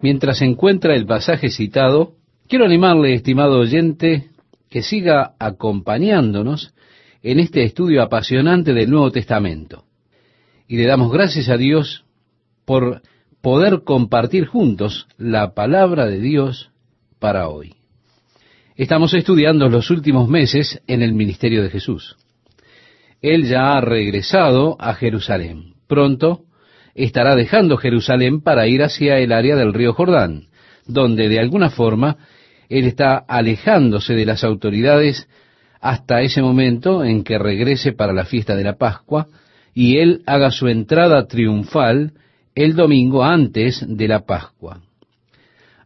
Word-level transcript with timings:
Mientras 0.00 0.42
encuentra 0.42 0.94
el 0.94 1.06
pasaje 1.06 1.50
citado, 1.50 2.12
quiero 2.46 2.64
animarle, 2.64 3.14
estimado 3.14 3.58
oyente, 3.58 4.28
que 4.70 4.82
siga 4.82 5.34
acompañándonos 5.38 6.72
en 7.22 7.40
este 7.40 7.64
estudio 7.64 8.02
apasionante 8.02 8.72
del 8.72 8.90
Nuevo 8.90 9.10
Testamento. 9.10 9.84
Y 10.68 10.76
le 10.76 10.86
damos 10.86 11.12
gracias 11.12 11.48
a 11.48 11.56
Dios 11.56 12.04
por 12.64 13.02
poder 13.40 13.82
compartir 13.82 14.46
juntos 14.46 15.08
la 15.16 15.54
palabra 15.54 16.06
de 16.06 16.20
Dios 16.20 16.70
para 17.18 17.48
hoy. 17.48 17.74
Estamos 18.76 19.14
estudiando 19.14 19.68
los 19.68 19.90
últimos 19.90 20.28
meses 20.28 20.80
en 20.86 21.02
el 21.02 21.12
ministerio 21.12 21.62
de 21.62 21.70
Jesús. 21.70 22.16
Él 23.20 23.48
ya 23.48 23.72
ha 23.72 23.80
regresado 23.80 24.76
a 24.78 24.94
Jerusalén. 24.94 25.74
Pronto 25.88 26.44
estará 27.04 27.36
dejando 27.36 27.76
Jerusalén 27.76 28.40
para 28.40 28.66
ir 28.66 28.82
hacia 28.82 29.18
el 29.18 29.32
área 29.32 29.56
del 29.56 29.72
río 29.72 29.92
Jordán, 29.92 30.48
donde 30.86 31.28
de 31.28 31.38
alguna 31.38 31.70
forma 31.70 32.16
él 32.68 32.84
está 32.86 33.16
alejándose 33.16 34.14
de 34.14 34.26
las 34.26 34.44
autoridades 34.44 35.28
hasta 35.80 36.22
ese 36.22 36.42
momento 36.42 37.04
en 37.04 37.22
que 37.22 37.38
regrese 37.38 37.92
para 37.92 38.12
la 38.12 38.24
fiesta 38.24 38.56
de 38.56 38.64
la 38.64 38.76
Pascua 38.76 39.28
y 39.74 39.98
él 39.98 40.22
haga 40.26 40.50
su 40.50 40.66
entrada 40.66 41.26
triunfal 41.26 42.14
el 42.54 42.74
domingo 42.74 43.22
antes 43.22 43.84
de 43.86 44.08
la 44.08 44.26
Pascua. 44.26 44.80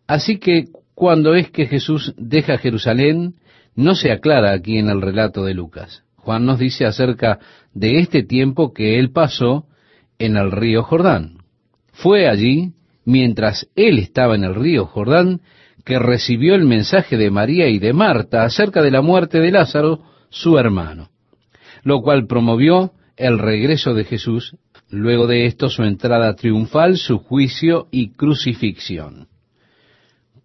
Así 0.07 0.39
que 0.39 0.69
cuando 0.95 1.35
es 1.35 1.51
que 1.51 1.67
Jesús 1.67 2.15
deja 2.17 2.57
Jerusalén, 2.57 3.35
no 3.75 3.95
se 3.95 4.13
aclara 4.13 4.53
aquí 4.53 4.79
en 4.79 4.89
el 4.89 5.03
relato 5.03 5.45
de 5.45 5.55
Lucas. 5.55 6.05
Juan 6.17 6.47
nos 6.47 6.59
dice 6.59 6.87
acerca 6.87 7.39
de 7.75 7.99
este 7.99 8.23
tiempo 8.23 8.73
que 8.73 8.99
él 8.99 9.11
pasó 9.11 9.67
en 10.25 10.37
el 10.37 10.53
río 10.53 10.83
Jordán. 10.83 11.39
Fue 11.93 12.29
allí, 12.29 12.73
mientras 13.05 13.69
él 13.75 13.99
estaba 13.99 14.35
en 14.35 14.45
el 14.45 14.55
río 14.55 14.87
Jordán, 14.87 15.41
que 15.85 15.99
recibió 15.99 16.55
el 16.55 16.65
mensaje 16.65 17.17
de 17.17 17.31
María 17.31 17.69
y 17.69 17.79
de 17.79 17.93
Marta 17.93 18.45
acerca 18.45 18.83
de 18.83 18.91
la 18.91 19.03
muerte 19.03 19.41
de 19.41 19.51
Lázaro, 19.51 20.01
su 20.31 20.59
hermano, 20.59 21.11
lo 21.83 22.01
cual 22.03 22.27
promovió 22.27 22.93
el 23.17 23.39
regreso 23.39 23.95
de 23.95 24.05
Jesús, 24.05 24.57
luego 24.89 25.27
de 25.27 25.47
esto 25.47 25.69
su 25.69 25.83
entrada 25.83 26.35
triunfal, 26.35 26.97
su 26.97 27.19
juicio 27.19 27.89
y 27.91 28.13
crucifixión. 28.13 29.29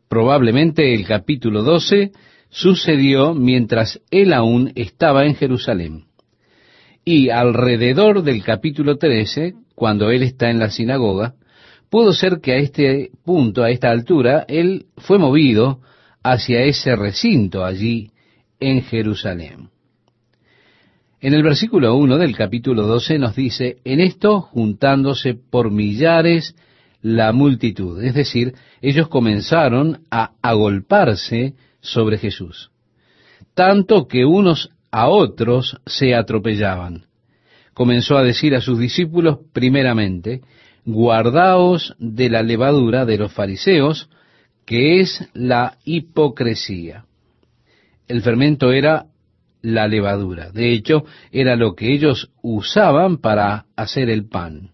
Probablemente 0.10 0.94
el 0.94 1.06
capítulo 1.06 1.64
12 1.64 2.12
sucedió 2.50 3.34
mientras 3.34 4.02
él 4.10 4.34
aún 4.34 4.72
estaba 4.76 5.26
en 5.26 5.36
Jerusalén. 5.36 6.06
Y 7.04 7.30
alrededor 7.30 8.24
del 8.24 8.44
capítulo 8.44 8.98
13, 8.98 9.54
cuando 9.78 10.10
él 10.10 10.24
está 10.24 10.50
en 10.50 10.58
la 10.58 10.72
sinagoga, 10.72 11.36
pudo 11.92 12.12
ser 12.12 12.42
que 12.42 12.54
a 12.54 12.58
este 12.58 13.12
punto, 13.24 13.62
a 13.62 13.70
esta 13.70 13.92
altura, 13.92 14.44
él 14.48 14.88
fue 14.98 15.20
movido 15.20 15.82
hacia 16.24 16.64
ese 16.64 16.96
recinto 16.96 17.64
allí 17.64 18.10
en 18.60 18.82
Jerusalén. 18.82 19.70
En 21.22 21.36
el 21.36 21.44
versículo 21.44 21.96
1 21.96 22.18
del 22.18 22.36
capítulo 22.36 22.88
12 22.88 23.20
nos 23.20 23.36
dice, 23.36 23.78
en 23.84 24.00
esto 24.00 24.42
juntándose 24.42 25.36
por 25.36 25.70
millares 25.70 26.56
la 27.04 27.32
multitud, 27.32 28.04
es 28.04 28.16
decir, 28.16 28.56
ellos 28.82 29.10
comenzaron 29.10 30.06
a 30.10 30.32
agolparse 30.42 31.54
sobre 31.82 32.18
Jesús, 32.18 32.72
tanto 33.54 34.08
que 34.08 34.26
unos 34.26 34.72
a 34.90 35.08
otros 35.08 35.78
se 35.86 36.16
atropellaban 36.16 37.07
comenzó 37.78 38.18
a 38.18 38.24
decir 38.24 38.56
a 38.56 38.62
sus 38.62 38.80
discípulos 38.80 39.38
primeramente, 39.54 40.42
guardaos 40.84 41.96
de 42.00 42.28
la 42.28 42.42
levadura 42.42 43.06
de 43.06 43.20
los 43.20 43.32
fariseos, 43.32 44.10
que 44.66 45.00
es 45.00 45.30
la 45.36 45.78
hipocresía. 45.86 47.06
El 48.08 48.24
fermento 48.24 48.72
era 48.72 49.06
la 49.62 49.88
levadura. 49.88 50.50
De 50.50 50.74
hecho, 50.74 51.06
era 51.32 51.56
lo 51.56 51.76
que 51.76 51.94
ellos 51.94 52.32
usaban 52.42 53.18
para 53.18 53.68
hacer 53.76 54.10
el 54.10 54.28
pan. 54.28 54.72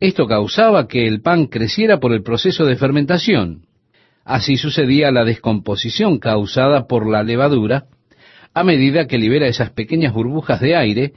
Esto 0.00 0.26
causaba 0.26 0.88
que 0.88 1.06
el 1.06 1.20
pan 1.20 1.48
creciera 1.48 2.00
por 2.00 2.14
el 2.14 2.22
proceso 2.22 2.64
de 2.64 2.76
fermentación. 2.76 3.66
Así 4.24 4.56
sucedía 4.56 5.10
la 5.10 5.26
descomposición 5.26 6.18
causada 6.18 6.86
por 6.86 7.06
la 7.06 7.22
levadura 7.24 7.88
a 8.54 8.64
medida 8.64 9.06
que 9.06 9.18
libera 9.18 9.48
esas 9.48 9.72
pequeñas 9.72 10.14
burbujas 10.14 10.62
de 10.62 10.76
aire 10.76 11.12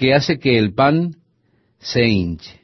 que 0.00 0.14
hace 0.14 0.38
que 0.38 0.56
el 0.56 0.72
pan 0.72 1.16
se 1.78 2.08
hinche. 2.08 2.58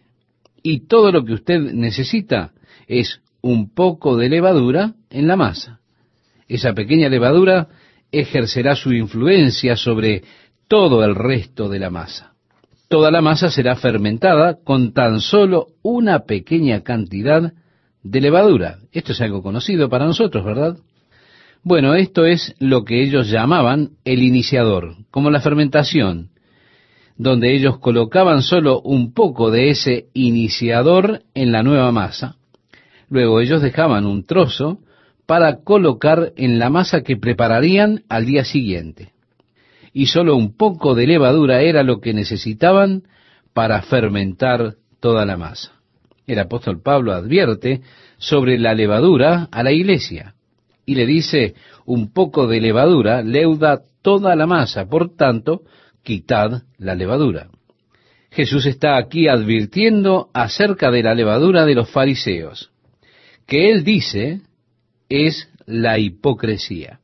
Y 0.63 0.87
todo 0.87 1.13
lo 1.13 1.23
que 1.23 1.35
usted 1.35 1.61
necesita 1.61 2.53
es 2.87 3.21
un 3.43 3.75
poco 3.75 4.17
de 4.17 4.31
levadura 4.31 4.95
en 5.11 5.27
la 5.27 5.37
masa. 5.37 5.81
Esa 6.49 6.73
pequeña 6.73 7.11
levadura 7.11 7.69
ejercerá 8.11 8.75
su 8.75 8.95
influencia 8.95 9.77
sobre 9.77 10.23
todo 10.67 11.05
el 11.05 11.15
resto 11.15 11.69
de 11.69 11.79
la 11.79 11.91
masa. 11.91 12.33
Toda 12.89 13.11
la 13.11 13.21
masa 13.21 13.51
será 13.51 13.77
fermentada 13.77 14.57
con 14.65 14.95
tan 14.95 15.21
solo 15.21 15.67
una 15.83 16.21
pequeña 16.21 16.85
cantidad 16.85 17.53
de 18.03 18.21
levadura. 18.23 18.79
Esto 18.93 19.13
es 19.13 19.21
algo 19.21 19.43
conocido 19.43 19.91
para 19.91 20.07
nosotros, 20.07 20.43
¿verdad? 20.43 20.79
Bueno, 21.63 21.95
esto 21.97 22.25
es 22.25 22.55
lo 22.61 22.85
que 22.85 23.03
ellos 23.03 23.29
llamaban 23.29 23.91
el 24.07 24.23
iniciador, 24.23 24.95
como 25.11 25.31
la 25.31 25.41
fermentación, 25.41 26.31
donde 27.19 27.55
ellos 27.55 27.79
colocaban 27.79 28.43
solo 28.43 28.81
un 28.81 29.13
poco 29.13 29.51
de 29.51 29.71
ese 29.71 30.07
iniciador 30.13 31.23
en 31.35 31.53
la 31.53 31.63
nueva 31.63 31.91
masa. 31.93 32.37
Luego 33.09 33.41
ellos 33.41 33.63
dejaban 33.63 34.07
un 34.07 34.25
trozo 34.25 34.79
para 35.27 35.63
colocar 35.63 36.33
en 36.37 36.59
la 36.59 36.71
masa 36.71 37.03
que 37.03 37.17
prepararían 37.17 38.03
al 38.09 38.27
día 38.27 38.45
siguiente. 38.45 39.13
Y 39.93 40.07
solo 40.07 40.37
un 40.37 40.57
poco 40.57 40.95
de 40.95 41.07
levadura 41.07 41.63
era 41.63 41.83
lo 41.83 42.01
que 42.01 42.13
necesitaban 42.13 43.05
para 43.55 43.81
fermentar 43.83 44.75
toda 45.01 45.25
la 45.25 45.37
masa. 45.37 45.73
El 46.27 46.39
apóstol 46.39 46.83
Pablo 46.83 47.13
advierte 47.13 47.81
sobre 48.19 48.59
la 48.59 48.75
levadura 48.75 49.49
a 49.51 49.63
la 49.63 49.73
iglesia 49.73 50.35
y 50.85 50.95
le 50.95 51.07
dice, 51.07 51.55
un 51.85 52.13
poco 52.13 52.47
de 52.47 52.61
levadura 52.61 53.23
leuda 53.23 53.83
toda 54.03 54.37
la 54.37 54.47
masa, 54.47 54.87
por 54.87 55.17
tanto, 55.17 55.63
quitad 56.07 56.63
la 56.79 56.95
levadura. 56.95 57.51
Jesús 58.31 58.65
está 58.65 58.97
aquí 58.97 59.27
advirtiendo 59.27 60.31
acerca 60.33 60.93
de 60.93 61.03
la 61.03 61.15
levadura 61.15 61.67
de 61.67 61.75
los 61.75 61.91
fariseos, 61.91 62.71
que 63.45 63.73
él 63.73 63.83
dice 63.83 64.41
es 65.09 65.51
la 65.67 65.99
hipocresía. 65.99 67.01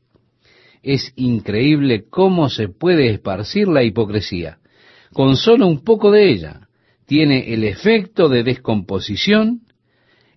Es 0.84 1.12
increíble 1.16 2.04
cómo 2.08 2.48
se 2.48 2.68
puede 2.68 3.10
esparcir 3.10 3.66
la 3.66 3.82
hipocresía. 3.82 4.58
Con 5.12 5.36
solo 5.36 5.66
un 5.66 5.82
poco 5.82 6.12
de 6.12 6.30
ella 6.30 6.68
tiene 7.04 7.52
el 7.52 7.64
efecto 7.64 8.28
de 8.28 8.44
descomposición 8.44 9.62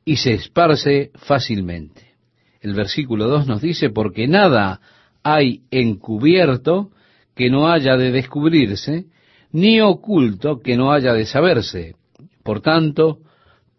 y 0.04 0.18
se 0.18 0.34
esparce 0.34 1.12
fácilmente. 1.14 2.16
El 2.62 2.74
versículo 2.74 3.28
2 3.28 3.48
nos 3.48 3.62
dice, 3.62 3.92
porque 3.92 4.28
nada 4.28 4.82
hay 5.24 5.62
encubierto 5.70 6.92
que 7.36 7.50
no 7.50 7.70
haya 7.70 7.98
de 7.98 8.12
descubrirse, 8.12 9.06
ni 9.52 9.82
oculto 9.82 10.62
que 10.62 10.76
no 10.76 10.92
haya 10.92 11.14
de 11.14 11.26
saberse. 11.26 11.96
Por 12.44 12.62
tanto, 12.62 13.20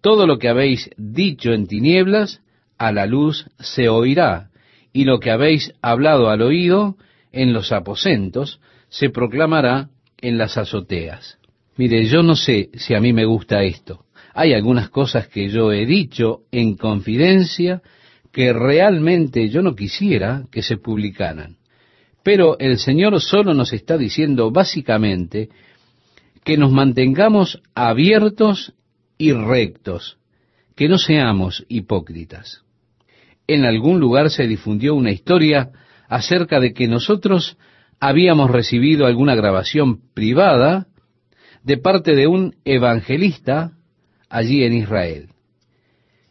todo 0.00 0.26
lo 0.26 0.38
que 0.38 0.48
habéis 0.48 0.90
dicho 0.96 1.52
en 1.52 1.66
tinieblas, 1.66 2.40
a 2.78 2.92
la 2.92 3.06
luz 3.06 3.46
se 3.58 3.88
oirá, 3.88 4.50
y 4.92 5.04
lo 5.04 5.20
que 5.20 5.30
habéis 5.30 5.72
hablado 5.82 6.30
al 6.30 6.42
oído, 6.42 6.96
en 7.32 7.52
los 7.52 7.72
aposentos, 7.72 8.60
se 8.88 9.10
proclamará 9.10 9.90
en 10.18 10.38
las 10.38 10.56
azoteas. 10.56 11.38
Mire, 11.76 12.06
yo 12.06 12.22
no 12.22 12.36
sé 12.36 12.70
si 12.74 12.94
a 12.94 13.00
mí 13.00 13.12
me 13.12 13.24
gusta 13.24 13.62
esto. 13.62 14.06
Hay 14.32 14.54
algunas 14.54 14.88
cosas 14.88 15.28
que 15.28 15.48
yo 15.48 15.72
he 15.72 15.86
dicho 15.86 16.40
en 16.50 16.76
confidencia 16.76 17.82
que 18.32 18.52
realmente 18.52 19.48
yo 19.48 19.62
no 19.62 19.74
quisiera 19.74 20.44
que 20.50 20.62
se 20.62 20.76
publicaran. 20.76 21.56
Pero 22.26 22.58
el 22.58 22.80
Señor 22.80 23.20
solo 23.20 23.54
nos 23.54 23.72
está 23.72 23.96
diciendo 23.96 24.50
básicamente 24.50 25.48
que 26.42 26.56
nos 26.56 26.72
mantengamos 26.72 27.62
abiertos 27.72 28.74
y 29.16 29.30
rectos, 29.30 30.18
que 30.74 30.88
no 30.88 30.98
seamos 30.98 31.64
hipócritas. 31.68 32.64
En 33.46 33.64
algún 33.64 34.00
lugar 34.00 34.30
se 34.30 34.48
difundió 34.48 34.96
una 34.96 35.12
historia 35.12 35.70
acerca 36.08 36.58
de 36.58 36.74
que 36.74 36.88
nosotros 36.88 37.58
habíamos 38.00 38.50
recibido 38.50 39.06
alguna 39.06 39.36
grabación 39.36 40.00
privada 40.12 40.88
de 41.62 41.76
parte 41.76 42.16
de 42.16 42.26
un 42.26 42.56
evangelista 42.64 43.74
allí 44.28 44.64
en 44.64 44.72
Israel. 44.72 45.28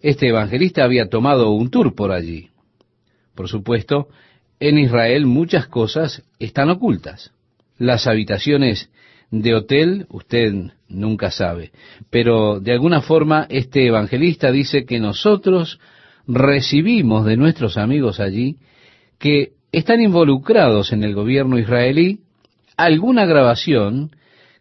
Este 0.01 0.27
evangelista 0.27 0.83
había 0.83 1.07
tomado 1.07 1.51
un 1.51 1.69
tour 1.69 1.95
por 1.95 2.11
allí. 2.11 2.49
Por 3.33 3.47
supuesto, 3.47 4.09
en 4.69 4.79
Israel 4.79 5.27
muchas 5.27 5.67
cosas 5.67 6.23
están 6.39 6.69
ocultas. 6.71 7.31
Las 7.77 8.07
habitaciones 8.07 8.89
de 9.29 9.53
hotel 9.53 10.07
usted 10.09 10.53
nunca 10.87 11.29
sabe, 11.29 11.71
pero 12.09 12.59
de 12.59 12.71
alguna 12.71 13.01
forma 13.01 13.45
este 13.49 13.85
evangelista 13.85 14.51
dice 14.51 14.85
que 14.85 14.99
nosotros 14.99 15.79
recibimos 16.27 17.25
de 17.25 17.37
nuestros 17.37 17.77
amigos 17.77 18.19
allí 18.19 18.57
que 19.19 19.53
están 19.71 20.01
involucrados 20.01 20.93
en 20.93 21.03
el 21.03 21.13
gobierno 21.13 21.59
israelí 21.59 22.21
alguna 22.75 23.25
grabación 23.25 24.15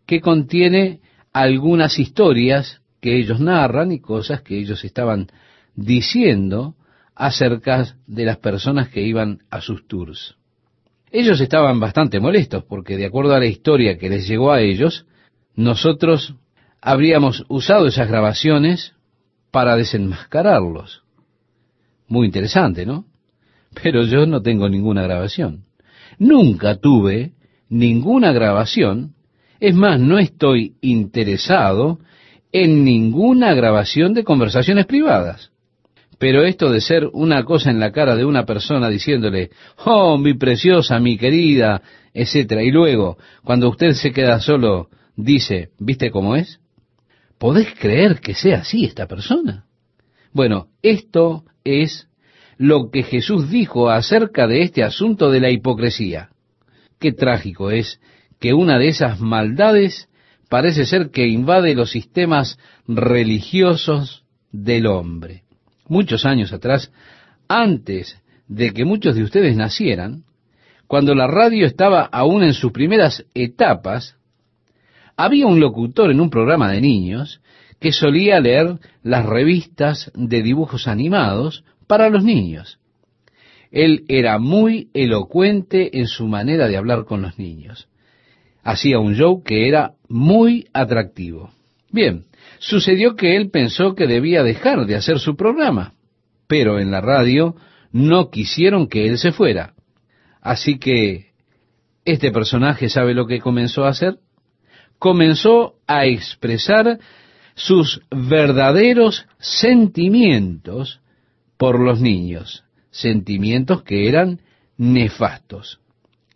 que 0.06 0.20
contiene 0.20 1.00
algunas 1.32 1.98
historias 1.98 2.82
que 3.00 3.16
ellos 3.16 3.40
narran 3.40 3.90
y 3.90 4.00
cosas 4.00 4.42
que 4.42 4.58
ellos 4.58 4.84
estaban 4.84 5.28
diciendo 5.74 6.74
acerca 7.14 7.96
de 8.06 8.24
las 8.24 8.38
personas 8.38 8.88
que 8.88 9.02
iban 9.02 9.40
a 9.50 9.60
sus 9.60 9.86
tours. 9.86 10.36
Ellos 11.10 11.40
estaban 11.40 11.78
bastante 11.78 12.18
molestos 12.18 12.64
porque 12.64 12.96
de 12.96 13.06
acuerdo 13.06 13.34
a 13.34 13.38
la 13.38 13.46
historia 13.46 13.98
que 13.98 14.08
les 14.08 14.26
llegó 14.26 14.52
a 14.52 14.60
ellos, 14.60 15.06
nosotros 15.54 16.34
habríamos 16.80 17.44
usado 17.48 17.86
esas 17.86 18.08
grabaciones 18.08 18.94
para 19.50 19.76
desenmascararlos. 19.76 21.04
Muy 22.08 22.26
interesante, 22.26 22.84
¿no? 22.84 23.06
Pero 23.82 24.02
yo 24.02 24.26
no 24.26 24.42
tengo 24.42 24.68
ninguna 24.68 25.02
grabación. 25.02 25.64
Nunca 26.18 26.76
tuve 26.76 27.32
ninguna 27.68 28.32
grabación. 28.32 29.14
Es 29.60 29.74
más, 29.74 30.00
no 30.00 30.18
estoy 30.18 30.74
interesado 30.80 32.00
en 32.52 32.84
ninguna 32.84 33.54
grabación 33.54 34.14
de 34.14 34.24
conversaciones 34.24 34.86
privadas. 34.86 35.52
Pero 36.18 36.44
esto 36.44 36.70
de 36.70 36.80
ser 36.80 37.08
una 37.12 37.44
cosa 37.44 37.70
en 37.70 37.80
la 37.80 37.92
cara 37.92 38.16
de 38.16 38.24
una 38.24 38.44
persona 38.44 38.88
diciéndole, 38.88 39.50
oh, 39.84 40.18
mi 40.18 40.34
preciosa, 40.34 40.98
mi 41.00 41.16
querida, 41.16 41.82
etcétera, 42.12 42.62
y 42.62 42.70
luego, 42.70 43.18
cuando 43.42 43.68
usted 43.68 43.92
se 43.92 44.12
queda 44.12 44.40
solo, 44.40 44.88
dice, 45.16 45.70
¿viste 45.78 46.10
cómo 46.10 46.36
es? 46.36 46.60
¿Podés 47.38 47.74
creer 47.78 48.20
que 48.20 48.34
sea 48.34 48.58
así 48.58 48.84
esta 48.84 49.06
persona? 49.06 49.64
Bueno, 50.32 50.68
esto 50.82 51.44
es 51.64 52.08
lo 52.56 52.90
que 52.90 53.02
Jesús 53.02 53.50
dijo 53.50 53.90
acerca 53.90 54.46
de 54.46 54.62
este 54.62 54.82
asunto 54.82 55.30
de 55.30 55.40
la 55.40 55.50
hipocresía. 55.50 56.30
Qué 57.00 57.12
trágico 57.12 57.70
es 57.70 58.00
que 58.40 58.54
una 58.54 58.78
de 58.78 58.88
esas 58.88 59.20
maldades 59.20 60.08
parece 60.48 60.86
ser 60.86 61.10
que 61.10 61.26
invade 61.26 61.74
los 61.74 61.90
sistemas 61.90 62.58
religiosos 62.86 64.24
del 64.52 64.86
hombre. 64.86 65.43
Muchos 65.88 66.24
años 66.24 66.52
atrás, 66.52 66.90
antes 67.48 68.20
de 68.48 68.72
que 68.72 68.84
muchos 68.84 69.14
de 69.14 69.22
ustedes 69.22 69.56
nacieran, 69.56 70.24
cuando 70.86 71.14
la 71.14 71.26
radio 71.26 71.66
estaba 71.66 72.02
aún 72.04 72.42
en 72.42 72.54
sus 72.54 72.72
primeras 72.72 73.24
etapas, 73.34 74.16
había 75.16 75.46
un 75.46 75.60
locutor 75.60 76.10
en 76.10 76.20
un 76.20 76.30
programa 76.30 76.70
de 76.70 76.80
niños 76.80 77.40
que 77.80 77.92
solía 77.92 78.40
leer 78.40 78.78
las 79.02 79.26
revistas 79.26 80.10
de 80.14 80.42
dibujos 80.42 80.88
animados 80.88 81.64
para 81.86 82.08
los 82.08 82.24
niños. 82.24 82.78
Él 83.70 84.04
era 84.08 84.38
muy 84.38 84.88
elocuente 84.94 85.98
en 85.98 86.06
su 86.06 86.26
manera 86.26 86.68
de 86.68 86.76
hablar 86.76 87.04
con 87.04 87.22
los 87.22 87.38
niños. 87.38 87.88
Hacía 88.62 88.98
un 88.98 89.14
show 89.14 89.42
que 89.42 89.68
era 89.68 89.94
muy 90.08 90.68
atractivo. 90.72 91.50
Bien, 91.90 92.24
sucedió 92.64 93.14
que 93.14 93.36
él 93.36 93.50
pensó 93.50 93.94
que 93.94 94.06
debía 94.06 94.42
dejar 94.42 94.86
de 94.86 94.96
hacer 94.96 95.18
su 95.18 95.36
programa, 95.36 95.92
pero 96.46 96.80
en 96.80 96.90
la 96.90 97.02
radio 97.02 97.54
no 97.92 98.30
quisieron 98.30 98.88
que 98.88 99.06
él 99.06 99.18
se 99.18 99.32
fuera. 99.32 99.74
Así 100.40 100.78
que, 100.78 101.32
¿este 102.06 102.32
personaje 102.32 102.88
sabe 102.88 103.12
lo 103.12 103.26
que 103.26 103.40
comenzó 103.40 103.84
a 103.84 103.90
hacer? 103.90 104.18
Comenzó 104.98 105.74
a 105.86 106.06
expresar 106.06 106.98
sus 107.54 108.00
verdaderos 108.10 109.26
sentimientos 109.38 111.00
por 111.58 111.78
los 111.78 112.00
niños, 112.00 112.64
sentimientos 112.90 113.82
que 113.82 114.08
eran 114.08 114.40
nefastos. 114.78 115.80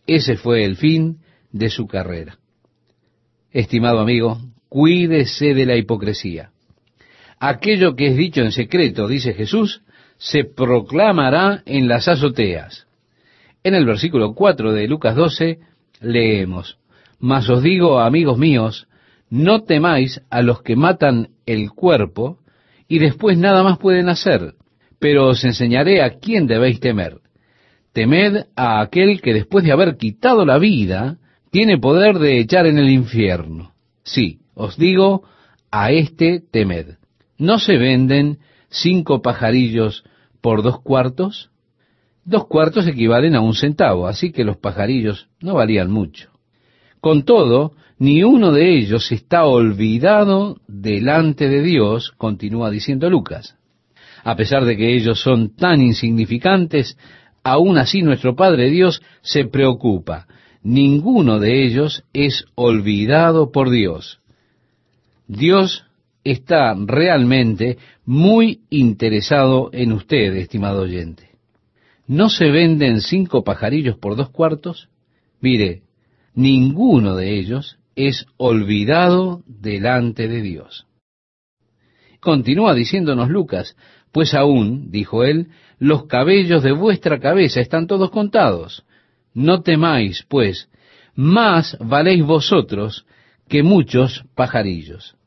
Ese 0.06 0.36
fue 0.36 0.64
el 0.64 0.76
fin 0.76 1.20
de 1.52 1.70
su 1.70 1.86
carrera. 1.86 2.38
Estimado 3.50 4.00
amigo, 4.00 4.38
cuídese 4.68 5.54
de 5.54 5.66
la 5.66 5.76
hipocresía. 5.76 6.50
Aquello 7.38 7.94
que 7.94 8.08
es 8.08 8.16
dicho 8.16 8.42
en 8.42 8.52
secreto, 8.52 9.06
dice 9.06 9.32
Jesús, 9.32 9.82
se 10.16 10.44
proclamará 10.44 11.62
en 11.66 11.88
las 11.88 12.08
azoteas. 12.08 12.86
En 13.62 13.74
el 13.74 13.84
versículo 13.84 14.34
4 14.34 14.72
de 14.72 14.88
Lucas 14.88 15.14
12 15.14 15.58
leemos, 16.00 16.78
Mas 17.20 17.48
os 17.48 17.62
digo, 17.62 18.00
amigos 18.00 18.38
míos, 18.38 18.88
no 19.30 19.62
temáis 19.62 20.20
a 20.30 20.42
los 20.42 20.62
que 20.62 20.76
matan 20.76 21.28
el 21.46 21.70
cuerpo 21.70 22.38
y 22.88 22.98
después 22.98 23.36
nada 23.38 23.62
más 23.62 23.78
pueden 23.78 24.08
hacer, 24.08 24.54
pero 24.98 25.28
os 25.28 25.44
enseñaré 25.44 26.02
a 26.02 26.18
quién 26.18 26.46
debéis 26.46 26.80
temer. 26.80 27.18
Temed 27.92 28.46
a 28.56 28.80
aquel 28.80 29.20
que 29.20 29.34
después 29.34 29.64
de 29.64 29.72
haber 29.72 29.96
quitado 29.96 30.44
la 30.44 30.58
vida, 30.58 31.18
tiene 31.50 31.78
poder 31.78 32.18
de 32.18 32.40
echar 32.40 32.66
en 32.66 32.78
el 32.78 32.90
infierno. 32.90 33.72
Sí, 34.02 34.38
os 34.58 34.76
digo, 34.76 35.22
a 35.70 35.92
este 35.92 36.40
temed. 36.40 36.96
¿No 37.38 37.60
se 37.60 37.76
venden 37.76 38.38
cinco 38.68 39.22
pajarillos 39.22 40.02
por 40.40 40.62
dos 40.62 40.80
cuartos? 40.80 41.50
Dos 42.24 42.46
cuartos 42.46 42.86
equivalen 42.88 43.36
a 43.36 43.40
un 43.40 43.54
centavo, 43.54 44.08
así 44.08 44.32
que 44.32 44.44
los 44.44 44.56
pajarillos 44.56 45.28
no 45.40 45.54
valían 45.54 45.90
mucho. 45.90 46.30
Con 47.00 47.24
todo, 47.24 47.72
ni 47.98 48.24
uno 48.24 48.50
de 48.50 48.76
ellos 48.76 49.12
está 49.12 49.44
olvidado 49.44 50.56
delante 50.66 51.48
de 51.48 51.62
Dios, 51.62 52.10
continúa 52.16 52.70
diciendo 52.70 53.08
Lucas. 53.08 53.56
A 54.24 54.34
pesar 54.34 54.64
de 54.64 54.76
que 54.76 54.96
ellos 54.96 55.20
son 55.20 55.54
tan 55.54 55.80
insignificantes, 55.80 56.98
aún 57.44 57.78
así 57.78 58.02
nuestro 58.02 58.34
Padre 58.34 58.70
Dios 58.70 59.02
se 59.22 59.44
preocupa. 59.44 60.26
Ninguno 60.64 61.38
de 61.38 61.64
ellos 61.64 62.02
es 62.12 62.44
olvidado 62.56 63.52
por 63.52 63.70
Dios. 63.70 64.18
Dios 65.28 65.84
está 66.24 66.74
realmente 66.74 67.76
muy 68.06 68.62
interesado 68.70 69.68
en 69.72 69.92
usted, 69.92 70.34
estimado 70.34 70.82
oyente. 70.82 71.28
¿No 72.06 72.30
se 72.30 72.50
venden 72.50 73.02
cinco 73.02 73.44
pajarillos 73.44 73.98
por 73.98 74.16
dos 74.16 74.30
cuartos? 74.30 74.88
Mire, 75.40 75.82
ninguno 76.34 77.14
de 77.14 77.38
ellos 77.38 77.78
es 77.94 78.26
olvidado 78.38 79.42
delante 79.46 80.26
de 80.28 80.40
Dios. 80.40 80.86
Continúa 82.20 82.74
diciéndonos 82.74 83.28
Lucas, 83.28 83.76
pues 84.10 84.32
aún, 84.32 84.90
dijo 84.90 85.24
él, 85.24 85.48
los 85.78 86.06
cabellos 86.06 86.62
de 86.62 86.72
vuestra 86.72 87.20
cabeza 87.20 87.60
están 87.60 87.86
todos 87.86 88.10
contados. 88.10 88.84
No 89.34 89.60
temáis, 89.60 90.24
pues, 90.28 90.70
más 91.14 91.76
valéis 91.80 92.24
vosotros 92.24 93.04
que 93.48 93.62
muchos 93.62 94.24
pajarillos. 94.34 95.17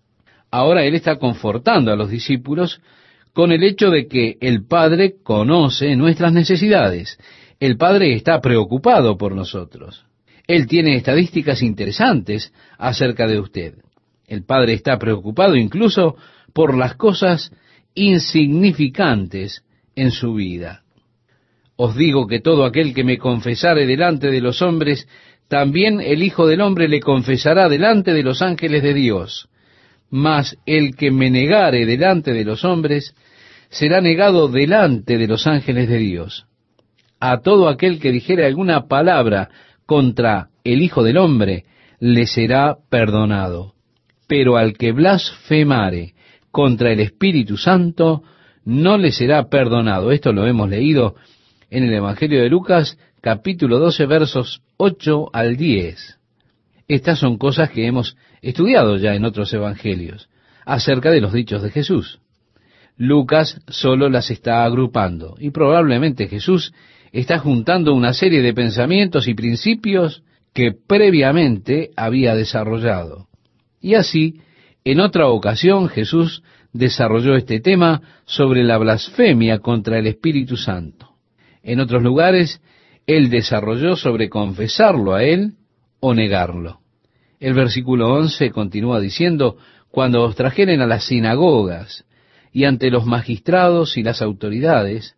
Ahora 0.51 0.84
él 0.84 0.96
está 0.96 1.17
confortando 1.17 1.91
a 1.91 1.96
los 1.96 2.10
discípulos 2.10 2.81
con 3.34 3.53
el 3.53 3.63
hecho 3.63 3.89
de 3.89 4.08
que 4.08 4.38
el 4.41 4.67
Padre 4.67 5.15
conoce 5.24 5.96
nuestras 5.96 6.34
necesidades. 6.34 7.17
El 7.60 7.77
Padre 7.77 8.13
está 8.13 8.41
preocupado 8.41 9.17
por 9.17 9.34
nosotros. 9.34 10.05
Él 10.48 10.67
tiene 10.67 10.96
estadísticas 10.96 11.62
interesantes 11.62 12.53
acerca 12.77 13.27
de 13.27 13.39
usted. 13.39 13.75
El 14.27 14.43
Padre 14.43 14.74
está 14.74 14.98
preocupado 14.98 15.55
incluso 15.55 16.17
por 16.53 16.75
las 16.75 16.96
cosas 16.96 17.51
insignificantes 17.93 19.63
en 19.96 20.12
su 20.12 20.34
vida. 20.34 20.84
Os 21.77 21.96
digo 21.96 22.27
que 22.27 22.41
todo 22.41 22.65
aquel 22.65 22.93
que 22.93 23.03
me 23.03 23.17
confesare 23.17 23.86
delante 23.86 24.29
de 24.29 24.41
los 24.41 24.62
hombres, 24.62 25.08
también 25.48 26.01
el 26.01 26.24
Hijo 26.24 26.48
del 26.48 26.62
Hombre 26.62 26.89
le 26.89 27.00
confesará 27.00 27.70
delante 27.70 28.13
de 28.13 28.24
los 28.24 28.41
ángeles 28.41 28.84
de 28.84 28.93
Dios. 28.93 29.50
Mas 30.12 30.58
el 30.68 30.96
que 30.96 31.10
me 31.10 31.32
negare 31.32 31.86
delante 31.86 32.34
de 32.34 32.46
los 32.46 32.63
hombres, 32.63 33.15
será 33.70 34.01
negado 34.01 34.50
delante 34.50 35.18
de 35.18 35.27
los 35.27 35.48
ángeles 35.48 35.89
de 35.89 35.98
Dios. 35.98 36.46
A 37.20 37.39
todo 37.39 37.70
aquel 37.70 38.00
que 38.00 38.12
dijere 38.12 38.46
alguna 38.46 38.88
palabra 38.88 39.50
contra 39.86 40.50
el 40.63 40.82
Hijo 40.82 41.01
del 41.03 41.18
Hombre, 41.18 41.65
le 42.00 42.27
será 42.27 42.77
perdonado. 42.89 43.74
Pero 44.27 44.58
al 44.58 44.74
que 44.77 44.91
blasfemare 44.91 46.13
contra 46.51 46.91
el 46.91 47.00
Espíritu 47.00 47.58
Santo, 47.58 48.24
no 48.65 48.98
le 48.98 49.12
será 49.12 49.50
perdonado. 49.50 50.12
Esto 50.12 50.34
lo 50.34 50.46
hemos 50.46 50.70
leído 50.70 51.15
en 51.70 51.86
el 51.86 51.94
Evangelio 51.94 52.41
de 52.41 52.50
Lucas, 52.50 52.98
capítulo 53.22 53.80
12, 53.80 54.06
versos 54.06 54.62
8 54.77 55.30
al 55.32 55.56
10. 55.56 56.20
Estas 56.88 57.20
son 57.20 57.38
cosas 57.38 57.70
que 57.70 57.86
hemos 57.86 58.18
estudiado 58.41 58.98
ya 58.98 59.13
en 59.15 59.25
otros 59.25 59.53
evangelios, 59.53 60.29
acerca 60.65 61.12
de 61.12 61.21
los 61.21 61.33
dichos 61.33 61.62
de 61.62 61.71
Jesús. 61.71 62.19
Lucas 62.98 63.62
solo 63.67 64.10
las 64.10 64.29
está 64.29 64.63
agrupando 64.63 65.36
y 65.39 65.51
probablemente 65.51 66.27
Jesús 66.27 66.74
está 67.12 67.39
juntando 67.39 67.93
una 67.93 68.13
serie 68.13 68.41
de 68.41 68.53
pensamientos 68.53 69.27
y 69.27 69.33
principios 69.33 70.24
que 70.53 70.71
previamente 70.71 71.91
había 71.95 72.36
desarrollado. 72.36 73.27
Y 73.79 73.95
así, 73.95 74.41
en 74.83 75.00
otra 75.00 75.27
ocasión 75.27 75.89
Jesús 75.89 76.43
desarrolló 76.74 77.36
este 77.36 77.60
tema 77.60 78.01
sobre 78.25 78.63
la 78.63 78.77
blasfemia 78.77 79.60
contra 79.60 79.98
el 79.98 80.07
Espíritu 80.07 80.57
Santo. 80.57 81.15
En 81.63 81.79
otros 81.79 82.03
lugares, 82.03 82.62
él 83.07 83.29
desarrolló 83.29 83.95
sobre 83.95 84.29
confesarlo 84.29 85.13
a 85.13 85.24
él 85.24 85.53
o 86.00 86.13
negarlo. 86.13 86.81
El 87.41 87.55
versículo 87.55 88.13
11 88.13 88.51
continúa 88.51 89.00
diciendo, 89.00 89.57
cuando 89.89 90.21
os 90.21 90.36
trajeren 90.36 90.79
a 90.79 90.86
las 90.86 91.05
sinagogas 91.05 92.05
y 92.53 92.65
ante 92.65 92.91
los 92.91 93.07
magistrados 93.07 93.98
y 93.98 94.03
las 94.03 94.21
autoridades, 94.21 95.15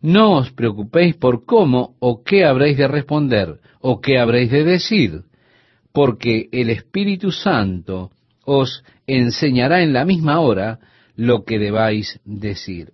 no 0.00 0.38
os 0.38 0.50
preocupéis 0.50 1.14
por 1.14 1.46
cómo 1.46 1.94
o 2.00 2.24
qué 2.24 2.44
habréis 2.44 2.78
de 2.78 2.88
responder 2.88 3.60
o 3.80 4.00
qué 4.00 4.18
habréis 4.18 4.50
de 4.50 4.64
decir, 4.64 5.22
porque 5.92 6.48
el 6.50 6.68
Espíritu 6.68 7.30
Santo 7.30 8.10
os 8.44 8.82
enseñará 9.06 9.82
en 9.82 9.92
la 9.92 10.04
misma 10.04 10.40
hora 10.40 10.80
lo 11.14 11.44
que 11.44 11.60
debáis 11.60 12.18
decir. 12.24 12.90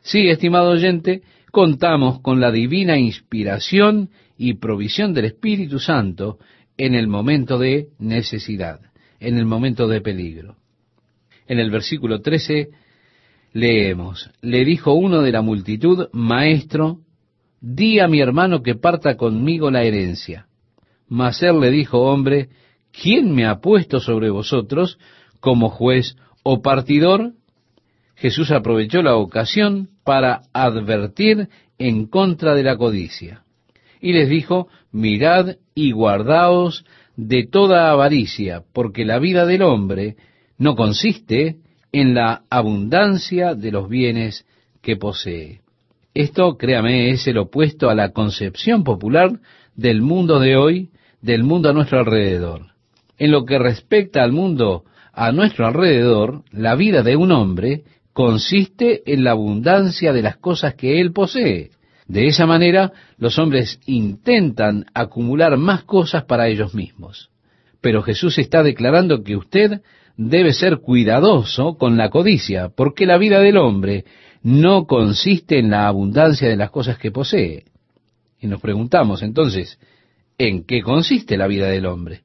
Sí, 0.00 0.26
estimado 0.26 0.70
oyente, 0.70 1.22
contamos 1.52 2.20
con 2.22 2.40
la 2.40 2.50
divina 2.50 2.98
inspiración 2.98 4.10
y 4.36 4.54
provisión 4.54 5.14
del 5.14 5.26
Espíritu 5.26 5.78
Santo 5.78 6.38
en 6.78 6.94
el 6.94 7.08
momento 7.08 7.58
de 7.58 7.88
necesidad, 7.98 8.80
en 9.20 9.36
el 9.36 9.44
momento 9.44 9.88
de 9.88 10.00
peligro. 10.00 10.56
En 11.46 11.58
el 11.58 11.70
versículo 11.70 12.20
13 12.20 12.70
leemos, 13.52 14.30
le 14.40 14.64
dijo 14.64 14.92
uno 14.92 15.20
de 15.22 15.32
la 15.32 15.42
multitud, 15.42 16.08
Maestro, 16.12 17.00
di 17.60 17.98
a 17.98 18.06
mi 18.06 18.20
hermano 18.20 18.62
que 18.62 18.76
parta 18.76 19.16
conmigo 19.16 19.70
la 19.70 19.82
herencia. 19.82 20.46
Mas 21.08 21.42
él 21.42 21.60
le 21.60 21.70
dijo, 21.70 21.98
hombre, 22.00 22.50
¿quién 22.92 23.34
me 23.34 23.46
ha 23.46 23.60
puesto 23.60 23.98
sobre 23.98 24.30
vosotros 24.30 24.98
como 25.40 25.70
juez 25.70 26.16
o 26.44 26.62
partidor? 26.62 27.32
Jesús 28.14 28.50
aprovechó 28.50 29.02
la 29.02 29.16
ocasión 29.16 29.88
para 30.04 30.42
advertir 30.52 31.48
en 31.78 32.06
contra 32.06 32.54
de 32.54 32.62
la 32.62 32.76
codicia. 32.76 33.44
Y 34.00 34.12
les 34.12 34.28
dijo, 34.28 34.68
mirad 34.92 35.56
y 35.78 35.92
guardaos 35.92 36.84
de 37.16 37.46
toda 37.46 37.92
avaricia, 37.92 38.64
porque 38.72 39.04
la 39.04 39.20
vida 39.20 39.46
del 39.46 39.62
hombre 39.62 40.16
no 40.58 40.74
consiste 40.74 41.58
en 41.92 42.14
la 42.14 42.42
abundancia 42.50 43.54
de 43.54 43.70
los 43.70 43.88
bienes 43.88 44.44
que 44.82 44.96
posee. 44.96 45.60
Esto, 46.14 46.56
créame, 46.58 47.10
es 47.10 47.28
el 47.28 47.38
opuesto 47.38 47.90
a 47.90 47.94
la 47.94 48.10
concepción 48.10 48.82
popular 48.82 49.38
del 49.76 50.02
mundo 50.02 50.40
de 50.40 50.56
hoy, 50.56 50.90
del 51.22 51.44
mundo 51.44 51.70
a 51.70 51.72
nuestro 51.72 52.00
alrededor. 52.00 52.72
En 53.16 53.30
lo 53.30 53.44
que 53.44 53.60
respecta 53.60 54.24
al 54.24 54.32
mundo 54.32 54.82
a 55.12 55.30
nuestro 55.30 55.64
alrededor, 55.64 56.42
la 56.50 56.74
vida 56.74 57.04
de 57.04 57.14
un 57.14 57.30
hombre 57.30 57.84
consiste 58.12 59.02
en 59.12 59.22
la 59.22 59.30
abundancia 59.30 60.12
de 60.12 60.22
las 60.22 60.38
cosas 60.38 60.74
que 60.74 61.00
él 61.00 61.12
posee. 61.12 61.70
De 62.08 62.26
esa 62.26 62.46
manera, 62.46 62.92
los 63.18 63.38
hombres 63.38 63.78
intentan 63.84 64.86
acumular 64.94 65.56
más 65.58 65.84
cosas 65.84 66.24
para 66.24 66.48
ellos 66.48 66.74
mismos. 66.74 67.30
Pero 67.82 68.02
Jesús 68.02 68.38
está 68.38 68.62
declarando 68.62 69.22
que 69.22 69.36
usted 69.36 69.82
debe 70.16 70.54
ser 70.54 70.78
cuidadoso 70.78 71.76
con 71.76 71.98
la 71.98 72.08
codicia, 72.08 72.70
porque 72.70 73.04
la 73.06 73.18
vida 73.18 73.40
del 73.40 73.58
hombre 73.58 74.04
no 74.42 74.86
consiste 74.86 75.58
en 75.58 75.70
la 75.70 75.86
abundancia 75.86 76.48
de 76.48 76.56
las 76.56 76.70
cosas 76.70 76.98
que 76.98 77.10
posee. 77.10 77.64
Y 78.40 78.46
nos 78.46 78.60
preguntamos 78.60 79.22
entonces, 79.22 79.78
¿en 80.38 80.64
qué 80.64 80.82
consiste 80.82 81.36
la 81.36 81.46
vida 81.46 81.68
del 81.68 81.84
hombre? 81.84 82.22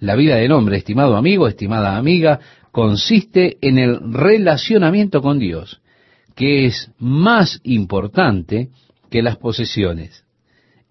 La 0.00 0.16
vida 0.16 0.36
del 0.36 0.50
hombre, 0.50 0.78
estimado 0.78 1.16
amigo, 1.16 1.46
estimada 1.46 1.96
amiga, 1.96 2.40
consiste 2.72 3.58
en 3.60 3.78
el 3.78 4.12
relacionamiento 4.12 5.22
con 5.22 5.38
Dios, 5.38 5.80
que 6.34 6.66
es 6.66 6.90
más 6.98 7.60
importante 7.62 8.70
que 9.14 9.22
las 9.22 9.36
posesiones. 9.36 10.24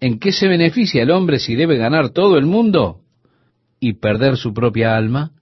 ¿En 0.00 0.18
qué 0.18 0.32
se 0.32 0.48
beneficia 0.48 1.02
el 1.02 1.10
hombre 1.10 1.38
si 1.38 1.56
debe 1.56 1.76
ganar 1.76 2.08
todo 2.08 2.38
el 2.38 2.46
mundo 2.46 3.02
y 3.78 3.92
perder 3.92 4.38
su 4.38 4.54
propia 4.54 4.96
alma? 4.96 5.32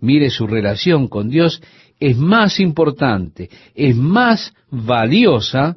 Mire, 0.00 0.28
su 0.30 0.48
relación 0.48 1.06
con 1.06 1.28
Dios 1.28 1.62
es 2.00 2.16
más 2.16 2.58
importante, 2.58 3.48
es 3.76 3.94
más 3.94 4.52
valiosa 4.72 5.76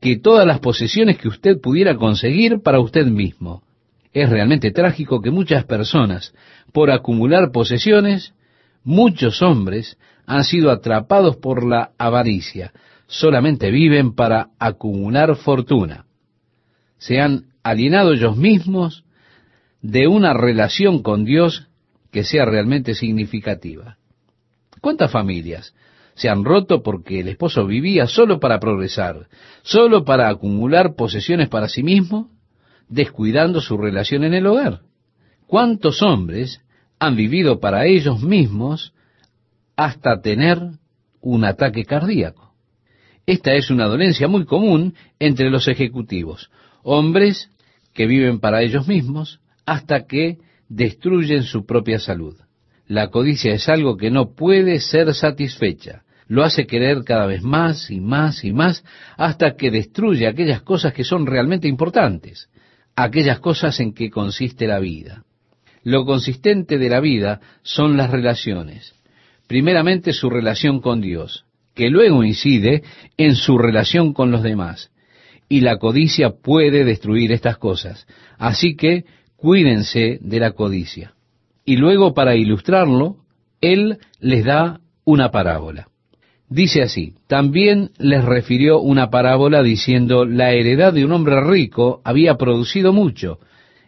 que 0.00 0.16
todas 0.16 0.46
las 0.46 0.60
posesiones 0.60 1.18
que 1.18 1.28
usted 1.28 1.60
pudiera 1.60 1.96
conseguir 1.96 2.62
para 2.62 2.80
usted 2.80 3.04
mismo. 3.04 3.62
Es 4.14 4.30
realmente 4.30 4.70
trágico 4.70 5.20
que 5.20 5.30
muchas 5.30 5.66
personas, 5.66 6.32
por 6.72 6.90
acumular 6.90 7.52
posesiones, 7.52 8.32
muchos 8.84 9.42
hombres 9.42 9.98
han 10.24 10.44
sido 10.44 10.70
atrapados 10.70 11.36
por 11.36 11.62
la 11.62 11.90
avaricia, 11.98 12.72
solamente 13.18 13.70
viven 13.70 14.14
para 14.14 14.48
acumular 14.58 15.36
fortuna. 15.36 16.06
Se 16.98 17.20
han 17.20 17.52
alienado 17.62 18.12
ellos 18.12 18.36
mismos 18.36 19.04
de 19.80 20.08
una 20.08 20.32
relación 20.32 21.02
con 21.02 21.24
Dios 21.24 21.68
que 22.10 22.24
sea 22.24 22.44
realmente 22.44 22.94
significativa. 22.94 23.98
¿Cuántas 24.80 25.12
familias 25.12 25.74
se 26.14 26.28
han 26.28 26.44
roto 26.44 26.82
porque 26.82 27.20
el 27.20 27.28
esposo 27.28 27.66
vivía 27.66 28.06
solo 28.06 28.40
para 28.40 28.58
progresar, 28.58 29.28
solo 29.62 30.04
para 30.04 30.28
acumular 30.28 30.94
posesiones 30.96 31.48
para 31.48 31.68
sí 31.68 31.82
mismo, 31.82 32.30
descuidando 32.88 33.60
su 33.60 33.76
relación 33.76 34.24
en 34.24 34.34
el 34.34 34.46
hogar? 34.46 34.80
¿Cuántos 35.46 36.02
hombres 36.02 36.62
han 36.98 37.14
vivido 37.14 37.60
para 37.60 37.86
ellos 37.86 38.22
mismos 38.22 38.92
hasta 39.76 40.20
tener 40.20 40.58
un 41.20 41.44
ataque 41.44 41.84
cardíaco? 41.84 42.43
Esta 43.26 43.54
es 43.54 43.70
una 43.70 43.86
dolencia 43.86 44.28
muy 44.28 44.44
común 44.44 44.94
entre 45.18 45.50
los 45.50 45.68
ejecutivos, 45.68 46.50
hombres 46.82 47.50
que 47.94 48.06
viven 48.06 48.38
para 48.38 48.62
ellos 48.62 48.86
mismos 48.86 49.40
hasta 49.64 50.06
que 50.06 50.38
destruyen 50.68 51.44
su 51.44 51.64
propia 51.64 51.98
salud. 51.98 52.36
La 52.86 53.08
codicia 53.08 53.54
es 53.54 53.68
algo 53.68 53.96
que 53.96 54.10
no 54.10 54.34
puede 54.34 54.78
ser 54.80 55.14
satisfecha. 55.14 56.02
Lo 56.26 56.42
hace 56.42 56.66
querer 56.66 57.02
cada 57.04 57.26
vez 57.26 57.42
más 57.42 57.90
y 57.90 58.00
más 58.00 58.44
y 58.44 58.52
más 58.52 58.84
hasta 59.16 59.56
que 59.56 59.70
destruye 59.70 60.26
aquellas 60.26 60.62
cosas 60.62 60.92
que 60.92 61.04
son 61.04 61.26
realmente 61.26 61.68
importantes, 61.68 62.48
aquellas 62.96 63.40
cosas 63.40 63.80
en 63.80 63.94
que 63.94 64.10
consiste 64.10 64.66
la 64.66 64.80
vida. 64.80 65.24
Lo 65.82 66.04
consistente 66.04 66.78
de 66.78 66.88
la 66.88 67.00
vida 67.00 67.40
son 67.62 67.96
las 67.96 68.10
relaciones. 68.10 68.94
Primeramente 69.46 70.12
su 70.12 70.30
relación 70.30 70.80
con 70.80 71.00
Dios, 71.02 71.44
que 71.74 71.90
luego 71.90 72.24
incide 72.24 72.82
en 73.16 73.34
su 73.34 73.58
relación 73.58 74.12
con 74.12 74.30
los 74.30 74.42
demás. 74.42 74.90
Y 75.48 75.60
la 75.60 75.78
codicia 75.78 76.30
puede 76.30 76.84
destruir 76.84 77.32
estas 77.32 77.58
cosas. 77.58 78.06
Así 78.38 78.76
que 78.76 79.04
cuídense 79.36 80.18
de 80.22 80.40
la 80.40 80.52
codicia. 80.52 81.14
Y 81.64 81.76
luego, 81.76 82.14
para 82.14 82.36
ilustrarlo, 82.36 83.18
él 83.60 83.98
les 84.20 84.44
da 84.44 84.80
una 85.04 85.30
parábola. 85.30 85.88
Dice 86.48 86.82
así, 86.82 87.14
también 87.26 87.90
les 87.98 88.24
refirió 88.24 88.80
una 88.80 89.10
parábola 89.10 89.62
diciendo, 89.62 90.24
la 90.24 90.52
heredad 90.52 90.92
de 90.92 91.04
un 91.04 91.12
hombre 91.12 91.40
rico 91.42 92.00
había 92.04 92.36
producido 92.36 92.92
mucho, 92.92 93.38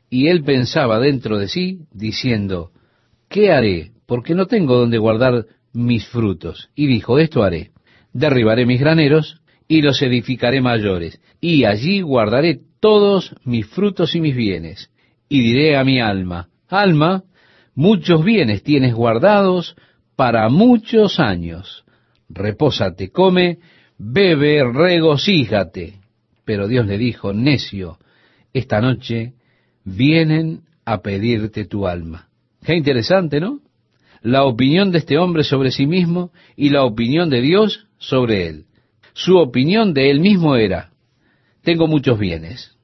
y 0.09 0.29
él 0.29 0.43
pensaba 0.43 0.99
dentro 0.99 1.39
de 1.39 1.49
sí, 1.49 1.81
diciendo, 1.93 2.71
¿qué 3.29 3.53
haré? 3.53 3.93
Porque 4.07 4.35
no 4.35 4.47
tengo 4.47 4.79
donde 4.79 4.99
guardar 4.99 5.47
mis 5.73 6.07
frutos. 6.07 6.71
Y 6.75 6.87
dijo, 6.87 7.19
esto 7.19 7.43
haré, 7.43 7.71
derribaré 8.19 8.67
mis 8.67 8.81
graneros 8.81 9.41
y 9.69 9.83
los 9.83 10.01
edificaré 10.03 10.61
mayores, 10.61 11.21
y 11.41 11.65
allí 11.65 12.01
guardaré 12.01 12.61
todos 12.81 13.35
mis 13.45 13.67
frutos 13.67 14.15
y 14.15 14.21
mis 14.21 14.37
bienes 14.37 14.91
y 15.29 15.41
diré 15.41 15.77
a 15.77 15.85
mi 15.85 16.01
alma, 16.01 16.49
alma, 16.69 17.25
muchos 17.75 18.25
bienes 18.25 18.63
tienes 18.63 18.95
guardados 18.95 19.77
para 20.15 20.49
muchos 20.49 21.19
años. 21.21 21.85
Repósate, 22.29 23.11
come, 23.11 23.59
bebe, 23.99 24.63
regocíjate. 24.73 26.01
Pero 26.45 26.69
Dios 26.69 26.87
le 26.87 26.97
dijo, 26.97 27.33
necio, 27.33 27.99
esta 28.53 28.81
noche 28.81 29.35
vienen 29.85 30.63
a 30.85 31.03
pedirte 31.03 31.65
tu 31.65 31.87
alma. 31.87 32.29
Qué 32.65 32.77
interesante, 32.77 33.41
¿no? 33.41 33.61
La 34.23 34.45
opinión 34.45 34.91
de 34.93 34.99
este 34.99 35.19
hombre 35.19 35.45
sobre 35.45 35.71
sí 35.71 35.87
mismo 35.87 36.33
y 36.57 36.71
la 36.71 36.85
opinión 36.85 37.31
de 37.31 37.41
Dios 37.41 37.86
sobre 37.99 38.49
él. 38.49 38.65
Su 39.13 39.39
opinión 39.39 39.95
de 39.95 40.11
él 40.11 40.21
mismo 40.21 40.57
era, 40.57 40.91
tengo 41.63 41.87
muchos 41.87 42.19
bienes. 42.19 42.77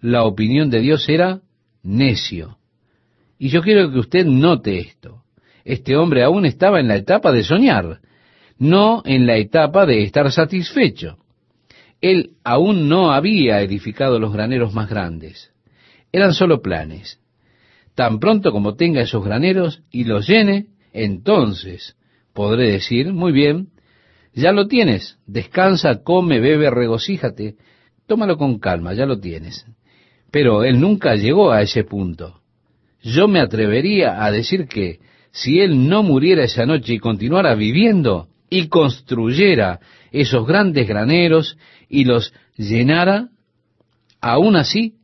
La 0.00 0.24
opinión 0.24 0.70
de 0.70 0.80
Dios 0.80 1.08
era, 1.08 1.40
necio. 1.82 2.58
Y 3.38 3.48
yo 3.48 3.62
quiero 3.62 3.90
que 3.90 3.98
usted 3.98 4.26
note 4.26 4.78
esto. 4.78 5.22
Este 5.64 5.96
hombre 5.96 6.22
aún 6.22 6.46
estaba 6.46 6.80
en 6.80 6.88
la 6.88 6.96
etapa 6.96 7.32
de 7.32 7.42
soñar, 7.42 8.00
no 8.58 9.02
en 9.04 9.26
la 9.26 9.36
etapa 9.36 9.86
de 9.86 10.02
estar 10.02 10.30
satisfecho. 10.32 11.18
Él 12.00 12.30
aún 12.44 12.88
no 12.88 13.12
había 13.12 13.60
edificado 13.60 14.18
los 14.18 14.32
graneros 14.32 14.72
más 14.72 14.88
grandes. 14.88 15.52
Eran 16.12 16.32
solo 16.32 16.62
planes. 16.62 17.20
Tan 17.94 18.20
pronto 18.20 18.52
como 18.52 18.76
tenga 18.76 19.00
esos 19.00 19.24
graneros 19.24 19.82
y 19.90 20.04
los 20.04 20.28
llene, 20.28 20.68
entonces 20.92 21.96
podré 22.32 22.70
decir, 22.72 23.12
muy 23.12 23.32
bien, 23.32 23.68
ya 24.38 24.52
lo 24.52 24.68
tienes, 24.68 25.18
descansa, 25.26 26.02
come, 26.04 26.38
bebe, 26.38 26.70
regocíjate, 26.70 27.56
tómalo 28.06 28.38
con 28.38 28.60
calma, 28.60 28.94
ya 28.94 29.04
lo 29.04 29.18
tienes. 29.18 29.66
Pero 30.30 30.62
él 30.62 30.80
nunca 30.80 31.16
llegó 31.16 31.50
a 31.50 31.62
ese 31.62 31.82
punto. 31.82 32.40
Yo 33.02 33.26
me 33.26 33.40
atrevería 33.40 34.24
a 34.24 34.30
decir 34.30 34.68
que 34.68 35.00
si 35.32 35.60
él 35.60 35.88
no 35.88 36.04
muriera 36.04 36.44
esa 36.44 36.66
noche 36.66 36.94
y 36.94 36.98
continuara 36.98 37.54
viviendo 37.56 38.28
y 38.48 38.68
construyera 38.68 39.80
esos 40.12 40.46
grandes 40.46 40.86
graneros 40.86 41.58
y 41.88 42.04
los 42.04 42.32
llenara, 42.56 43.30
aún 44.20 44.54
así, 44.54 44.94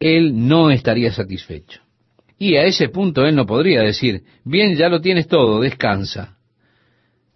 él 0.00 0.48
no 0.48 0.70
estaría 0.70 1.12
satisfecho. 1.12 1.80
Y 2.38 2.56
a 2.56 2.64
ese 2.64 2.90
punto 2.90 3.24
él 3.24 3.34
no 3.34 3.46
podría 3.46 3.80
decir, 3.80 4.22
bien, 4.44 4.76
ya 4.76 4.90
lo 4.90 5.00
tienes 5.00 5.28
todo, 5.28 5.60
descansa. 5.60 6.35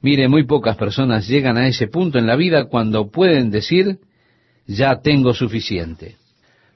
Mire, 0.02 0.28
muy 0.28 0.44
pocas 0.44 0.76
personas 0.76 1.28
llegan 1.28 1.58
a 1.58 1.68
ese 1.68 1.86
punto 1.86 2.18
en 2.18 2.26
la 2.26 2.36
vida 2.36 2.64
cuando 2.64 3.10
pueden 3.10 3.50
decir, 3.50 3.98
ya 4.66 5.00
tengo 5.02 5.34
suficiente. 5.34 6.16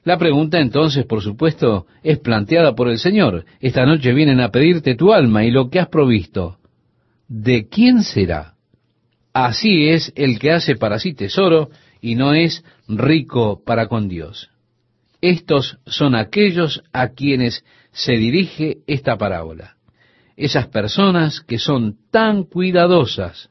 La 0.03 0.19
pregunta 0.19 0.59
entonces, 0.59 1.05
por 1.05 1.23
supuesto, 1.23 1.87
es 2.03 2.19
planteada 2.19 2.75
por 2.75 2.89
el 2.89 2.99
Señor. 2.99 3.45
Esta 3.59 3.85
noche 3.85 4.13
vienen 4.13 4.39
a 4.39 4.51
pedirte 4.51 4.95
tu 4.95 5.11
alma 5.11 5.43
y 5.43 5.51
lo 5.51 5.69
que 5.69 5.79
has 5.79 5.87
provisto. 5.87 6.59
¿De 7.27 7.67
quién 7.67 8.03
será? 8.03 8.53
Así 9.33 9.89
es 9.89 10.13
el 10.15 10.37
que 10.37 10.51
hace 10.51 10.75
para 10.75 10.99
sí 10.99 11.13
tesoro 11.13 11.69
y 12.01 12.13
no 12.13 12.35
es 12.35 12.63
rico 12.87 13.63
para 13.65 13.87
con 13.87 14.07
Dios. 14.07 14.51
Estos 15.21 15.79
son 15.87 16.13
aquellos 16.13 16.83
a 16.93 17.09
quienes 17.09 17.65
se 17.91 18.13
dirige 18.13 18.77
esta 18.85 19.17
parábola. 19.17 19.74
Esas 20.37 20.67
personas 20.67 21.41
que 21.41 21.59
son 21.59 21.97
tan 22.11 22.43
cuidadosas 22.43 23.49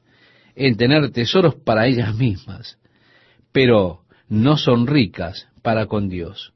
en 0.54 0.76
tener 0.76 1.10
tesoros 1.10 1.54
para 1.54 1.86
ellas 1.86 2.14
mismas, 2.14 2.78
pero 3.52 4.00
no 4.28 4.56
son 4.56 4.86
ricas 4.86 5.48
para 5.62 5.86
con 5.86 6.08
Dios. 6.08 6.52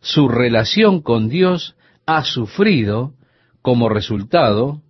Su 0.00 0.28
relación 0.28 1.02
con 1.02 1.28
Dios 1.28 1.76
ha 2.06 2.24
sufrido 2.24 3.14
como 3.60 3.88
resultado 3.88 4.82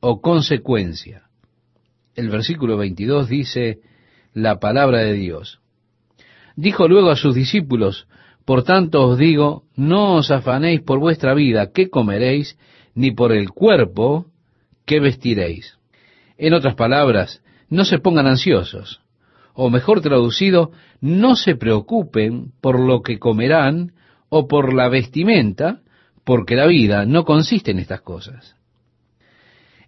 o 0.00 0.20
consecuencia. 0.20 1.24
El 2.14 2.30
versículo 2.30 2.76
22 2.76 3.28
dice 3.28 3.80
la 4.32 4.58
palabra 4.58 4.98
de 4.98 5.12
Dios. 5.12 5.60
Dijo 6.56 6.88
luego 6.88 7.10
a 7.10 7.16
sus 7.16 7.34
discípulos, 7.34 8.08
por 8.44 8.62
tanto 8.62 9.06
os 9.06 9.18
digo, 9.18 9.64
no 9.76 10.14
os 10.14 10.30
afanéis 10.30 10.80
por 10.80 10.98
vuestra 10.98 11.34
vida, 11.34 11.72
qué 11.72 11.90
comeréis, 11.90 12.58
ni 12.96 13.12
por 13.12 13.30
el 13.30 13.50
cuerpo, 13.50 14.26
qué 14.84 14.98
vestiréis. 14.98 15.78
En 16.38 16.54
otras 16.54 16.74
palabras, 16.74 17.42
no 17.68 17.84
se 17.84 17.98
pongan 17.98 18.26
ansiosos, 18.26 19.00
o 19.54 19.70
mejor 19.70 20.00
traducido, 20.00 20.72
no 21.00 21.36
se 21.36 21.54
preocupen 21.54 22.52
por 22.60 22.80
lo 22.80 23.02
que 23.02 23.18
comerán 23.18 23.92
o 24.28 24.48
por 24.48 24.74
la 24.74 24.88
vestimenta, 24.88 25.82
porque 26.24 26.56
la 26.56 26.66
vida 26.66 27.04
no 27.04 27.24
consiste 27.24 27.70
en 27.70 27.78
estas 27.78 28.00
cosas. 28.00 28.56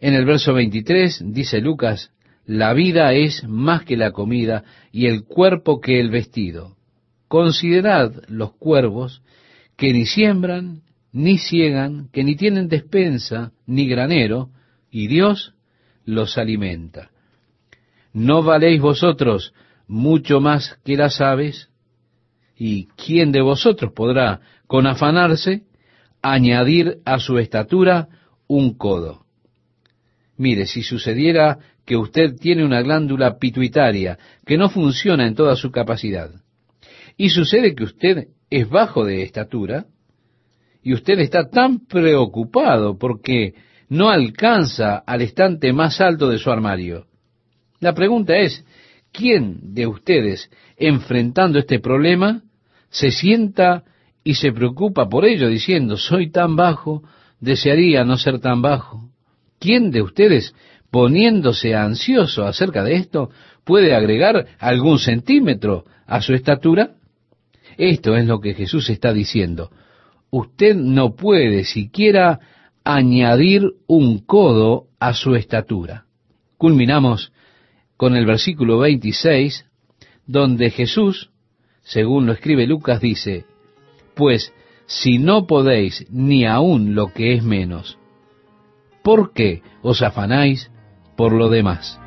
En 0.01 0.15
el 0.15 0.25
verso 0.25 0.55
23 0.55 1.25
dice 1.33 1.61
Lucas, 1.61 2.13
la 2.45 2.73
vida 2.73 3.13
es 3.15 3.45
más 3.45 3.85
que 3.85 3.97
la 3.97 4.13
comida 4.13 4.65
y 4.93 5.07
el 5.07 5.25
cuerpo 5.25 5.81
que 5.81 5.99
el 5.99 6.11
vestido. 6.11 6.77
Considerad 7.27 8.13
los 8.29 8.53
cuervos 8.53 9.23
que 9.77 9.93
ni 9.93 10.07
siembran, 10.07 10.83
ni 11.13 11.39
ciegan, 11.39 12.09
que 12.13 12.25
ni 12.25 12.37
tienen 12.37 12.69
despensa, 12.69 13.53
ni 13.67 13.89
granero, 13.89 14.51
y 14.91 15.07
Dios 15.07 15.55
los 16.05 16.39
alimenta. 16.39 17.11
¿No 18.13 18.43
valéis 18.43 18.81
vosotros 18.81 19.53
mucho 19.87 20.41
más 20.41 20.79
que 20.85 20.97
las 20.97 21.21
aves? 21.21 21.71
¿Y 22.57 22.87
quién 22.97 23.33
de 23.33 23.41
vosotros 23.41 23.93
podrá, 23.93 24.41
con 24.67 24.87
afanarse, 24.87 25.63
añadir 26.23 26.99
a 27.05 27.21
su 27.21 27.39
estatura 27.39 28.09
un 28.47 28.75
codo? 28.75 29.25
Mire, 30.37 30.67
si 30.67 30.83
sucediera 30.83 31.59
que 31.85 31.97
usted 31.97 32.37
tiene 32.37 32.65
una 32.65 32.83
glándula 32.83 33.39
pituitaria 33.39 34.19
que 34.45 34.59
no 34.59 34.69
funciona 34.69 35.27
en 35.27 35.35
toda 35.35 35.57
su 35.57 35.71
capacidad. 35.71 36.31
Y 37.17 37.31
sucede 37.31 37.75
que 37.75 37.85
usted 37.85 38.29
es 38.51 38.69
bajo 38.69 39.05
de 39.05 39.23
estatura 39.23 39.87
y 40.83 40.95
usted 40.95 41.19
está 41.19 41.49
tan 41.49 41.87
preocupado 41.87 42.99
porque 42.99 43.55
no 43.89 44.11
alcanza 44.11 44.97
al 44.99 45.23
estante 45.23 45.73
más 45.73 46.01
alto 46.01 46.29
de 46.29 46.39
su 46.39 46.51
armario. 46.51 47.07
La 47.81 47.95
pregunta 47.95 48.37
es, 48.37 48.65
¿quién 49.13 49.75
de 49.75 49.87
ustedes, 49.87 50.51
enfrentando 50.77 51.59
este 51.59 51.81
problema, 51.81 52.43
se 52.91 53.11
sienta 53.11 53.85
y 54.25 54.35
se 54.35 54.53
preocupa 54.53 55.09
por 55.09 55.25
ello, 55.25 55.49
diciendo, 55.49 55.97
soy 55.97 56.31
tan 56.31 56.57
bajo, 56.57 57.03
desearía 57.41 58.05
no 58.05 58.19
ser 58.19 58.41
tan 58.41 58.63
bajo? 58.63 59.11
¿Quién 59.59 59.91
de 59.91 60.03
ustedes 60.03 60.55
poniéndose 60.91 61.75
ansioso 61.75 62.47
acerca 62.47 62.83
de 62.83 62.95
esto, 62.95 63.31
puede 63.65 63.95
agregar 63.95 64.47
algún 64.59 64.99
centímetro 64.99 65.85
a 66.07 66.21
su 66.23 66.35
estatura? 66.35 66.93
Esto 67.77 68.17
es 68.17 68.27
lo 68.27 68.41
que 68.41 68.55
Jesús 68.55 68.89
está 68.91 69.13
diciendo. 69.13 69.71
Usted 70.31 70.75
no 70.75 71.15
puede 71.15 71.65
siquiera 71.65 72.41
añadir 72.85 73.63
un 73.87 74.19
codo 74.19 74.87
a 74.99 75.15
su 75.15 75.35
estatura. 75.35 76.05
Culminamos 76.57 77.33
con 77.97 78.17
el 78.17 78.27
versículo 78.27 78.79
26, 78.79 79.67
donde 80.27 80.71
Jesús, 80.71 81.31
según 81.83 82.27
lo 82.27 82.33
escribe 82.33 82.67
Lucas, 82.67 83.01
dice, 83.01 83.45
Pues 84.15 84.53
si 84.87 85.19
no 85.19 85.47
podéis 85.47 86.07
ni 86.11 86.45
aún 86.45 86.95
lo 86.95 87.13
que 87.13 87.35
es 87.35 87.43
menos, 87.43 87.99
¿por 89.03 89.33
qué 89.33 89.63
os 89.83 90.03
afanáis 90.03 90.71
por 91.19 91.33
lo 91.33 91.49
demás. 91.49 91.99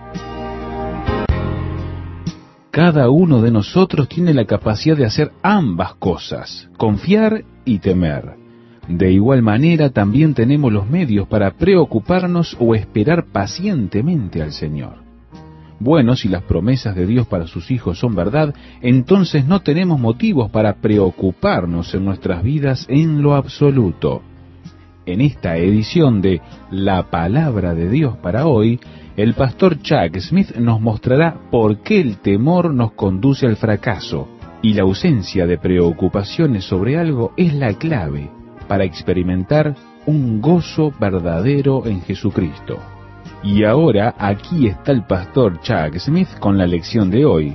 Cada 2.71 3.09
uno 3.09 3.41
de 3.41 3.51
nosotros 3.51 4.07
tiene 4.07 4.33
la 4.33 4.45
capacidad 4.45 4.95
de 4.95 5.05
hacer 5.05 5.33
ambas 5.43 5.95
cosas, 5.95 6.69
confiar 6.77 7.43
y 7.65 7.79
temer. 7.79 8.37
De 8.87 9.11
igual 9.11 9.41
manera 9.41 9.89
también 9.89 10.33
tenemos 10.33 10.71
los 10.71 10.89
medios 10.89 11.27
para 11.27 11.51
preocuparnos 11.51 12.55
o 12.61 12.73
esperar 12.73 13.25
pacientemente 13.25 14.41
al 14.41 14.53
Señor. 14.53 15.03
Bueno, 15.81 16.15
si 16.15 16.29
las 16.29 16.43
promesas 16.43 16.95
de 16.95 17.05
Dios 17.05 17.27
para 17.27 17.45
sus 17.45 17.71
hijos 17.71 17.99
son 17.99 18.15
verdad, 18.15 18.55
entonces 18.81 19.45
no 19.45 19.59
tenemos 19.59 19.99
motivos 19.99 20.49
para 20.49 20.75
preocuparnos 20.75 21.93
en 21.93 22.05
nuestras 22.05 22.41
vidas 22.41 22.85
en 22.87 23.21
lo 23.21 23.35
absoluto. 23.35 24.21
En 25.05 25.19
esta 25.19 25.57
edición 25.57 26.21
de 26.21 26.39
La 26.69 27.09
Palabra 27.09 27.73
de 27.73 27.89
Dios 27.89 28.15
para 28.17 28.45
hoy, 28.45 28.79
el 29.21 29.35
pastor 29.35 29.79
Chuck 29.83 30.17
Smith 30.17 30.55
nos 30.55 30.81
mostrará 30.81 31.35
por 31.51 31.83
qué 31.83 32.01
el 32.01 32.17
temor 32.17 32.73
nos 32.73 32.93
conduce 32.93 33.45
al 33.45 33.55
fracaso 33.55 34.27
y 34.63 34.73
la 34.73 34.81
ausencia 34.81 35.45
de 35.45 35.59
preocupaciones 35.59 36.65
sobre 36.65 36.97
algo 36.97 37.31
es 37.37 37.53
la 37.53 37.75
clave 37.75 38.31
para 38.67 38.83
experimentar 38.83 39.75
un 40.07 40.41
gozo 40.41 40.91
verdadero 40.99 41.85
en 41.85 42.01
Jesucristo. 42.01 42.79
Y 43.43 43.63
ahora 43.63 44.15
aquí 44.17 44.65
está 44.65 44.91
el 44.91 45.03
pastor 45.03 45.61
Chuck 45.61 45.99
Smith 45.99 46.39
con 46.39 46.57
la 46.57 46.65
lección 46.65 47.11
de 47.11 47.23
hoy, 47.23 47.53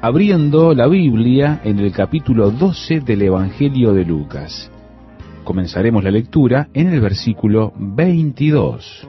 abriendo 0.00 0.74
la 0.74 0.86
Biblia 0.86 1.60
en 1.64 1.80
el 1.80 1.90
capítulo 1.90 2.52
12 2.52 3.00
del 3.00 3.22
Evangelio 3.22 3.92
de 3.94 4.04
Lucas. 4.04 4.70
Comenzaremos 5.42 6.04
la 6.04 6.12
lectura 6.12 6.68
en 6.72 6.90
el 6.90 7.00
versículo 7.00 7.72
22. 7.76 9.08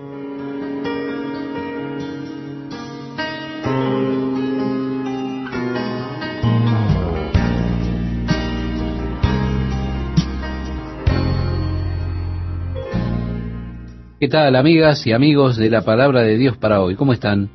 ¿Qué 14.26 14.30
tal 14.30 14.56
amigas 14.56 15.06
y 15.06 15.12
amigos 15.12 15.56
de 15.56 15.70
la 15.70 15.84
palabra 15.84 16.24
de 16.24 16.36
Dios 16.36 16.58
para 16.58 16.82
hoy? 16.82 16.96
¿Cómo 16.96 17.14
están? 17.14 17.52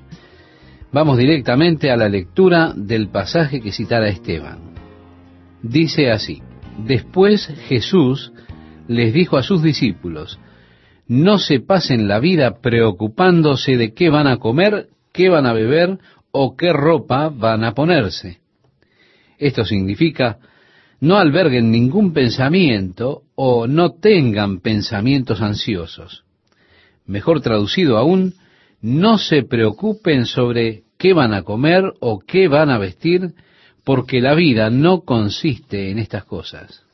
Vamos 0.92 1.18
directamente 1.18 1.90
a 1.90 1.96
la 1.96 2.08
lectura 2.08 2.72
del 2.76 3.08
pasaje 3.08 3.60
que 3.60 3.72
citara 3.72 4.06
Esteban. 4.06 4.72
Dice 5.64 6.12
así, 6.12 6.40
después 6.86 7.48
Jesús 7.66 8.32
les 8.86 9.12
dijo 9.12 9.36
a 9.36 9.42
sus 9.42 9.64
discípulos, 9.64 10.38
no 11.08 11.38
se 11.38 11.58
pasen 11.58 12.06
la 12.06 12.20
vida 12.20 12.60
preocupándose 12.60 13.76
de 13.76 13.92
qué 13.92 14.08
van 14.08 14.28
a 14.28 14.36
comer, 14.36 14.90
qué 15.12 15.28
van 15.28 15.46
a 15.46 15.52
beber 15.52 15.98
o 16.30 16.56
qué 16.56 16.72
ropa 16.72 17.30
van 17.30 17.64
a 17.64 17.74
ponerse. 17.74 18.38
Esto 19.38 19.64
significa, 19.64 20.38
no 21.00 21.16
alberguen 21.16 21.72
ningún 21.72 22.12
pensamiento 22.12 23.22
o 23.34 23.66
no 23.66 23.94
tengan 23.94 24.60
pensamientos 24.60 25.42
ansiosos. 25.42 26.29
Mejor 27.10 27.40
traducido 27.40 27.98
aún, 27.98 28.34
no 28.80 29.18
se 29.18 29.42
preocupen 29.42 30.26
sobre 30.26 30.84
qué 30.96 31.12
van 31.12 31.34
a 31.34 31.42
comer 31.42 31.92
o 31.98 32.20
qué 32.20 32.46
van 32.46 32.70
a 32.70 32.78
vestir, 32.78 33.34
porque 33.82 34.20
la 34.20 34.36
vida 34.36 34.70
no 34.70 35.00
consiste 35.00 35.90
en 35.90 35.98
estas 35.98 36.24
cosas. 36.24 36.84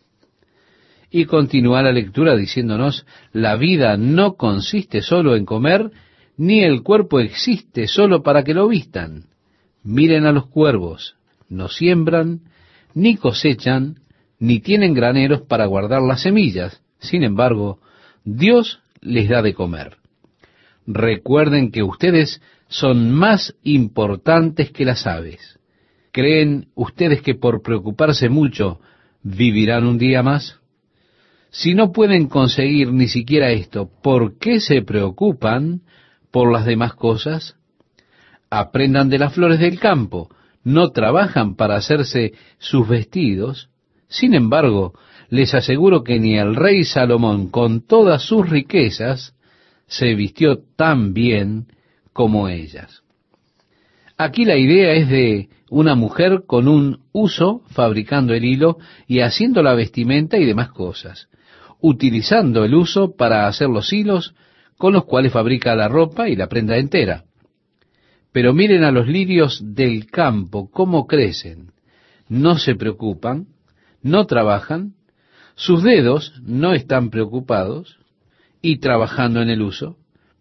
Y 1.11 1.26
continúa 1.26 1.83
la 1.83 1.92
lectura 1.92 2.35
diciéndonos, 2.35 3.05
la 3.35 3.57
vida 3.57 3.98
no 3.98 4.37
consiste 4.37 5.02
solo 5.02 5.37
en 5.37 5.44
comer, 5.44 5.90
ni 6.38 6.64
el 6.64 6.83
cuerpo 6.83 7.20
existe 7.20 7.87
solo 7.87 8.22
para 8.22 8.42
que 8.42 8.55
lo 8.55 8.68
vistan. 8.68 9.24
Miren 9.83 10.24
a 10.24 10.33
los 10.33 10.46
cuervos, 10.46 11.16
no 11.50 11.68
siembran, 11.68 12.40
ni 12.94 13.16
cosechan, 13.18 13.96
ni 14.38 14.61
tienen 14.61 14.94
graneros 14.94 15.42
para 15.42 15.66
guardar 15.66 16.00
las 16.00 16.22
semillas. 16.22 16.81
Sin 17.00 17.22
embargo, 17.22 17.81
Dios 18.24 18.81
les 19.02 19.29
da 19.29 19.42
de 19.42 19.52
comer. 19.52 19.98
Recuerden 20.87 21.72
que 21.72 21.83
ustedes 21.83 22.40
son 22.68 23.12
más 23.12 23.55
importantes 23.62 24.70
que 24.70 24.85
las 24.85 25.07
aves. 25.07 25.59
¿Creen 26.12 26.68
ustedes 26.75 27.22
que 27.22 27.35
por 27.35 27.62
preocuparse 27.62 28.29
mucho 28.29 28.81
vivirán 29.22 29.87
un 29.87 29.99
día 29.99 30.22
más? 30.22 30.61
Si 31.51 31.75
no 31.75 31.92
pueden 31.92 32.29
conseguir 32.29 32.92
ni 32.92 33.09
siquiera 33.09 33.51
esto, 33.51 33.90
¿por 34.03 34.38
qué 34.38 34.61
se 34.61 34.83
preocupan 34.83 35.83
por 36.31 36.53
las 36.53 36.66
demás 36.66 36.94
cosas? 36.94 37.57
Aprendan 38.51 39.09
de 39.09 39.18
las 39.18 39.35
flores 39.35 39.59
del 39.59 39.81
campo, 39.81 40.29
no 40.64 40.90
trabajan 40.90 41.55
para 41.55 41.77
hacerse 41.77 42.33
sus 42.59 42.88
vestidos. 42.88 43.70
Sin 44.09 44.35
embargo, 44.35 44.94
les 45.29 45.55
aseguro 45.55 46.05
que 46.05 46.18
ni 46.18 46.38
el 46.38 46.57
rey 46.57 46.85
Salomón, 46.85 47.51
con 47.51 47.87
todas 47.87 48.22
sus 48.22 48.49
riquezas, 48.49 49.36
se 49.87 50.14
vistió 50.14 50.59
tan 50.77 51.14
bien 51.14 51.66
como 52.12 52.49
ellas. 52.49 53.03
Aquí 54.16 54.44
la 54.44 54.57
idea 54.57 54.94
es 54.94 55.09
de 55.09 55.49
una 55.68 55.94
mujer 55.94 56.44
con 56.46 56.68
un 56.68 57.01
uso 57.12 57.62
fabricando 57.68 58.33
el 58.35 58.44
hilo 58.44 58.79
y 59.07 59.20
haciendo 59.20 59.62
la 59.62 59.75
vestimenta 59.75 60.38
y 60.38 60.46
demás 60.46 60.70
cosas, 60.70 61.29
utilizando 61.81 62.64
el 62.64 62.75
uso 62.75 63.14
para 63.16 63.46
hacer 63.46 63.68
los 63.68 63.92
hilos 63.92 64.35
con 64.79 64.94
los 64.94 65.05
cuales 65.05 65.33
fabrica 65.33 65.75
la 65.75 65.88
ropa 65.88 66.29
y 66.29 66.37
la 66.37 66.49
prenda 66.49 66.79
entera. 66.79 67.25
Pero 68.33 68.53
miren 68.55 68.85
a 68.85 68.90
los 68.90 69.07
lirios 69.07 69.61
del 69.62 70.07
campo, 70.07 70.70
cómo 70.70 71.07
crecen. 71.07 71.72
No 72.29 72.59
se 72.59 72.75
preocupan, 72.75 73.46
no 74.03 74.27
trabajan, 74.27 74.94
sus 75.55 75.83
dedos 75.83 76.40
no 76.42 76.75
están 76.75 77.11
preocupados 77.11 77.99
y 78.66 78.79
trabajando 78.79 79.40
en 79.42 79.48
el 79.48 79.62
uso. 79.62 79.96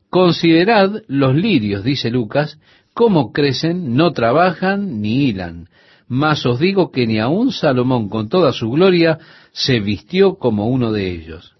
Considerad 0.09 1.03
los 1.07 1.35
lirios, 1.35 1.83
dice 1.83 2.09
Lucas, 2.09 2.59
cómo 2.95 3.31
crecen, 3.31 3.95
no 3.95 4.13
trabajan 4.13 4.99
ni 4.99 5.27
hilan. 5.27 5.69
Mas 6.07 6.43
os 6.47 6.57
digo 6.57 6.91
que 6.91 7.05
ni 7.05 7.19
aun 7.19 7.51
Salomón 7.51 8.09
con 8.09 8.27
toda 8.27 8.51
su 8.51 8.71
gloria 8.71 9.19
se 9.51 9.79
vistió 9.79 10.39
como 10.39 10.69
uno 10.69 10.91
de 10.91 11.11
ellos. 11.11 11.53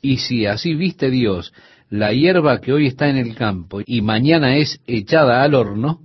Y 0.00 0.18
si 0.18 0.46
así 0.46 0.76
viste 0.76 1.10
Dios 1.10 1.52
la 1.90 2.12
hierba 2.12 2.60
que 2.60 2.72
hoy 2.72 2.86
está 2.86 3.08
en 3.08 3.16
el 3.16 3.34
campo 3.34 3.80
y 3.84 4.00
mañana 4.00 4.56
es 4.56 4.80
echada 4.86 5.42
al 5.42 5.54
horno, 5.54 6.00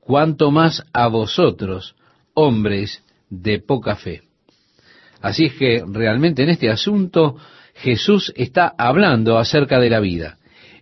cuanto 0.00 0.50
más 0.50 0.82
a 0.92 1.06
vosotros, 1.06 1.94
hombres 2.34 3.04
de 3.30 3.60
poca 3.60 3.94
fe. 3.94 4.22
Así 5.20 5.44
es 5.46 5.54
que 5.54 5.84
realmente 5.86 6.42
en 6.42 6.50
este 6.50 6.70
asunto 6.70 7.36
Jesús 7.74 8.32
está 8.36 8.72
hablando 8.78 9.38
acerca 9.38 9.78
de 9.78 9.90
la 9.90 10.00
vida. 10.00 10.38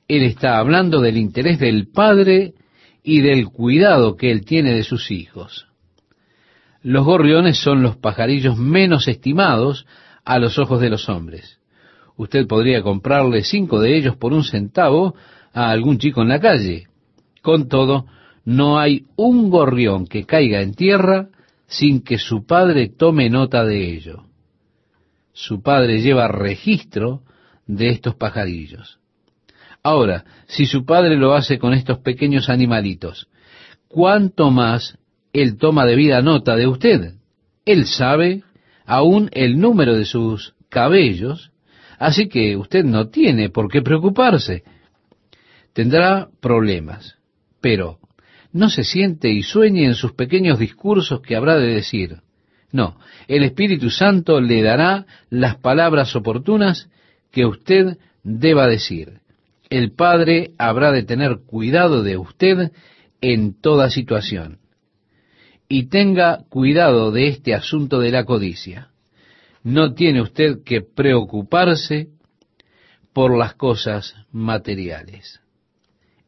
Él 0.09 0.23
está 0.23 0.59
hablando 0.59 1.01
del 1.01 1.17
interés 1.17 1.59
del 1.59 1.89
Padre 1.89 2.55
y 3.03 3.21
del 3.21 3.49
cuidado 3.49 4.17
que 4.17 4.31
Él 4.31 4.45
tiene 4.45 4.73
de 4.73 4.85
sus 4.85 5.11
hijos. 5.11 5.67
Los 6.83 7.05
gorriones 7.05 7.59
son 7.59 7.83
los 7.83 7.97
pajarillos 7.97 8.59
menos 8.59 9.09
estimados 9.09 9.87
a 10.25 10.39
los 10.39 10.59
ojos 10.59 10.81
de 10.81 10.91
los 10.91 11.09
hombres. 11.09 11.59
Usted 12.17 12.47
podría 12.47 12.83
comprarle 12.83 13.43
cinco 13.43 13.81
de 13.81 13.97
ellos 13.97 14.17
por 14.17 14.33
un 14.33 14.45
centavo 14.45 15.15
a 15.53 15.71
algún 15.71 15.99
chico 15.99 16.23
en 16.23 16.29
la 16.29 16.41
calle. 16.41 16.89
Con 17.41 17.69
todo, 17.69 18.07
no 18.45 18.79
hay 18.79 19.07
un 19.17 19.51
gorrión 19.51 20.07
que 20.07 20.25
caiga 20.25 20.61
en 20.61 20.75
tierra 20.75 21.29
sin 21.67 22.03
que 22.03 22.19
su 22.19 22.45
padre 22.45 22.89
tome 22.89 23.31
nota 23.31 23.65
de 23.65 23.95
ello. 23.95 24.25
Su 25.33 25.63
padre 25.63 26.01
lleva 26.01 26.29
registro 26.29 27.23
de 27.67 27.91
estos 27.91 28.15
pajarillos. 28.15 28.99
Ahora, 29.83 30.25
si 30.47 30.67
su 30.67 30.85
padre 30.85 31.17
lo 31.17 31.35
hace 31.35 31.59
con 31.59 31.75
estos 31.75 31.99
pequeños 31.99 32.49
animalitos, 32.49 33.29
¿cuánto 33.89 34.51
más 34.51 34.99
él 35.33 35.57
toma 35.57 35.87
de 35.87 35.97
vida 35.97 36.23
nota 36.23 36.55
de 36.57 36.67
usted? 36.67 37.15
Él 37.65 37.87
sabe 37.87 38.43
aún 38.85 39.29
el 39.33 39.59
número 39.59 39.97
de 39.97 40.05
sus 40.05 40.55
cabellos 40.69 41.53
Así 42.03 42.29
que 42.29 42.57
usted 42.57 42.83
no 42.83 43.11
tiene 43.11 43.49
por 43.49 43.71
qué 43.71 43.81
preocuparse. 43.81 44.65
Tendrá 45.73 46.29
problemas, 46.41 47.15
pero 47.61 48.01
no 48.53 48.71
se 48.71 48.83
siente 48.83 49.31
y 49.31 49.45
sueñe 49.45 49.85
en 49.85 49.95
sus 49.95 50.13
pequeños 50.13 50.59
discursos 50.59 51.21
que 51.21 51.37
habrá 51.37 51.57
de 51.59 51.69
decir. 51.69 52.17
No, 52.73 52.99
el 53.29 53.45
Espíritu 53.45 53.91
Santo 53.91 54.41
le 54.41 54.63
dará 54.63 55.07
las 55.31 55.57
palabras 55.57 56.17
oportunas 56.17 56.89
que 57.31 57.47
usted 57.47 57.99
deba 58.25 58.67
decir. 58.67 59.21
El 59.71 59.93
Padre 59.93 60.53
habrá 60.59 60.91
de 60.91 61.03
tener 61.03 61.41
cuidado 61.47 62.03
de 62.03 62.17
usted 62.17 62.73
en 63.21 63.61
toda 63.61 63.91
situación. 63.91 64.59
Y 65.69 65.85
tenga 65.89 66.45
cuidado 66.49 67.13
de 67.13 67.29
este 67.29 67.55
asunto 67.55 68.01
de 68.01 68.11
la 68.11 68.25
codicia 68.25 68.93
no 69.63 69.95
tiene 69.95 70.23
usted 70.23 70.63
que 70.65 70.83
preocuparse 70.83 72.09
por 73.13 73.37
las 73.37 73.55
cosas 73.55 74.15
materiales. 74.33 75.41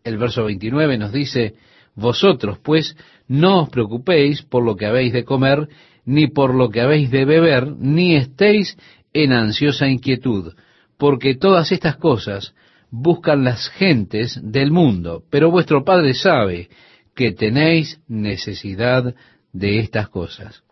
El 0.04 0.18
verso 0.18 0.44
29 0.44 0.98
nos 0.98 1.12
dice, 1.12 1.54
Vosotros 1.94 2.58
pues 2.58 2.96
no 3.28 3.62
os 3.62 3.70
preocupéis 3.70 4.42
por 4.42 4.64
lo 4.64 4.76
que 4.76 4.86
habéis 4.86 5.12
de 5.12 5.24
comer, 5.24 5.68
ni 6.04 6.26
por 6.28 6.54
lo 6.54 6.70
que 6.70 6.80
habéis 6.80 7.10
de 7.10 7.24
beber, 7.24 7.72
ni 7.78 8.16
estéis 8.16 8.76
en 9.12 9.32
ansiosa 9.32 9.88
inquietud, 9.88 10.54
porque 10.98 11.34
todas 11.34 11.72
estas 11.72 11.96
cosas 11.96 12.54
buscan 12.90 13.44
las 13.44 13.68
gentes 13.70 14.38
del 14.42 14.70
mundo, 14.70 15.22
pero 15.30 15.50
vuestro 15.50 15.84
Padre 15.84 16.14
sabe 16.14 16.68
que 17.14 17.32
tenéis 17.32 18.00
necesidad 18.08 19.14
de 19.52 19.78
estas 19.78 20.08
cosas. 20.08 20.62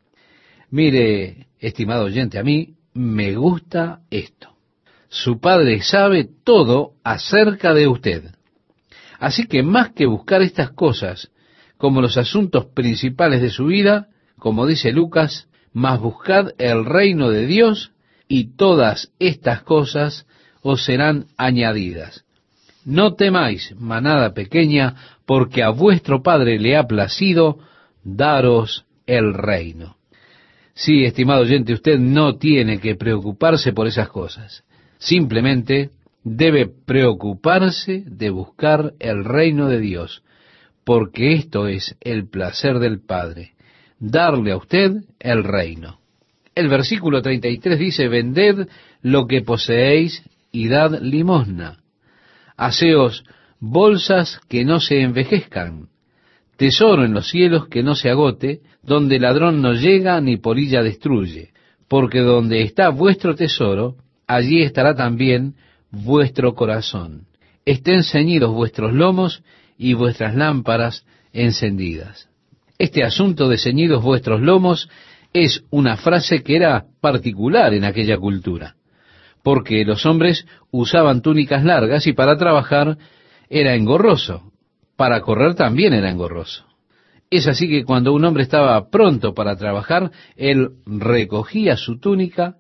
Mire, 0.71 1.49
estimado 1.59 2.05
oyente, 2.05 2.39
a 2.39 2.43
mí 2.43 2.75
me 2.95 3.35
gusta 3.37 4.01
esto. 4.11 4.49
Su 5.09 5.39
padre 5.41 5.83
sabe 5.83 6.27
todo 6.45 6.95
acerca 7.05 7.75
de 7.75 7.87
usted. 7.87 8.35
Así 9.19 9.47
que 9.47 9.63
más 9.63 9.93
que 9.93 10.07
buscar 10.07 10.41
estas 10.43 10.71
cosas 10.71 11.31
como 11.77 12.01
los 12.01 12.17
asuntos 12.17 12.67
principales 12.67 13.43
de 13.43 13.51
su 13.51 13.67
vida, 13.67 14.09
como 14.43 14.67
dice 14.67 14.91
Lucas, 14.91 15.47
más 15.73 16.01
buscad 16.01 16.49
el 16.59 16.85
reino 16.85 17.31
de 17.31 17.47
Dios 17.47 17.93
y 18.27 18.57
todas 18.57 19.13
estas 19.21 19.63
cosas 19.63 20.27
os 20.63 20.85
serán 20.85 21.27
añadidas. 21.37 22.25
No 22.85 23.15
temáis, 23.15 23.73
manada 23.79 24.35
pequeña, 24.35 24.97
porque 25.27 25.63
a 25.63 25.69
vuestro 25.69 26.25
Padre 26.25 26.59
le 26.59 26.77
ha 26.77 26.89
placido 26.89 27.61
daros 28.03 28.85
el 29.07 29.33
reino. 29.33 29.97
Sí, 30.75 31.05
estimado 31.05 31.43
oyente, 31.43 31.73
usted 31.73 32.01
no 32.01 32.35
tiene 32.35 32.81
que 32.81 32.97
preocuparse 32.97 33.73
por 33.73 33.87
esas 33.87 34.09
cosas. 34.09 34.65
Simplemente 34.99 35.91
debe 36.25 36.67
preocuparse 36.67 38.03
de 38.07 38.31
buscar 38.31 38.93
el 38.99 39.25
reino 39.25 39.69
de 39.69 39.79
Dios, 39.79 40.25
porque 40.83 41.35
esto 41.35 41.69
es 41.69 41.95
el 42.01 42.29
placer 42.29 42.81
del 42.81 43.01
Padre, 43.01 43.53
darle 44.03 44.51
a 44.51 44.57
usted 44.57 45.05
el 45.21 45.45
reino. 45.45 46.01
El 46.55 46.69
versículo 46.69 47.23
33 47.23 47.79
dice, 47.79 48.09
vended 48.09 48.69
lo 49.01 49.27
que 49.27 49.43
poseéis 49.43 50.23
y 50.51 50.69
dad 50.69 51.01
limosna. 51.01 51.79
Haceos 52.57 53.25
bolsas 53.61 54.41
que 54.49 54.65
no 54.65 54.81
se 54.81 55.01
envejezcan, 55.01 55.89
tesoro 56.57 57.05
en 57.05 57.15
los 57.15 57.31
cielos 57.31 57.69
que 57.69 57.85
no 57.85 57.95
se 57.95 58.11
agote, 58.11 58.61
donde 58.83 59.21
ladrón 59.21 59.63
no 59.63 59.73
llega 59.73 60.21
ni 60.21 60.37
polilla 60.37 60.83
destruye, 60.83 61.51
porque 61.87 62.21
donde 62.21 62.63
está 62.63 62.89
vuestro 62.89 63.37
tesoro, 63.37 63.97
allí 64.27 64.63
estará 64.63 64.97
también 64.97 65.55
vuestro 65.93 66.55
corazón. 66.55 67.27
Estén 67.65 68.03
ceñidos 68.03 68.53
vuestros 68.53 68.93
lomos 68.93 69.45
y 69.79 69.95
vuestras 69.95 70.35
lámparas 70.35 71.07
encendidas. 71.33 72.32
Este 72.83 73.05
asunto 73.05 73.49
de 73.49 73.59
ceñidos 73.59 74.03
vuestros 74.03 74.41
lomos 74.41 74.89
es 75.33 75.63
una 75.71 75.97
frase 75.97 76.43
que 76.43 76.57
era 76.57 76.87
particular 77.01 77.73
en 77.75 77.85
aquella 77.85 78.19
cultura, 78.19 78.75
porque 79.45 79.85
los 79.85 80.05
hombres 80.05 80.47
usaban 80.73 81.23
túnicas 81.23 81.63
largas 81.63 82.09
y 82.09 82.13
para 82.13 82.37
trabajar 82.37 82.99
era 83.49 83.77
engorroso, 83.77 84.51
para 84.97 85.21
correr 85.21 85.55
también 85.55 85.93
era 85.93 86.11
engorroso. 86.11 86.65
Es 87.31 87.47
así 87.47 87.69
que 87.69 87.85
cuando 87.85 88.13
un 88.13 88.25
hombre 88.25 88.43
estaba 88.43 88.91
pronto 88.91 89.33
para 89.33 89.55
trabajar, 89.55 90.11
él 90.35 90.71
recogía 90.85 91.77
su 91.77 92.01
túnica 92.01 92.57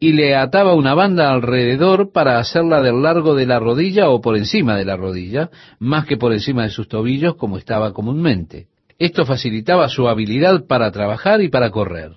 y 0.00 0.12
le 0.14 0.36
ataba 0.36 0.72
una 0.72 0.94
banda 0.94 1.30
alrededor 1.30 2.12
para 2.12 2.38
hacerla 2.38 2.80
del 2.80 3.02
largo 3.02 3.34
de 3.34 3.44
la 3.44 3.58
rodilla 3.58 4.08
o 4.08 4.22
por 4.22 4.38
encima 4.38 4.74
de 4.74 4.86
la 4.86 4.96
rodilla, 4.96 5.50
más 5.78 6.06
que 6.06 6.16
por 6.16 6.32
encima 6.32 6.62
de 6.62 6.70
sus 6.70 6.88
tobillos 6.88 7.34
como 7.34 7.58
estaba 7.58 7.92
comúnmente. 7.92 8.68
Esto 8.98 9.26
facilitaba 9.26 9.88
su 9.88 10.08
habilidad 10.08 10.66
para 10.66 10.90
trabajar 10.90 11.42
y 11.42 11.48
para 11.48 11.70
correr. 11.70 12.12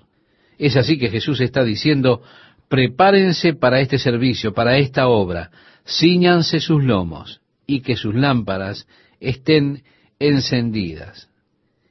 Es 0.58 0.76
así 0.76 0.98
que 0.98 1.10
Jesús 1.10 1.40
está 1.40 1.64
diciendo, 1.64 2.22
prepárense 2.68 3.54
para 3.54 3.80
este 3.80 3.98
servicio, 3.98 4.54
para 4.54 4.78
esta 4.78 5.08
obra, 5.08 5.50
ciñanse 5.86 6.60
sus 6.60 6.84
lomos 6.84 7.40
y 7.66 7.80
que 7.80 7.96
sus 7.96 8.14
lámparas 8.14 8.86
estén 9.20 9.82
encendidas. 10.18 11.28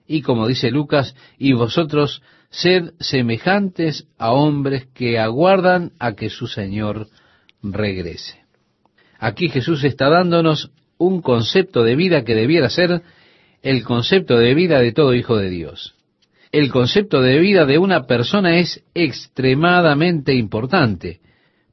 Y 0.07 0.21
como 0.21 0.47
dice 0.47 0.71
Lucas, 0.71 1.15
y 1.37 1.53
vosotros 1.53 2.21
sed 2.49 2.93
semejantes 2.99 4.07
a 4.17 4.31
hombres 4.31 4.87
que 4.93 5.19
aguardan 5.19 5.91
a 5.99 6.13
que 6.13 6.29
su 6.29 6.47
Señor 6.47 7.07
regrese. 7.61 8.39
Aquí 9.19 9.49
Jesús 9.49 9.83
está 9.83 10.09
dándonos 10.09 10.71
un 10.97 11.21
concepto 11.21 11.83
de 11.83 11.95
vida 11.95 12.23
que 12.23 12.35
debiera 12.35 12.69
ser 12.69 13.03
el 13.61 13.83
concepto 13.83 14.37
de 14.37 14.53
vida 14.53 14.79
de 14.79 14.91
todo 14.91 15.13
hijo 15.13 15.37
de 15.37 15.49
Dios. 15.49 15.95
El 16.51 16.71
concepto 16.71 17.21
de 17.21 17.39
vida 17.39 17.65
de 17.65 17.77
una 17.77 18.07
persona 18.07 18.57
es 18.57 18.83
extremadamente 18.93 20.33
importante, 20.33 21.19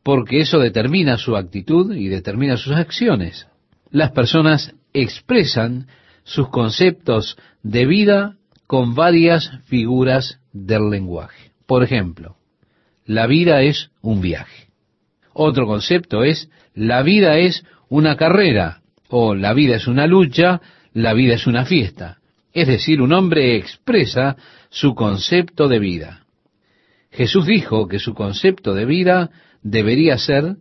porque 0.03 0.41
eso 0.41 0.59
determina 0.59 1.17
su 1.17 1.37
actitud 1.37 1.95
y 1.95 2.09
determina 2.09 2.57
sus 2.57 2.75
acciones. 2.75 3.47
Las 3.91 4.13
personas 4.13 4.75
expresan 4.93 5.87
sus 6.25 6.49
conceptos 6.49 7.37
de 7.63 7.87
vida 7.87 8.37
con 8.67 8.95
varias 8.95 9.51
figuras 9.67 10.41
del 10.53 10.91
lenguaje. 10.91 11.53
Por 11.67 11.83
ejemplo, 11.83 12.37
la 13.05 13.27
vida 13.27 13.63
es 13.63 13.91
un 14.03 14.21
viaje. 14.21 14.69
Otro 15.33 15.67
concepto 15.67 16.25
es 16.25 16.51
la 16.75 17.03
vida 17.03 17.39
es 17.39 17.65
una 17.89 18.17
carrera 18.17 18.83
o 19.09 19.35
la 19.35 19.55
vida 19.55 19.77
es 19.77 19.87
una 19.87 20.07
lucha, 20.07 20.61
la 20.97 21.13
vida 21.13 21.35
es 21.35 21.47
una 21.47 21.67
fiesta. 21.67 22.21
Es 22.55 22.67
decir, 22.69 23.03
un 23.03 23.13
hombre 23.13 23.57
expresa 23.57 24.37
su 24.71 24.95
concepto 24.95 25.69
de 25.69 25.79
vida. 25.79 26.25
Jesús 27.11 27.45
dijo 27.45 27.87
que 27.87 27.99
su 27.99 28.15
concepto 28.15 28.73
de 28.73 28.87
vida 28.87 29.31
debería 29.63 30.17
ser 30.17 30.57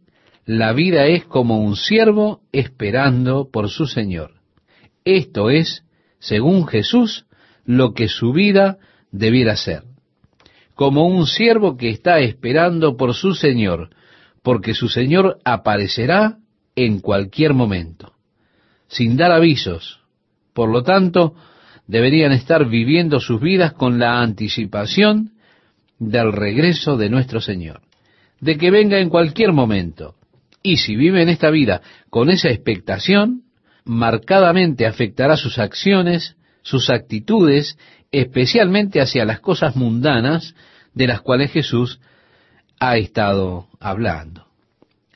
la 0.45 0.73
vida 0.73 1.07
es 1.07 1.23
como 1.23 1.59
un 1.59 1.77
siervo 1.77 2.41
esperando 2.51 3.49
por 3.49 3.69
su 3.69 3.87
Señor. 3.87 4.33
Esto 5.05 5.49
es, 5.49 5.85
según 6.19 6.67
Jesús, 6.67 7.25
lo 7.63 7.93
que 7.93 8.09
su 8.09 8.33
vida 8.33 8.77
debiera 9.11 9.55
ser. 9.55 9.83
Como 10.75 11.07
un 11.07 11.27
siervo 11.27 11.77
que 11.77 11.89
está 11.89 12.19
esperando 12.19 12.97
por 12.97 13.13
su 13.13 13.35
Señor, 13.35 13.89
porque 14.43 14.73
su 14.73 14.89
Señor 14.89 15.39
aparecerá 15.45 16.39
en 16.75 16.99
cualquier 16.99 17.53
momento, 17.53 18.11
sin 18.87 19.15
dar 19.15 19.31
avisos. 19.31 20.04
Por 20.55 20.69
lo 20.69 20.83
tanto, 20.83 21.35
deberían 21.85 22.31
estar 22.31 22.65
viviendo 22.69 23.19
sus 23.19 23.41
vidas 23.41 23.73
con 23.73 23.99
la 23.99 24.21
anticipación 24.21 25.31
del 25.99 26.31
regreso 26.31 26.95
de 26.95 27.09
nuestro 27.09 27.41
Señor, 27.41 27.81
de 28.39 28.57
que 28.57 28.71
venga 28.71 28.99
en 28.99 29.09
cualquier 29.09 29.51
momento. 29.51 30.15
Y 30.63 30.77
si 30.77 30.95
viven 30.95 31.27
esta 31.27 31.49
vida 31.49 31.81
con 32.09 32.29
esa 32.29 32.49
expectación, 32.49 33.41
marcadamente 33.83 34.85
afectará 34.85 35.35
sus 35.35 35.59
acciones, 35.59 36.37
sus 36.61 36.89
actitudes, 36.89 37.77
especialmente 38.13 39.01
hacia 39.01 39.25
las 39.25 39.41
cosas 39.41 39.75
mundanas 39.75 40.55
de 40.93 41.07
las 41.07 41.19
cuales 41.19 41.51
Jesús 41.51 41.99
ha 42.79 42.95
estado 42.95 43.67
hablando. 43.81 44.47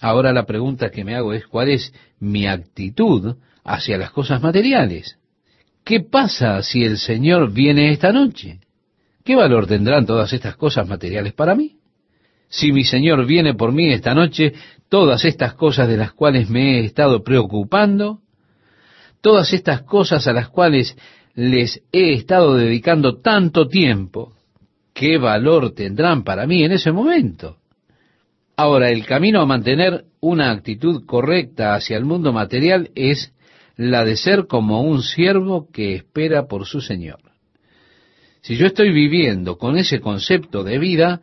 Ahora 0.01 0.33
la 0.33 0.45
pregunta 0.45 0.91
que 0.91 1.05
me 1.05 1.15
hago 1.15 1.31
es, 1.31 1.47
¿cuál 1.47 1.69
es 1.69 1.93
mi 2.19 2.45
actitud 2.45 3.37
hacia 3.63 3.97
las 3.97 4.11
cosas 4.11 4.41
materiales? 4.41 5.15
¿Qué 5.89 6.01
pasa 6.01 6.61
si 6.61 6.83
el 6.83 6.99
Señor 6.99 7.51
viene 7.51 7.89
esta 7.89 8.11
noche? 8.11 8.59
¿Qué 9.25 9.35
valor 9.35 9.65
tendrán 9.65 10.05
todas 10.05 10.31
estas 10.33 10.55
cosas 10.55 10.87
materiales 10.87 11.33
para 11.33 11.55
mí? 11.55 11.77
Si 12.47 12.71
mi 12.71 12.83
Señor 12.83 13.25
viene 13.25 13.55
por 13.55 13.71
mí 13.71 13.91
esta 13.91 14.13
noche, 14.13 14.53
todas 14.87 15.25
estas 15.25 15.55
cosas 15.55 15.87
de 15.87 15.97
las 15.97 16.13
cuales 16.13 16.47
me 16.47 16.77
he 16.77 16.85
estado 16.85 17.23
preocupando, 17.23 18.19
todas 19.21 19.51
estas 19.51 19.81
cosas 19.81 20.27
a 20.27 20.33
las 20.33 20.49
cuales 20.49 20.95
les 21.33 21.81
he 21.91 22.13
estado 22.13 22.55
dedicando 22.55 23.19
tanto 23.19 23.67
tiempo, 23.67 24.33
¿qué 24.93 25.17
valor 25.17 25.71
tendrán 25.73 26.23
para 26.23 26.45
mí 26.45 26.63
en 26.63 26.73
ese 26.73 26.91
momento? 26.91 27.57
Ahora, 28.55 28.91
el 28.91 29.07
camino 29.07 29.41
a 29.41 29.47
mantener 29.47 30.03
una 30.19 30.51
actitud 30.51 31.03
correcta 31.07 31.73
hacia 31.73 31.97
el 31.97 32.05
mundo 32.05 32.31
material 32.31 32.91
es 32.93 33.33
la 33.79 34.03
de 34.03 34.17
ser 34.17 34.47
como 34.47 34.81
un 34.81 35.01
siervo 35.01 35.69
que 35.71 35.95
espera 35.95 36.49
por 36.49 36.65
su 36.65 36.81
Señor. 36.81 37.21
Si 38.41 38.57
yo 38.57 38.65
estoy 38.65 38.91
viviendo 38.91 39.57
con 39.57 39.77
ese 39.77 40.01
concepto 40.01 40.65
de 40.65 40.77
vida, 40.79 41.21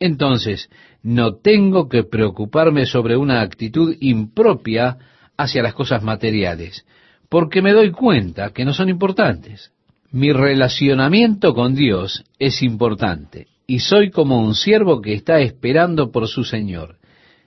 entonces 0.00 0.68
no 1.04 1.36
tengo 1.36 1.88
que 1.88 2.02
preocuparme 2.02 2.86
sobre 2.86 3.16
una 3.16 3.40
actitud 3.40 3.94
impropia 4.00 4.98
hacia 5.36 5.62
las 5.62 5.74
cosas 5.74 6.02
materiales, 6.02 6.84
porque 7.28 7.62
me 7.62 7.72
doy 7.72 7.92
cuenta 7.92 8.50
que 8.50 8.64
no 8.64 8.74
son 8.74 8.88
importantes. 8.88 9.70
Mi 10.10 10.32
relacionamiento 10.32 11.54
con 11.54 11.76
Dios 11.76 12.24
es 12.40 12.64
importante 12.64 13.46
y 13.68 13.78
soy 13.78 14.10
como 14.10 14.44
un 14.44 14.56
siervo 14.56 15.00
que 15.00 15.14
está 15.14 15.38
esperando 15.38 16.10
por 16.10 16.26
su 16.26 16.42
Señor. 16.42 16.96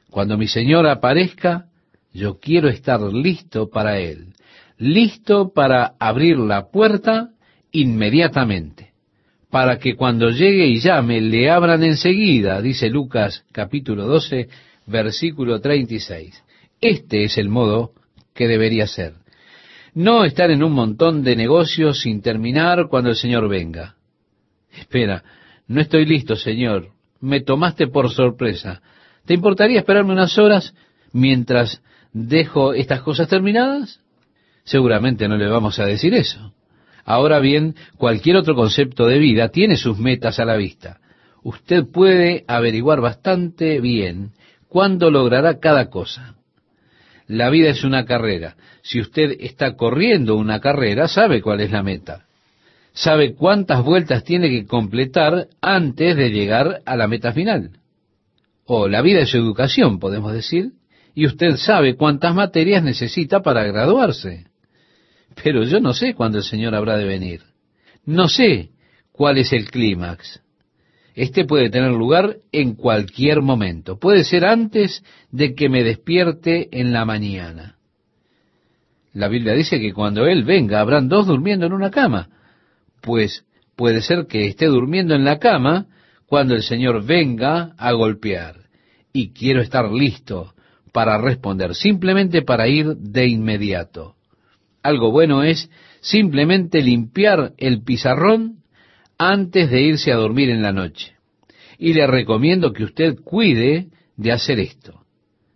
Cuando 0.10 0.38
mi 0.38 0.48
Señor 0.48 0.88
aparezca, 0.88 1.66
yo 2.14 2.40
quiero 2.40 2.70
estar 2.70 3.02
listo 3.02 3.70
para 3.70 4.00
Él, 4.00 4.28
listo 4.78 5.52
para 5.54 5.94
abrir 6.00 6.38
la 6.38 6.70
puerta 6.70 7.30
inmediatamente, 7.72 8.92
para 9.50 9.78
que 9.80 9.96
cuando 9.96 10.30
llegue 10.30 10.68
y 10.68 10.80
llame 10.80 11.22
le 11.22 11.50
abran 11.50 11.84
enseguida, 11.84 12.62
dice 12.62 12.90
Lucas 12.90 13.46
capítulo 13.52 14.06
12, 14.06 14.50
versículo 14.88 15.62
36. 15.62 16.44
Este 16.82 17.24
es 17.24 17.38
el 17.38 17.50
modo 17.50 17.92
que 18.34 18.48
debería 18.48 18.88
ser. 18.88 19.14
No 19.94 20.26
estar 20.26 20.52
en 20.52 20.62
un 20.62 20.74
montón 20.74 21.24
de 21.24 21.38
negocios 21.38 22.02
sin 22.02 22.22
terminar 22.22 22.88
cuando 22.90 23.10
el 23.10 23.16
Señor 23.16 23.48
venga. 23.48 23.96
Espera, 24.78 25.24
no 25.68 25.80
estoy 25.80 26.06
listo, 26.06 26.36
Señor. 26.36 26.90
Me 27.22 27.40
tomaste 27.40 27.88
por 27.88 28.12
sorpresa. 28.12 28.82
¿Te 29.26 29.34
importaría 29.34 29.80
esperarme 29.80 30.12
unas 30.12 30.38
horas 30.38 30.76
mientras 31.14 31.82
dejo 32.12 32.74
estas 32.74 33.02
cosas 33.02 33.30
terminadas? 33.30 34.02
Seguramente 34.66 35.28
no 35.28 35.38
le 35.38 35.48
vamos 35.48 35.80
a 35.80 35.86
decir 35.86 36.14
eso. 36.14 36.54
Ahora 37.06 37.40
bien, 37.40 37.76
cualquier 37.98 38.36
otro 38.36 38.56
concepto 38.56 39.06
de 39.06 39.20
vida 39.20 39.50
tiene 39.50 39.78
sus 39.78 40.00
metas 40.00 40.40
a 40.40 40.46
la 40.46 40.58
vista. 40.58 41.00
Usted 41.44 41.86
puede 41.86 42.44
averiguar 42.48 43.00
bastante 43.00 43.80
bien 43.80 44.32
cuándo 44.68 45.12
logrará 45.12 45.60
cada 45.60 45.92
cosa. 45.92 46.36
La 47.28 47.52
vida 47.52 47.70
es 47.70 47.84
una 47.84 48.06
carrera. 48.06 48.56
Si 48.82 49.00
usted 49.00 49.38
está 49.40 49.76
corriendo 49.76 50.36
una 50.36 50.60
carrera, 50.60 51.08
sabe 51.08 51.42
cuál 51.42 51.62
es 51.62 51.72
la 51.72 51.84
meta. 51.84 52.26
Sabe 52.94 53.36
cuántas 53.36 53.84
vueltas 53.84 54.24
tiene 54.24 54.50
que 54.50 54.66
completar 54.66 55.48
antes 55.62 56.16
de 56.16 56.32
llegar 56.32 56.82
a 56.86 56.96
la 56.96 57.08
meta 57.08 57.34
final. 57.34 57.72
O 58.66 58.88
la 58.88 59.02
vida 59.02 59.20
es 59.20 59.36
educación, 59.36 60.00
podemos 60.00 60.34
decir, 60.34 60.72
y 61.14 61.28
usted 61.28 61.58
sabe 61.58 61.96
cuántas 61.96 62.34
materias 62.34 62.84
necesita 62.84 63.42
para 63.42 63.64
graduarse. 63.64 64.46
Pero 65.44 65.64
yo 65.64 65.80
no 65.80 65.94
sé 65.94 66.14
cuándo 66.14 66.38
el 66.40 66.44
Señor 66.44 66.76
habrá 66.76 66.98
de 66.98 67.06
venir. 67.06 67.42
No 68.06 68.28
sé 68.28 68.70
cuál 69.12 69.38
es 69.38 69.54
el 69.54 69.70
clímax. 69.70 70.42
Este 71.14 71.46
puede 71.46 71.70
tener 71.70 71.92
lugar 71.92 72.38
en 72.52 72.76
cualquier 72.76 73.42
momento. 73.42 73.98
Puede 73.98 74.24
ser 74.24 74.46
antes 74.46 75.04
de 75.32 75.56
que 75.56 75.70
me 75.70 75.84
despierte 75.84 76.68
en 76.80 76.92
la 76.92 77.06
mañana. 77.06 77.78
La 79.14 79.30
Biblia 79.30 79.54
dice 79.54 79.80
que 79.80 79.94
cuando 79.94 80.28
Él 80.28 80.44
venga 80.44 80.82
habrán 80.82 81.08
dos 81.08 81.26
durmiendo 81.26 81.66
en 81.66 81.74
una 81.74 81.90
cama. 81.90 82.28
Pues 83.02 83.46
puede 83.78 84.02
ser 84.02 84.28
que 84.28 84.48
esté 84.48 84.66
durmiendo 84.66 85.16
en 85.16 85.24
la 85.24 85.40
cama 85.40 85.88
cuando 86.26 86.54
el 86.54 86.64
Señor 86.64 87.06
venga 87.06 87.74
a 87.78 87.94
golpear. 87.94 88.66
Y 89.14 89.32
quiero 89.32 89.62
estar 89.62 89.90
listo 89.90 90.54
para 90.92 91.18
responder, 91.18 91.76
simplemente 91.76 92.42
para 92.42 92.68
ir 92.68 92.96
de 92.98 93.28
inmediato. 93.28 94.15
Algo 94.86 95.10
bueno 95.10 95.42
es 95.42 95.68
simplemente 96.00 96.84
limpiar 96.84 97.54
el 97.58 97.82
pizarrón 97.82 98.58
antes 99.18 99.72
de 99.72 99.82
irse 99.82 100.12
a 100.12 100.16
dormir 100.16 100.52
en 100.52 100.62
la 100.62 100.74
noche. 100.74 101.16
Y 101.80 101.94
le 101.94 102.06
recomiendo 102.06 102.72
que 102.72 102.84
usted 102.84 103.16
cuide 103.24 103.88
de 104.16 104.32
hacer 104.32 104.60
esto. 104.60 105.02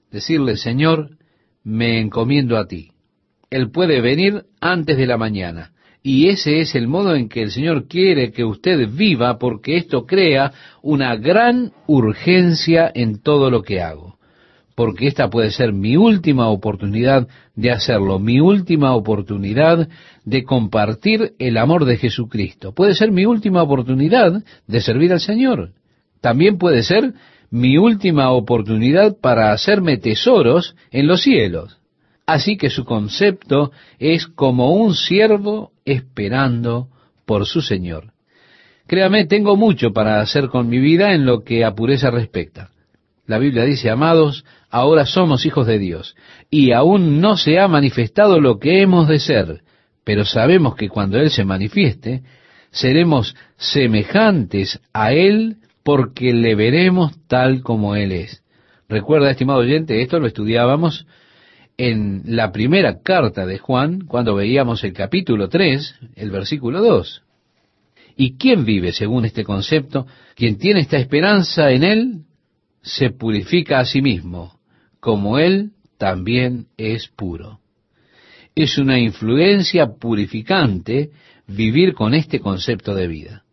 Decirle, 0.09 0.57
Señor, 0.57 1.11
me 1.63 1.99
encomiendo 1.99 2.57
a 2.57 2.65
ti. 2.65 2.89
Él 3.51 3.69
puede 3.69 4.01
venir 4.01 4.45
antes 4.61 4.97
de 4.97 5.05
la 5.05 5.17
mañana. 5.17 5.73
Y 6.01 6.29
ese 6.29 6.61
es 6.61 6.73
el 6.73 6.87
modo 6.87 7.13
en 7.13 7.29
que 7.29 7.43
el 7.43 7.51
Señor 7.51 7.87
quiere 7.87 8.31
que 8.31 8.43
usted 8.43 8.89
viva 8.89 9.37
porque 9.37 9.77
esto 9.77 10.07
crea 10.07 10.53
una 10.81 11.15
gran 11.17 11.71
urgencia 11.85 12.91
en 12.91 13.21
todo 13.21 13.51
lo 13.51 13.61
que 13.61 13.79
hago. 13.79 14.17
Porque 14.79 15.07
esta 15.07 15.29
puede 15.29 15.51
ser 15.51 15.73
mi 15.73 15.97
última 15.97 16.47
oportunidad 16.47 17.27
de 17.53 17.69
hacerlo, 17.69 18.17
mi 18.17 18.39
última 18.39 18.95
oportunidad 18.95 19.89
de 20.23 20.43
compartir 20.45 21.33
el 21.37 21.57
amor 21.57 21.83
de 21.83 21.97
Jesucristo. 21.97 22.73
Puede 22.73 22.95
ser 22.95 23.11
mi 23.11 23.25
última 23.25 23.61
oportunidad 23.61 24.41
de 24.67 24.79
servir 24.79 25.11
al 25.11 25.19
Señor. 25.19 25.71
También 26.21 26.57
puede 26.57 26.83
ser 26.83 27.13
mi 27.51 27.77
última 27.77 28.31
oportunidad 28.31 29.17
para 29.19 29.51
hacerme 29.51 29.97
tesoros 29.97 30.77
en 30.91 31.07
los 31.07 31.23
cielos. 31.23 31.77
Así 32.25 32.55
que 32.55 32.69
su 32.69 32.85
concepto 32.85 33.73
es 33.97 34.27
como 34.27 34.71
un 34.71 34.95
siervo 34.95 35.73
esperando 35.83 36.87
por 37.25 37.45
su 37.47 37.59
Señor. 37.61 38.13
Créame, 38.87 39.25
tengo 39.25 39.57
mucho 39.57 39.91
para 39.91 40.21
hacer 40.21 40.47
con 40.47 40.69
mi 40.69 40.79
vida 40.79 41.13
en 41.13 41.25
lo 41.25 41.43
que 41.43 41.65
a 41.65 41.75
pureza 41.75 42.11
respecta. 42.11 42.69
La 43.29 43.37
Biblia 43.37 43.63
dice, 43.63 43.91
amados, 43.91 44.43
ahora 44.71 45.05
somos 45.05 45.45
hijos 45.45 45.67
de 45.67 45.77
Dios, 45.77 46.15
y 46.49 46.71
aún 46.71 47.21
no 47.21 47.37
se 47.37 47.59
ha 47.59 47.67
manifestado 47.67 48.39
lo 48.39 48.57
que 48.57 48.81
hemos 48.81 49.07
de 49.07 49.19
ser, 49.19 49.61
pero 50.03 50.25
sabemos 50.25 50.75
que 50.75 50.89
cuando 50.89 51.19
Él 51.19 51.29
se 51.29 51.45
manifieste, 51.45 52.23
seremos 52.71 53.35
semejantes 53.55 54.81
a 54.93 55.13
Él 55.13 55.57
porque 55.83 56.33
le 56.33 56.55
veremos 56.55 57.11
tal 57.27 57.61
como 57.61 57.95
Él 57.95 58.13
es. 58.13 58.41
Recuerda, 58.87 59.29
estimado 59.29 59.59
oyente, 59.59 60.01
esto 60.01 60.19
lo 60.19 60.25
estudiábamos 60.25 61.05
en 61.77 62.23
la 62.25 62.51
primera 62.51 63.03
carta 63.03 63.45
de 63.45 63.59
Juan, 63.59 64.07
cuando 64.07 64.33
veíamos 64.33 64.83
el 64.83 64.93
capítulo 64.93 65.49
3, 65.49 65.99
el 66.15 66.31
versículo 66.31 66.81
2. 66.81 67.21
¿Y 68.17 68.37
quién 68.37 68.65
vive 68.65 68.91
según 68.91 69.25
este 69.25 69.43
concepto? 69.43 70.07
Quien 70.33 70.57
tiene 70.57 70.79
esta 70.79 70.97
esperanza 70.97 71.69
en 71.69 71.83
Él, 71.83 72.21
se 72.81 73.09
purifica 73.09 73.79
a 73.79 73.85
sí 73.85 74.01
mismo, 74.01 74.59
como 74.99 75.39
Él 75.39 75.71
también 75.97 76.67
es 76.77 77.07
puro. 77.07 77.59
Es 78.55 78.77
una 78.77 78.99
influencia 78.99 79.87
purificante 79.99 81.11
vivir 81.47 81.93
con 81.93 82.13
este 82.13 82.39
concepto 82.39 82.93
de 82.93 83.07
vida. 83.07 83.43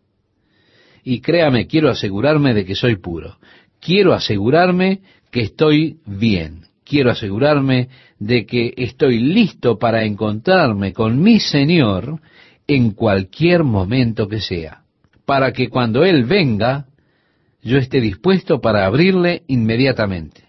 Y 1.05 1.21
créame, 1.21 1.67
quiero 1.67 1.91
asegurarme 1.91 2.55
de 2.55 2.65
que 2.65 2.75
soy 2.75 2.97
puro. 2.97 3.39
Quiero 3.81 4.13
asegurarme 4.15 5.01
que 5.31 5.43
estoy 5.43 5.99
bien 6.05 6.67
quiero 6.87 7.11
asegurarme 7.11 7.89
de 8.19 8.47
que 8.47 8.73
estoy 8.77 9.19
listo 9.19 9.79
para 9.79 10.05
encontrarme 10.05 10.93
con 10.93 11.21
mi 11.21 11.41
Señor 11.41 12.21
en 12.67 12.93
cualquier 12.93 13.65
momento 13.65 14.29
que 14.29 14.41
sea, 14.41 14.83
para 15.27 15.53
que 15.53 15.69
cuando 15.69 16.05
Él 16.05 16.25
venga, 16.25 16.87
yo 17.67 17.79
esté 17.79 18.01
dispuesto 18.01 18.61
para 18.61 18.87
abrirle 18.87 19.43
inmediatamente. 19.49 20.45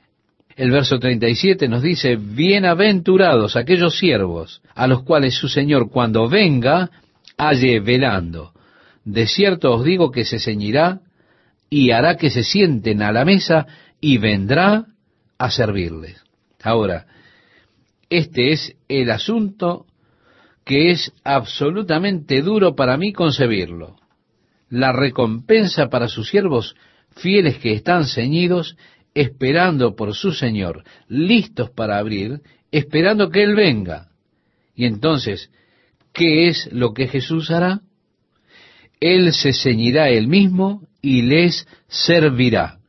El 0.55 0.69
verso 0.69 0.99
37 0.99 1.67
nos 1.67 1.81
dice, 1.81 2.15
bienaventurados 2.15 3.55
aquellos 3.55 3.97
siervos 3.97 4.61
a 4.75 4.85
los 4.85 5.01
cuales 5.01 5.33
su 5.33 5.47
Señor 5.49 5.89
cuando 5.89 6.29
venga 6.29 6.91
halle 7.35 7.79
velando. 7.79 8.53
De 9.03 9.25
cierto 9.25 9.73
os 9.73 9.83
digo 9.83 10.11
que 10.11 10.25
se 10.25 10.39
ceñirá 10.39 11.01
y 11.71 11.89
hará 11.89 12.17
que 12.17 12.29
se 12.29 12.43
sienten 12.43 13.01
a 13.01 13.11
la 13.11 13.25
mesa 13.25 13.65
y 13.99 14.19
vendrá 14.19 14.85
a 15.39 15.49
servirles. 15.49 16.21
Ahora, 16.61 17.07
este 18.11 18.51
es 18.51 18.75
el 18.87 19.09
asunto 19.09 19.87
que 20.63 20.91
es 20.91 21.11
absolutamente 21.23 22.43
duro 22.43 22.75
para 22.75 22.95
mí 22.95 23.11
concebirlo. 23.11 23.95
La 24.69 24.91
recompensa 24.91 25.87
para 25.89 26.09
sus 26.09 26.29
siervos 26.29 26.75
fieles 27.17 27.57
que 27.57 27.73
están 27.73 28.05
ceñidos, 28.05 28.77
esperando 29.13 29.95
por 29.95 30.13
su 30.13 30.31
Señor, 30.31 30.83
listos 31.07 31.69
para 31.71 31.97
abrir, 31.97 32.41
esperando 32.71 33.29
que 33.29 33.43
Él 33.43 33.55
venga. 33.55 34.09
Y 34.75 34.85
entonces, 34.85 35.49
¿qué 36.13 36.47
es 36.47 36.69
lo 36.71 36.93
que 36.93 37.07
Jesús 37.07 37.51
hará? 37.51 37.81
Él 38.99 39.33
se 39.33 39.53
ceñirá 39.53 40.09
él 40.09 40.27
mismo 40.27 40.87
y 41.01 41.21
les 41.21 41.67
servirá 41.87 42.79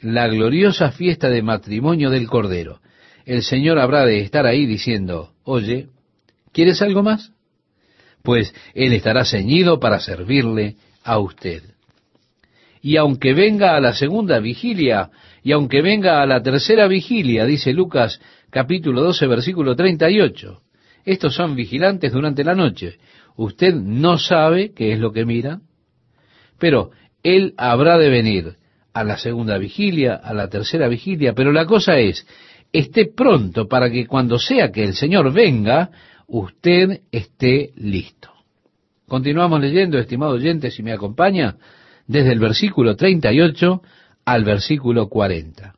la 0.00 0.28
gloriosa 0.28 0.90
fiesta 0.92 1.30
de 1.30 1.42
matrimonio 1.42 2.10
del 2.10 2.26
Cordero. 2.28 2.80
El 3.24 3.42
Señor 3.42 3.78
habrá 3.78 4.04
de 4.04 4.20
estar 4.20 4.44
ahí 4.44 4.66
diciendo, 4.66 5.32
oye, 5.44 5.88
¿quieres 6.52 6.82
algo 6.82 7.02
más? 7.02 7.32
Pues 8.22 8.54
Él 8.74 8.92
estará 8.92 9.24
ceñido 9.24 9.80
para 9.80 10.00
servirle 10.00 10.76
a 11.02 11.18
usted. 11.18 11.62
Y 12.84 12.98
aunque 12.98 13.32
venga 13.32 13.74
a 13.74 13.80
la 13.80 13.94
segunda 13.94 14.40
vigilia, 14.40 15.08
y 15.42 15.52
aunque 15.52 15.80
venga 15.80 16.20
a 16.20 16.26
la 16.26 16.42
tercera 16.42 16.86
vigilia, 16.86 17.46
dice 17.46 17.72
Lucas 17.72 18.20
capítulo 18.50 19.00
12, 19.00 19.26
versículo 19.26 19.74
38, 19.74 20.60
estos 21.06 21.34
son 21.34 21.56
vigilantes 21.56 22.12
durante 22.12 22.44
la 22.44 22.54
noche. 22.54 22.98
Usted 23.36 23.74
no 23.74 24.18
sabe 24.18 24.74
qué 24.74 24.92
es 24.92 24.98
lo 24.98 25.12
que 25.12 25.24
mira, 25.24 25.62
pero 26.58 26.90
Él 27.22 27.54
habrá 27.56 27.96
de 27.96 28.10
venir 28.10 28.56
a 28.92 29.02
la 29.02 29.16
segunda 29.16 29.56
vigilia, 29.56 30.16
a 30.16 30.34
la 30.34 30.50
tercera 30.50 30.86
vigilia, 30.86 31.32
pero 31.32 31.52
la 31.52 31.64
cosa 31.64 31.96
es, 31.98 32.26
esté 32.70 33.06
pronto 33.06 33.66
para 33.66 33.88
que 33.88 34.06
cuando 34.06 34.38
sea 34.38 34.70
que 34.70 34.84
el 34.84 34.92
Señor 34.92 35.32
venga, 35.32 35.90
usted 36.26 37.00
esté 37.10 37.70
listo. 37.76 38.28
Continuamos 39.08 39.58
leyendo, 39.62 39.98
estimado 39.98 40.32
oyente, 40.32 40.70
si 40.70 40.82
me 40.82 40.92
acompaña, 40.92 41.56
desde 42.06 42.32
el 42.32 42.38
versículo 42.38 42.96
38 42.96 43.82
al 44.24 44.44
versículo 44.44 45.08
40. 45.08 45.74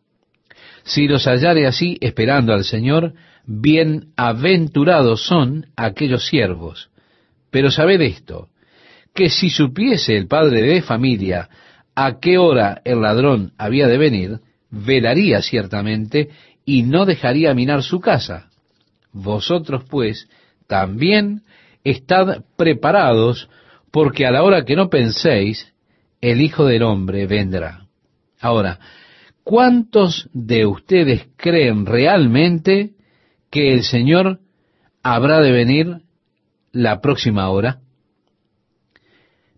Si 0.84 1.08
los 1.08 1.26
hallare 1.26 1.66
así 1.66 1.98
esperando 2.00 2.52
al 2.52 2.64
Señor, 2.64 3.14
bienaventurados 3.44 5.26
son 5.26 5.66
aquellos 5.76 6.26
siervos. 6.26 6.90
Pero 7.50 7.70
sabed 7.70 8.00
esto, 8.00 8.48
que 9.14 9.30
si 9.30 9.50
supiese 9.50 10.16
el 10.16 10.28
padre 10.28 10.62
de 10.62 10.82
familia 10.82 11.48
a 11.94 12.20
qué 12.20 12.38
hora 12.38 12.82
el 12.84 13.00
ladrón 13.00 13.52
había 13.56 13.88
de 13.88 13.98
venir, 13.98 14.40
velaría 14.70 15.42
ciertamente 15.42 16.28
y 16.64 16.82
no 16.82 17.06
dejaría 17.06 17.54
minar 17.54 17.82
su 17.82 18.00
casa. 18.00 18.50
Vosotros 19.12 19.84
pues 19.88 20.28
también 20.66 21.42
estad 21.84 22.44
preparados, 22.56 23.48
porque 23.90 24.26
a 24.26 24.30
la 24.30 24.42
hora 24.42 24.64
que 24.64 24.76
no 24.76 24.90
penséis, 24.90 25.72
el 26.30 26.40
Hijo 26.40 26.64
del 26.64 26.82
Hombre 26.82 27.28
vendrá. 27.28 27.86
Ahora, 28.40 28.80
¿cuántos 29.44 30.28
de 30.32 30.66
ustedes 30.66 31.28
creen 31.36 31.86
realmente 31.86 32.94
que 33.48 33.72
el 33.72 33.84
Señor 33.84 34.40
habrá 35.04 35.40
de 35.40 35.52
venir 35.52 35.98
la 36.72 37.00
próxima 37.00 37.48
hora? 37.48 37.78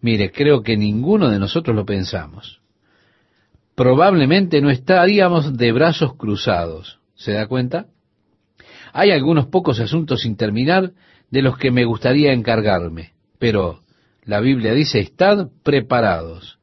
Mire, 0.03 0.31
creo 0.31 0.63
que 0.63 0.77
ninguno 0.77 1.31
de 1.31 1.39
nosotros 1.39 1.75
lo 1.75 1.87
pensamos. 1.87 2.61
Probablemente 3.75 4.61
no 4.61 4.69
estaríamos 4.69 5.57
de 5.57 5.73
brazos 5.73 6.17
cruzados. 6.17 7.01
¿Se 7.15 7.33
da 7.33 7.47
cuenta? 7.47 7.87
Hay 8.93 9.11
algunos 9.11 9.47
pocos 9.47 9.81
asuntos 9.81 10.21
sin 10.21 10.37
terminar 10.37 10.93
de 11.31 11.41
los 11.41 11.57
que 11.57 11.71
me 11.71 11.87
gustaría 11.87 12.35
encargarme, 12.35 13.13
pero 13.39 13.81
la 14.25 14.41
Biblia 14.41 14.75
dice, 14.75 15.01
estad 15.01 15.49
preparados. 15.63 16.58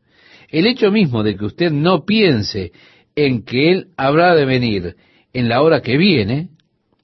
El 0.50 0.68
hecho 0.68 0.92
mismo 0.92 1.24
de 1.24 1.36
que 1.36 1.46
usted 1.46 1.72
no 1.72 2.06
piense 2.06 2.72
en 3.16 3.44
que 3.44 3.72
Él 3.72 3.88
habrá 3.98 4.36
de 4.36 4.46
venir 4.46 4.96
en 5.34 5.50
la 5.50 5.62
hora 5.62 5.82
que 5.82 5.98
viene, 5.98 6.50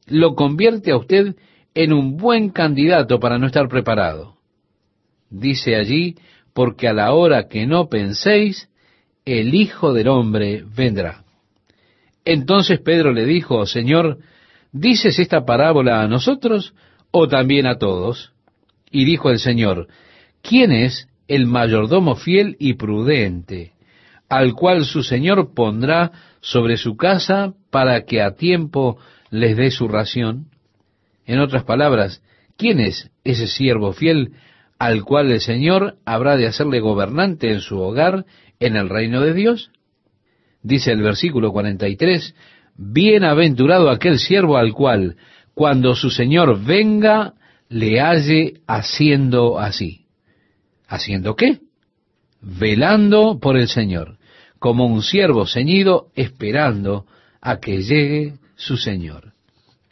lo 0.08 0.36
convierte 0.36 0.92
a 0.92 0.98
usted 0.98 1.36
en 1.74 1.94
un 1.94 2.18
buen 2.18 2.50
candidato 2.50 3.20
para 3.20 3.38
no 3.38 3.48
estar 3.48 3.68
preparado 3.68 4.42
dice 5.32 5.76
allí, 5.76 6.16
porque 6.54 6.88
a 6.88 6.94
la 6.94 7.14
hora 7.14 7.48
que 7.48 7.66
no 7.66 7.88
penséis, 7.88 8.70
el 9.26 9.56
Hijo 9.56 9.94
del 9.94 10.10
Hombre 10.10 10.64
vendrá. 10.76 11.24
Entonces 12.26 12.80
Pedro 12.80 13.14
le 13.14 13.26
dijo, 13.26 13.66
Señor, 13.66 14.20
¿dices 14.72 15.18
esta 15.18 15.46
parábola 15.46 16.02
a 16.02 16.08
nosotros 16.08 16.76
o 17.10 17.28
también 17.28 17.66
a 17.66 17.78
todos? 17.78 18.34
Y 18.92 19.06
dijo 19.06 19.32
el 19.32 19.40
Señor, 19.40 19.88
¿quién 20.42 20.72
es 20.72 21.08
el 21.32 21.46
mayordomo 21.46 22.16
fiel 22.16 22.58
y 22.60 22.74
prudente, 22.74 23.72
al 24.28 24.54
cual 24.54 24.84
su 24.84 25.02
Señor 25.02 25.54
pondrá 25.54 26.12
sobre 26.42 26.76
su 26.76 26.98
casa 26.98 27.54
para 27.70 28.04
que 28.04 28.22
a 28.22 28.36
tiempo 28.36 28.98
les 29.30 29.56
dé 29.56 29.72
su 29.72 29.88
ración? 29.88 30.48
En 31.26 31.40
otras 31.40 31.64
palabras, 31.64 32.22
¿quién 32.58 32.82
es 32.82 33.12
ese 33.24 33.48
siervo 33.48 33.94
fiel 33.94 34.34
al 34.78 35.06
cual 35.06 35.32
el 35.32 35.40
Señor 35.40 35.96
habrá 36.06 36.36
de 36.36 36.48
hacerle 36.48 36.82
gobernante 36.82 37.50
en 37.50 37.62
su 37.62 37.80
hogar 37.80 38.26
en 38.60 38.76
el 38.76 38.90
reino 38.90 39.22
de 39.22 39.34
Dios? 39.34 39.72
Dice 40.62 40.92
el 40.92 41.02
versículo 41.02 41.54
43, 41.54 42.36
Bienaventurado 42.76 43.90
aquel 43.90 44.20
siervo 44.20 44.58
al 44.58 44.74
cual, 44.74 45.16
cuando 45.54 45.96
su 45.96 46.10
Señor 46.10 46.62
venga, 46.62 47.36
le 47.70 48.02
halle 48.02 48.56
haciendo 48.68 49.60
así. 49.60 50.02
¿Haciendo 50.92 51.38
qué? 51.38 51.60
Velando 52.42 53.40
por 53.40 53.58
el 53.58 53.70
Señor, 53.70 54.18
como 54.60 54.86
un 54.86 55.02
siervo 55.02 55.48
ceñido 55.48 56.08
esperando 56.16 57.06
a 57.40 57.62
que 57.62 57.82
llegue 57.82 58.34
su 58.58 58.76
Señor. 58.76 59.32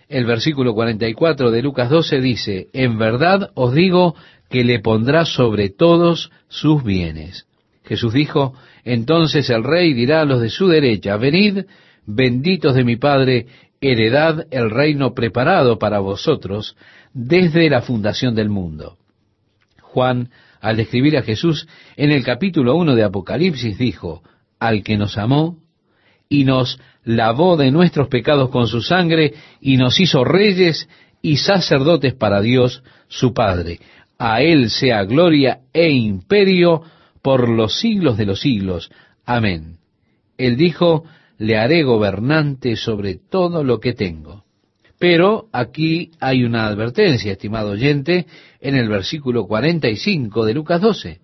El 0.09 0.25
versículo 0.25 0.73
44 0.73 1.51
de 1.51 1.61
Lucas 1.61 1.89
12 1.89 2.19
dice, 2.19 2.67
En 2.73 2.97
verdad 2.97 3.51
os 3.53 3.73
digo 3.73 4.13
que 4.49 4.65
le 4.65 4.81
pondrá 4.81 5.23
sobre 5.23 5.69
todos 5.69 6.31
sus 6.49 6.83
bienes. 6.83 7.47
Jesús 7.85 8.11
dijo, 8.11 8.53
entonces 8.83 9.49
el 9.49 9.63
rey 9.63 9.93
dirá 9.93 10.21
a 10.21 10.25
los 10.25 10.41
de 10.41 10.49
su 10.49 10.67
derecha, 10.67 11.15
venid, 11.15 11.59
benditos 12.05 12.75
de 12.75 12.83
mi 12.83 12.97
Padre, 12.97 13.47
heredad 13.79 14.47
el 14.51 14.69
reino 14.69 15.13
preparado 15.13 15.79
para 15.79 15.99
vosotros 15.99 16.75
desde 17.13 17.69
la 17.69 17.83
fundación 17.83 18.35
del 18.35 18.49
mundo. 18.49 18.97
Juan, 19.81 20.29
al 20.61 20.77
describir 20.77 21.17
a 21.17 21.23
Jesús 21.23 21.67
en 21.95 22.11
el 22.11 22.23
capítulo 22.23 22.75
1 22.75 22.95
de 22.95 23.03
Apocalipsis, 23.03 23.77
dijo, 23.77 24.21
al 24.59 24.83
que 24.83 24.97
nos 24.97 25.17
amó 25.17 25.57
y 26.27 26.43
nos 26.43 26.79
lavó 27.03 27.57
de 27.57 27.71
nuestros 27.71 28.07
pecados 28.07 28.49
con 28.49 28.67
su 28.67 28.81
sangre 28.81 29.33
y 29.61 29.77
nos 29.77 29.99
hizo 29.99 30.23
reyes 30.23 30.87
y 31.21 31.37
sacerdotes 31.37 32.13
para 32.13 32.41
Dios 32.41 32.83
su 33.07 33.33
Padre. 33.33 33.79
A 34.17 34.41
Él 34.41 34.69
sea 34.69 35.03
gloria 35.03 35.61
e 35.73 35.89
imperio 35.89 36.83
por 37.21 37.49
los 37.49 37.79
siglos 37.79 38.17
de 38.17 38.25
los 38.25 38.41
siglos. 38.41 38.91
Amén. 39.25 39.77
Él 40.37 40.55
dijo, 40.55 41.03
le 41.37 41.57
haré 41.57 41.83
gobernante 41.83 42.75
sobre 42.75 43.15
todo 43.15 43.63
lo 43.63 43.79
que 43.79 43.93
tengo. 43.93 44.43
Pero 44.99 45.45
aquí 45.53 46.11
hay 46.19 46.43
una 46.43 46.67
advertencia, 46.67 47.31
estimado 47.31 47.71
oyente, 47.71 48.27
en 48.59 48.75
el 48.75 48.89
versículo 48.89 49.47
45 49.47 50.45
de 50.45 50.53
Lucas 50.53 50.81
12. 50.81 51.19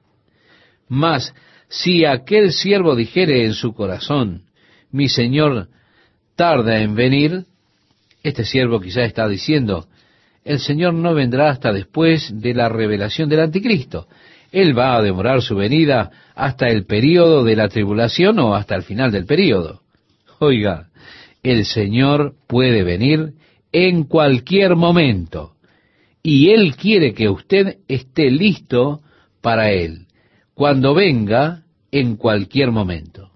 Mas 0.87 1.33
si 1.67 2.05
aquel 2.05 2.53
siervo 2.53 2.95
dijere 2.95 3.45
en 3.45 3.53
su 3.53 3.73
corazón, 3.73 4.43
mi 4.91 5.09
Señor 5.09 5.67
tarda 6.37 6.79
en 6.79 6.95
venir, 6.95 7.45
este 8.23 8.45
siervo 8.45 8.79
quizá 8.79 9.03
está 9.03 9.27
diciendo, 9.27 9.87
el 10.45 10.59
Señor 10.59 10.93
no 10.93 11.13
vendrá 11.13 11.49
hasta 11.49 11.73
después 11.73 12.39
de 12.39 12.53
la 12.53 12.69
revelación 12.69 13.27
del 13.27 13.41
anticristo. 13.41 14.07
Él 14.51 14.77
va 14.77 14.95
a 14.95 15.01
demorar 15.01 15.41
su 15.41 15.55
venida 15.55 16.11
hasta 16.33 16.67
el 16.67 16.85
período 16.85 17.43
de 17.43 17.57
la 17.57 17.67
tribulación 17.67 18.39
o 18.39 18.55
hasta 18.55 18.75
el 18.75 18.83
final 18.83 19.11
del 19.11 19.25
período. 19.25 19.81
Oiga, 20.39 20.87
el 21.43 21.65
Señor 21.65 22.35
puede 22.47 22.83
venir 22.83 23.33
en 23.77 24.05
cualquier 24.05 24.77
momento 24.77 25.55
y 26.23 26.51
Él 26.51 26.77
quiere 26.77 27.13
que 27.13 27.27
usted 27.27 27.79
esté 27.89 28.31
listo 28.31 29.01
para 29.41 29.71
Él, 29.71 30.07
cuando 30.53 30.93
venga 30.93 31.63
en 31.91 32.15
cualquier 32.15 32.71
momento. 32.71 33.31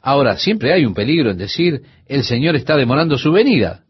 Ahora, 0.00 0.38
siempre 0.38 0.72
hay 0.72 0.86
un 0.86 0.94
peligro 0.94 1.30
en 1.30 1.36
decir, 1.36 1.82
el 2.06 2.24
Señor 2.24 2.56
está 2.56 2.74
demorando 2.74 3.18
su 3.18 3.32
venida. 3.32 3.84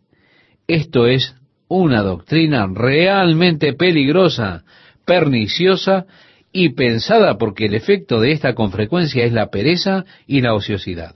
Esto 0.66 1.06
es 1.06 1.36
una 1.68 2.02
doctrina 2.02 2.66
realmente 2.66 3.72
peligrosa, 3.72 4.64
perniciosa 5.06 6.06
y 6.52 6.70
pensada 6.70 7.38
porque 7.38 7.66
el 7.66 7.74
efecto 7.74 8.20
de 8.20 8.32
esta 8.32 8.56
con 8.56 8.72
frecuencia 8.72 9.24
es 9.24 9.32
la 9.32 9.50
pereza 9.50 10.04
y 10.26 10.40
la 10.40 10.52
ociosidad. 10.54 11.14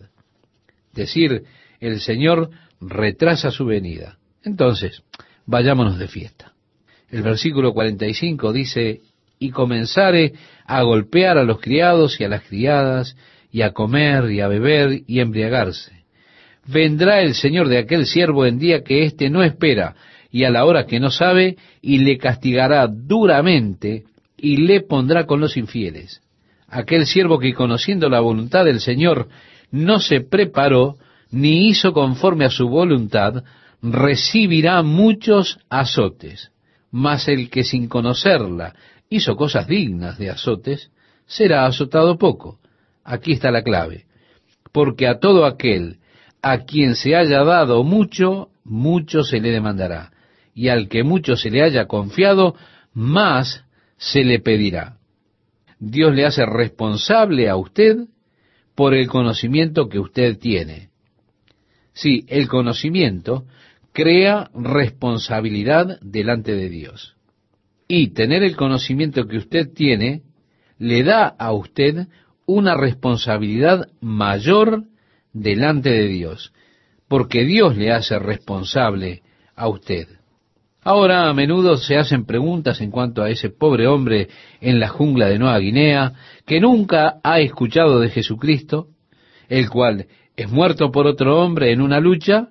Decir, 0.94 1.42
el 1.80 1.98
Señor 1.98 2.50
retrasa 2.80 3.50
su 3.50 3.66
venida. 3.66 4.18
Entonces, 4.46 5.02
vayámonos 5.44 5.98
de 5.98 6.06
fiesta. 6.06 6.52
El 7.10 7.22
versículo 7.22 7.74
45 7.74 8.52
dice, 8.52 9.00
y 9.40 9.50
comenzare 9.50 10.34
a 10.64 10.82
golpear 10.82 11.36
a 11.36 11.42
los 11.42 11.60
criados 11.60 12.18
y 12.20 12.24
a 12.24 12.28
las 12.28 12.42
criadas, 12.44 13.16
y 13.50 13.62
a 13.62 13.72
comer 13.72 14.30
y 14.30 14.40
a 14.40 14.48
beber 14.48 15.02
y 15.06 15.18
embriagarse. 15.20 16.04
Vendrá 16.64 17.22
el 17.22 17.34
Señor 17.34 17.68
de 17.68 17.78
aquel 17.78 18.06
siervo 18.06 18.46
en 18.46 18.58
día 18.58 18.82
que 18.84 19.02
éste 19.04 19.30
no 19.30 19.42
espera, 19.42 19.96
y 20.30 20.44
a 20.44 20.50
la 20.50 20.64
hora 20.64 20.86
que 20.86 21.00
no 21.00 21.10
sabe, 21.10 21.56
y 21.82 21.98
le 21.98 22.16
castigará 22.16 22.86
duramente, 22.86 24.04
y 24.36 24.58
le 24.58 24.80
pondrá 24.80 25.26
con 25.26 25.40
los 25.40 25.56
infieles. 25.56 26.20
Aquel 26.68 27.06
siervo 27.06 27.40
que 27.40 27.52
conociendo 27.52 28.08
la 28.08 28.20
voluntad 28.20 28.64
del 28.64 28.80
Señor 28.80 29.28
no 29.72 29.98
se 29.98 30.20
preparó, 30.20 30.96
ni 31.30 31.68
hizo 31.68 31.92
conforme 31.92 32.44
a 32.44 32.50
su 32.50 32.68
voluntad, 32.68 33.42
recibirá 33.92 34.82
muchos 34.82 35.58
azotes. 35.68 36.52
Mas 36.90 37.28
el 37.28 37.50
que 37.50 37.64
sin 37.64 37.88
conocerla 37.88 38.74
hizo 39.08 39.36
cosas 39.36 39.66
dignas 39.66 40.18
de 40.18 40.30
azotes, 40.30 40.90
será 41.26 41.66
azotado 41.66 42.18
poco. 42.18 42.58
Aquí 43.04 43.32
está 43.32 43.50
la 43.50 43.62
clave. 43.62 44.06
Porque 44.72 45.06
a 45.06 45.18
todo 45.18 45.44
aquel 45.44 45.98
a 46.42 46.64
quien 46.64 46.94
se 46.94 47.16
haya 47.16 47.42
dado 47.44 47.82
mucho, 47.82 48.50
mucho 48.64 49.24
se 49.24 49.40
le 49.40 49.50
demandará 49.50 50.12
y 50.56 50.68
al 50.68 50.88
que 50.88 51.04
mucho 51.04 51.36
se 51.36 51.50
le 51.50 51.62
haya 51.62 51.86
confiado, 51.86 52.56
más 52.94 53.64
se 53.98 54.24
le 54.24 54.40
pedirá. 54.40 54.96
Dios 55.78 56.14
le 56.14 56.24
hace 56.24 56.46
responsable 56.46 57.50
a 57.50 57.56
usted 57.56 58.06
por 58.74 58.94
el 58.94 59.06
conocimiento 59.06 59.90
que 59.90 59.98
usted 59.98 60.38
tiene. 60.38 60.88
Sí, 61.92 62.24
el 62.28 62.48
conocimiento 62.48 63.44
crea 63.96 64.50
responsabilidad 64.52 65.98
delante 66.02 66.54
de 66.54 66.68
Dios. 66.68 67.16
Y 67.88 68.08
tener 68.08 68.42
el 68.42 68.54
conocimiento 68.54 69.26
que 69.26 69.38
usted 69.38 69.72
tiene 69.72 70.20
le 70.78 71.02
da 71.02 71.28
a 71.28 71.52
usted 71.52 72.06
una 72.44 72.76
responsabilidad 72.76 73.88
mayor 74.02 74.82
delante 75.32 75.88
de 75.88 76.08
Dios, 76.08 76.52
porque 77.08 77.46
Dios 77.46 77.78
le 77.78 77.90
hace 77.90 78.18
responsable 78.18 79.22
a 79.54 79.66
usted. 79.66 80.08
Ahora 80.82 81.30
a 81.30 81.32
menudo 81.32 81.78
se 81.78 81.96
hacen 81.96 82.26
preguntas 82.26 82.82
en 82.82 82.90
cuanto 82.90 83.22
a 83.22 83.30
ese 83.30 83.48
pobre 83.48 83.86
hombre 83.86 84.28
en 84.60 84.78
la 84.78 84.88
jungla 84.88 85.28
de 85.28 85.38
Nueva 85.38 85.58
Guinea 85.58 86.12
que 86.44 86.60
nunca 86.60 87.18
ha 87.24 87.40
escuchado 87.40 88.00
de 88.00 88.10
Jesucristo, 88.10 88.88
el 89.48 89.70
cual 89.70 90.06
es 90.36 90.52
muerto 90.52 90.92
por 90.92 91.06
otro 91.06 91.42
hombre 91.42 91.72
en 91.72 91.80
una 91.80 91.98
lucha 91.98 92.50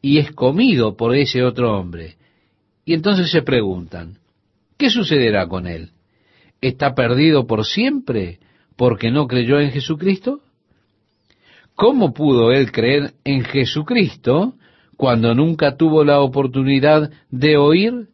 y 0.00 0.18
es 0.18 0.32
comido 0.32 0.96
por 0.96 1.14
ese 1.14 1.42
otro 1.42 1.78
hombre. 1.78 2.16
Y 2.84 2.94
entonces 2.94 3.30
se 3.30 3.42
preguntan, 3.42 4.18
¿qué 4.76 4.90
sucederá 4.90 5.46
con 5.48 5.66
él? 5.66 5.90
¿Está 6.60 6.94
perdido 6.94 7.46
por 7.46 7.64
siempre 7.64 8.38
porque 8.76 9.10
no 9.10 9.26
creyó 9.26 9.60
en 9.60 9.70
Jesucristo? 9.70 10.40
¿Cómo 11.74 12.12
pudo 12.12 12.50
él 12.50 12.72
creer 12.72 13.12
en 13.24 13.44
Jesucristo 13.44 14.54
cuando 14.96 15.34
nunca 15.34 15.76
tuvo 15.76 16.02
la 16.02 16.20
oportunidad 16.20 17.10
de 17.30 17.56
oír? 17.56 18.08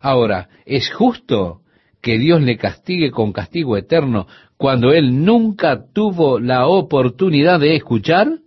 Ahora, 0.00 0.48
¿es 0.64 0.90
justo 0.92 1.60
que 2.00 2.18
Dios 2.18 2.40
le 2.42 2.56
castigue 2.56 3.10
con 3.10 3.32
castigo 3.32 3.76
eterno 3.76 4.26
cuando 4.56 4.92
él 4.92 5.24
nunca 5.24 5.84
tuvo 5.92 6.38
la 6.38 6.66
oportunidad 6.66 7.60
de 7.60 7.76
escuchar? 7.76 8.38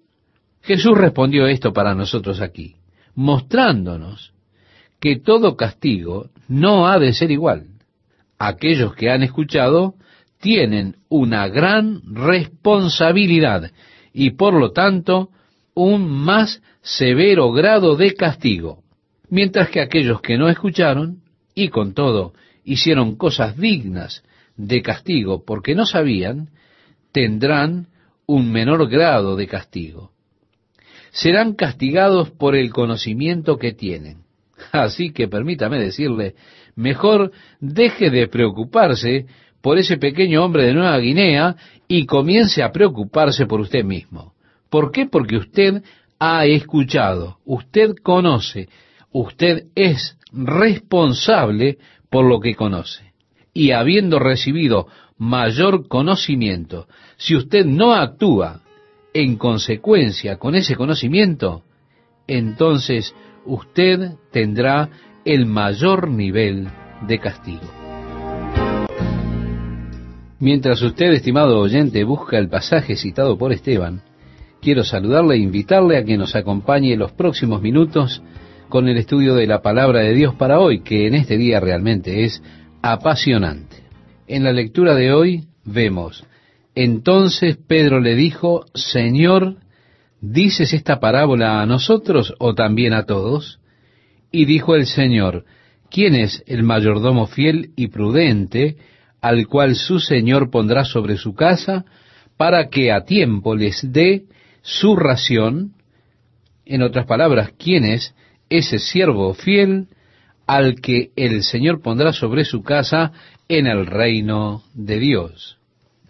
Jesús 0.68 0.98
respondió 0.98 1.48
esto 1.48 1.72
para 1.72 1.96
nosotros 1.96 2.42
aquí, 2.42 2.76
mostrándonos 3.16 4.34
que 5.00 5.16
todo 5.18 5.56
castigo 5.56 6.30
no 6.50 6.88
ha 6.88 7.00
de 7.00 7.14
ser 7.14 7.32
igual. 7.32 7.68
Aquellos 8.38 8.94
que 8.94 9.10
han 9.10 9.24
escuchado 9.24 9.94
tienen 10.42 10.98
una 11.08 11.48
gran 11.48 12.02
responsabilidad 12.14 13.72
y 14.12 14.32
por 14.32 14.56
lo 14.56 14.74
tanto 14.74 15.30
un 15.74 16.10
más 16.10 16.62
severo 16.82 17.54
grado 17.54 17.96
de 17.96 18.14
castigo, 18.14 18.84
mientras 19.30 19.70
que 19.70 19.80
aquellos 19.80 20.20
que 20.20 20.38
no 20.38 20.50
escucharon 20.50 21.22
y 21.56 21.70
con 21.70 21.94
todo 21.94 22.34
hicieron 22.66 23.16
cosas 23.16 23.56
dignas 23.56 24.22
de 24.58 24.82
castigo 24.82 25.46
porque 25.46 25.76
no 25.76 25.86
sabían, 25.86 26.50
tendrán 27.14 27.88
un 28.26 28.52
menor 28.52 28.90
grado 28.90 29.38
de 29.38 29.48
castigo. 29.48 30.12
Serán 31.18 31.56
castigados 31.56 32.30
por 32.30 32.56
el 32.56 32.72
conocimiento 32.72 33.58
que 33.58 33.74
tienen. 33.74 34.18
Así 34.72 35.12
que 35.12 35.28
permítame 35.28 35.80
decirle, 35.80 36.36
mejor 36.76 37.32
deje 37.60 38.12
de 38.12 38.28
preocuparse 38.28 39.26
por 39.60 39.80
ese 39.80 39.98
pequeño 39.98 40.46
hombre 40.46 40.68
de 40.68 40.76
Nueva 40.76 41.00
Guinea 41.00 41.56
y 41.88 42.06
comience 42.06 42.62
a 42.62 42.72
preocuparse 42.72 43.48
por 43.48 43.62
usted 43.62 43.84
mismo. 43.84 44.36
¿Por 44.70 44.92
qué? 44.92 45.08
Porque 45.08 45.38
usted 45.38 45.82
ha 46.20 46.46
escuchado, 46.46 47.40
usted 47.46 47.96
conoce, 48.04 48.70
usted 49.12 49.66
es 49.74 50.20
responsable 50.32 51.80
por 52.12 52.26
lo 52.26 52.40
que 52.40 52.54
conoce. 52.54 53.12
Y 53.56 53.72
habiendo 53.72 54.20
recibido 54.20 54.86
mayor 55.18 55.88
conocimiento, 55.88 56.88
si 57.16 57.36
usted 57.36 57.66
no 57.66 57.96
actúa 57.96 58.62
en 59.18 59.36
consecuencia 59.36 60.38
con 60.38 60.54
ese 60.54 60.76
conocimiento, 60.76 61.64
entonces 62.28 63.16
usted 63.48 64.12
tendrá 64.32 64.92
el 65.26 65.48
mayor 65.48 66.08
nivel 66.08 66.68
de 67.08 67.18
castigo. 67.18 67.66
Mientras 70.40 70.84
usted, 70.84 71.14
estimado 71.14 71.60
oyente, 71.60 72.04
busca 72.04 72.38
el 72.38 72.48
pasaje 72.48 72.96
citado 72.96 73.40
por 73.40 73.52
Esteban, 73.52 74.04
quiero 74.62 74.84
saludarle 74.84 75.34
e 75.34 75.40
invitarle 75.40 75.98
a 75.98 76.04
que 76.04 76.16
nos 76.16 76.36
acompañe 76.36 76.96
los 76.96 77.12
próximos 77.12 77.60
minutos 77.60 78.22
con 78.70 78.88
el 78.88 78.98
estudio 78.98 79.34
de 79.34 79.48
la 79.48 79.64
palabra 79.64 80.02
de 80.02 80.14
Dios 80.14 80.36
para 80.36 80.60
hoy, 80.60 80.82
que 80.82 81.08
en 81.08 81.16
este 81.16 81.38
día 81.38 81.60
realmente 81.60 82.24
es 82.24 82.44
apasionante. 82.84 83.78
En 84.28 84.44
la 84.44 84.52
lectura 84.52 84.94
de 84.94 85.12
hoy 85.12 85.48
vemos, 85.66 86.24
entonces 86.80 87.58
Pedro 87.58 88.00
le 88.00 88.16
dijo, 88.16 88.66
Señor, 88.76 89.58
¿dices 90.22 90.74
esta 90.74 91.00
parábola 91.00 91.62
a 91.62 91.66
nosotros 91.66 92.36
o 92.38 92.54
también 92.54 92.94
a 92.94 93.06
todos? 93.06 93.60
Y 94.32 94.46
dijo 94.46 94.76
el 94.76 94.86
Señor, 94.86 95.46
¿quién 95.90 96.14
es 96.14 96.44
el 96.46 96.62
mayordomo 96.62 97.26
fiel 97.26 97.72
y 97.76 97.88
prudente, 97.88 98.78
al 99.22 99.48
cual 99.48 99.76
su 99.76 100.00
Señor 100.00 100.52
pondrá 100.52 100.86
sobre 100.86 101.18
su 101.18 101.34
casa, 101.34 101.86
para 102.38 102.70
que 102.70 102.92
a 102.92 103.04
tiempo 103.04 103.56
les 103.56 103.92
dé 103.92 104.26
su 104.62 104.96
ración. 104.96 105.74
En 106.66 106.84
otras 106.84 107.08
palabras, 107.08 107.54
¿quién 107.58 107.86
es 107.86 108.14
ese 108.50 108.78
siervo 108.78 109.34
fiel 109.34 109.88
al 110.46 110.80
que 110.80 111.10
el 111.16 111.42
Señor 111.42 111.82
pondrá 111.82 112.14
sobre 112.14 112.46
su 112.46 112.62
casa 112.62 113.12
en 113.50 113.66
el 113.66 113.88
reino 113.88 114.62
de 114.76 115.00
Dios? 115.00 115.57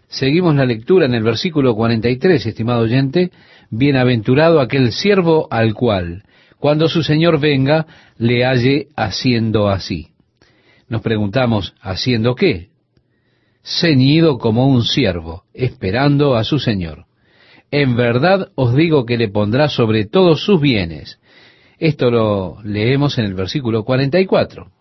Seguimos 0.08 0.56
la 0.56 0.66
lectura 0.66 1.06
en 1.06 1.14
el 1.14 1.24
versículo 1.24 1.76
43, 1.76 2.46
estimado 2.46 2.82
oyente, 2.82 3.32
bienaventurado 3.70 4.60
aquel 4.60 4.92
siervo 4.92 5.48
al 5.52 5.74
cual, 5.74 6.24
cuando 6.60 6.88
su 6.88 7.04
Señor 7.04 7.40
venga, 7.40 7.86
le 8.18 8.46
halle 8.46 8.88
haciendo 8.96 9.70
así. 9.70 10.10
Nos 10.88 11.02
preguntamos, 11.02 11.76
¿haciendo 11.82 12.36
qué? 12.36 12.70
ceñido 13.68 14.38
como 14.38 14.68
un 14.68 14.84
siervo, 14.84 15.44
esperando 15.54 16.36
a 16.36 16.44
su 16.44 16.60
Señor. 16.60 17.06
En 17.70 17.98
verdad 17.98 18.50
os 18.56 18.74
digo 18.76 19.06
que 19.06 19.18
le 19.18 19.28
pondrá 19.28 19.68
sobre 19.68 20.06
todos 20.06 20.44
sus 20.44 20.62
bienes. 20.62 21.20
Esto 21.78 22.10
lo 22.10 22.58
leemos 22.64 23.18
en 23.18 23.26
el 23.26 23.34
versículo 23.34 23.84
44. 23.84 24.72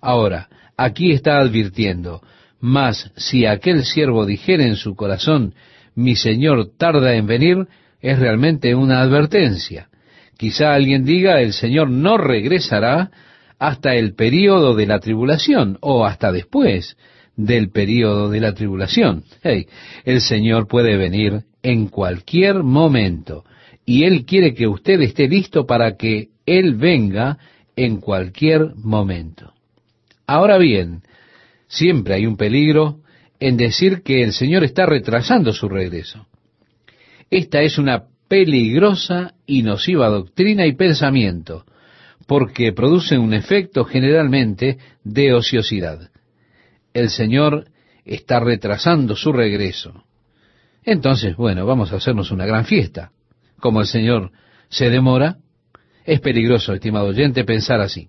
Ahora, 0.00 0.48
aquí 0.76 1.10
está 1.10 1.38
advirtiendo, 1.38 2.22
mas 2.60 3.10
si 3.16 3.46
aquel 3.46 3.84
siervo 3.84 4.26
dijera 4.26 4.64
en 4.64 4.76
su 4.76 4.94
corazón, 4.94 5.54
mi 5.94 6.16
Señor 6.16 6.70
tarda 6.76 7.14
en 7.14 7.26
venir, 7.26 7.66
es 8.00 8.18
realmente 8.18 8.74
una 8.74 9.00
advertencia. 9.00 9.88
Quizá 10.36 10.74
alguien 10.74 11.04
diga, 11.04 11.40
el 11.40 11.52
Señor 11.52 11.90
no 11.90 12.16
regresará 12.16 13.10
hasta 13.58 13.94
el 13.94 14.14
período 14.14 14.74
de 14.74 14.86
la 14.86 14.98
tribulación 14.98 15.78
o 15.80 16.06
hasta 16.06 16.32
después 16.32 16.96
del 17.36 17.70
período 17.70 18.30
de 18.30 18.40
la 18.40 18.54
tribulación. 18.54 19.24
El 19.42 20.20
Señor 20.20 20.66
puede 20.66 20.96
venir 20.96 21.42
en 21.62 21.88
cualquier 21.88 22.62
momento 22.62 23.44
y 23.84 24.04
Él 24.04 24.24
quiere 24.24 24.54
que 24.54 24.66
usted 24.66 25.00
esté 25.00 25.28
listo 25.28 25.66
para 25.66 25.96
que 25.96 26.28
Él 26.46 26.74
venga 26.74 27.38
en 27.76 28.00
cualquier 28.00 28.74
momento. 28.76 29.52
Ahora 30.26 30.58
bien, 30.58 31.02
siempre 31.70 32.12
hay 32.12 32.26
un 32.26 32.36
peligro 32.36 33.00
en 33.38 33.56
decir 33.56 34.02
que 34.02 34.22
el 34.22 34.34
Señor 34.34 34.62
está 34.62 34.84
retrasando 34.84 35.54
su 35.54 35.70
regreso. 35.70 36.26
Esta 37.30 37.62
es 37.62 37.78
una 37.78 38.04
peligrosa 38.28 39.32
y 39.46 39.62
nociva 39.62 40.10
doctrina 40.10 40.66
y 40.66 40.74
pensamiento, 40.74 41.64
porque 42.26 42.74
produce 42.74 43.16
un 43.16 43.32
efecto 43.32 43.86
generalmente 43.86 44.76
de 45.02 45.32
ociosidad 45.32 46.10
el 46.94 47.10
Señor 47.10 47.66
está 48.04 48.40
retrasando 48.40 49.16
su 49.16 49.32
regreso. 49.32 50.04
Entonces, 50.82 51.36
bueno, 51.36 51.66
vamos 51.66 51.92
a 51.92 51.96
hacernos 51.96 52.30
una 52.30 52.46
gran 52.46 52.64
fiesta. 52.64 53.12
Como 53.60 53.80
el 53.80 53.86
Señor 53.86 54.32
se 54.68 54.90
demora, 54.90 55.36
es 56.04 56.20
peligroso, 56.20 56.72
estimado 56.72 57.08
oyente, 57.08 57.44
pensar 57.44 57.80
así. 57.80 58.08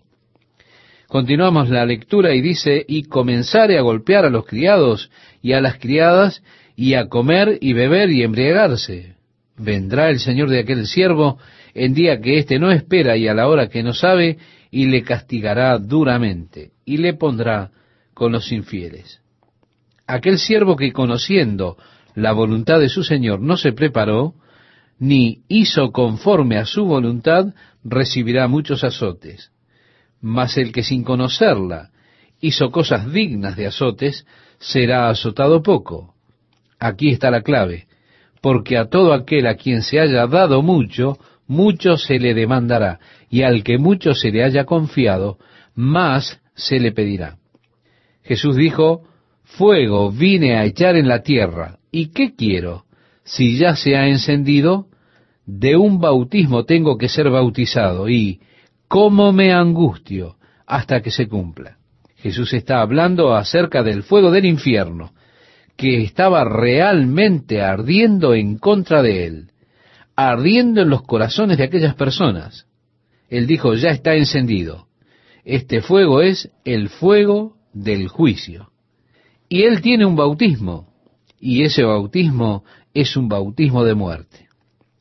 Continuamos 1.11 1.69
la 1.69 1.85
lectura 1.85 2.33
y 2.33 2.39
dice, 2.39 2.85
y 2.87 3.03
comenzare 3.03 3.77
a 3.77 3.81
golpear 3.81 4.23
a 4.23 4.29
los 4.29 4.45
criados 4.45 5.11
y 5.41 5.51
a 5.51 5.59
las 5.59 5.77
criadas, 5.77 6.41
y 6.77 6.93
a 6.93 7.09
comer 7.09 7.57
y 7.59 7.73
beber 7.73 8.11
y 8.11 8.23
embriagarse. 8.23 9.17
Vendrá 9.57 10.09
el 10.09 10.19
Señor 10.19 10.49
de 10.49 10.59
aquel 10.59 10.87
siervo 10.87 11.37
en 11.73 11.93
día 11.93 12.21
que 12.21 12.37
éste 12.37 12.59
no 12.59 12.71
espera 12.71 13.17
y 13.17 13.27
a 13.27 13.33
la 13.33 13.49
hora 13.49 13.67
que 13.67 13.83
no 13.83 13.91
sabe, 13.91 14.37
y 14.71 14.85
le 14.85 15.03
castigará 15.03 15.79
duramente, 15.79 16.71
y 16.85 16.95
le 16.95 17.13
pondrá 17.13 17.71
con 18.13 18.31
los 18.31 18.49
infieles. 18.53 19.19
Aquel 20.07 20.39
siervo 20.39 20.77
que 20.77 20.93
conociendo 20.93 21.75
la 22.15 22.31
voluntad 22.31 22.79
de 22.79 22.87
su 22.87 23.03
Señor 23.03 23.41
no 23.41 23.57
se 23.57 23.73
preparó, 23.73 24.35
ni 24.97 25.41
hizo 25.49 25.91
conforme 25.91 26.55
a 26.55 26.63
su 26.63 26.85
voluntad, 26.85 27.47
recibirá 27.83 28.47
muchos 28.47 28.85
azotes. 28.85 29.50
Mas 30.21 30.57
el 30.57 30.71
que 30.71 30.83
sin 30.83 31.03
conocerla 31.03 31.89
hizo 32.39 32.71
cosas 32.71 33.11
dignas 33.11 33.55
de 33.55 33.67
azotes, 33.67 34.25
será 34.59 35.09
azotado 35.09 35.61
poco. 35.61 36.15
Aquí 36.79 37.09
está 37.09 37.29
la 37.31 37.41
clave, 37.41 37.87
porque 38.41 38.77
a 38.77 38.85
todo 38.85 39.13
aquel 39.13 39.47
a 39.47 39.55
quien 39.55 39.83
se 39.83 39.99
haya 39.99 40.25
dado 40.27 40.61
mucho, 40.61 41.17
mucho 41.47 41.97
se 41.97 42.19
le 42.19 42.33
demandará, 42.33 42.99
y 43.29 43.43
al 43.43 43.63
que 43.63 43.77
mucho 43.77 44.13
se 44.13 44.31
le 44.31 44.43
haya 44.43 44.65
confiado, 44.65 45.37
más 45.75 46.39
se 46.55 46.79
le 46.79 46.91
pedirá. 46.91 47.37
Jesús 48.23 48.55
dijo, 48.55 49.03
fuego 49.43 50.11
vine 50.11 50.57
a 50.57 50.65
echar 50.65 50.95
en 50.95 51.07
la 51.07 51.21
tierra. 51.21 51.77
¿Y 51.91 52.07
qué 52.07 52.35
quiero? 52.35 52.85
Si 53.23 53.57
ya 53.57 53.75
se 53.75 53.95
ha 53.95 54.07
encendido, 54.07 54.87
de 55.45 55.75
un 55.75 55.99
bautismo 55.99 56.65
tengo 56.65 56.97
que 56.97 57.09
ser 57.09 57.29
bautizado. 57.29 58.09
¿Y 58.09 58.39
cómo 58.91 59.31
me 59.31 59.53
angustio 59.53 60.35
hasta 60.67 61.01
que 61.01 61.11
se 61.11 61.29
cumpla? 61.29 61.77
Jesús 62.17 62.51
está 62.51 62.81
hablando 62.81 63.33
acerca 63.33 63.83
del 63.83 64.03
fuego 64.03 64.31
del 64.31 64.45
infierno, 64.45 65.13
que 65.77 66.03
estaba 66.03 66.43
realmente 66.43 67.61
ardiendo 67.61 68.33
en 68.33 68.57
contra 68.57 69.01
de 69.01 69.27
él, 69.27 69.51
ardiendo 70.17 70.81
en 70.81 70.89
los 70.89 71.03
corazones 71.03 71.57
de 71.57 71.63
aquellas 71.63 71.95
personas. 71.95 72.67
Él 73.29 73.47
dijo, 73.47 73.75
ya 73.75 73.91
está 73.91 74.13
encendido. 74.15 74.87
Este 75.45 75.81
fuego 75.81 76.21
es 76.21 76.51
el 76.65 76.89
fuego 76.89 77.55
del 77.71 78.09
juicio. 78.09 78.71
Y 79.47 79.63
él 79.63 79.79
tiene 79.81 80.05
un 80.05 80.17
bautismo, 80.17 80.89
y 81.39 81.63
ese 81.63 81.83
bautismo 81.83 82.65
es 82.93 83.15
un 83.15 83.29
bautismo 83.29 83.85
de 83.85 83.95
muerte. 83.95 84.49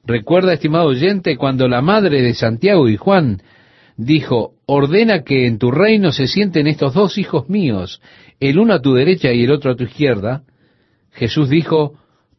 Recuerda, 0.05 0.53
estimado 0.53 0.86
oyente, 0.86 1.36
cuando 1.36 1.66
la 1.66 1.82
madre 1.82 2.22
de 2.22 2.34
Santiago 2.34 2.88
y 2.88 2.97
Juan 2.97 3.43
dijo, 4.01 4.55
ordena 4.64 5.24
que 5.24 5.46
en 5.46 5.59
tu 5.59 5.70
reino 5.70 6.11
se 6.11 6.26
sienten 6.26 6.66
estos 6.66 6.94
dos 6.94 7.18
hijos 7.18 7.51
míos, 7.51 8.01
el 8.40 8.59
uno 8.59 8.72
a 8.72 8.80
tu 8.80 8.94
derecha 8.94 9.30
y 9.32 9.44
el 9.44 9.53
otro 9.53 9.72
a 9.72 9.76
tu 9.76 9.84
izquierda, 9.84 10.42
Jesús 11.11 11.51
dijo, 11.51 11.98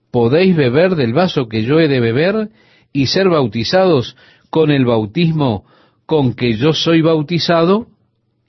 ¿podéis 0.09 0.55
beber 0.55 0.95
del 0.95 1.13
vaso 1.13 1.47
que 1.47 1.63
yo 1.63 1.79
he 1.79 1.87
de 1.87 1.99
beber 1.99 2.49
y 2.91 3.07
ser 3.07 3.29
bautizados 3.29 4.15
con 4.49 4.71
el 4.71 4.85
bautismo 4.85 5.65
con 6.07 6.33
que 6.33 6.57
yo 6.57 6.73
soy 6.73 7.01
bautizado? 7.01 7.87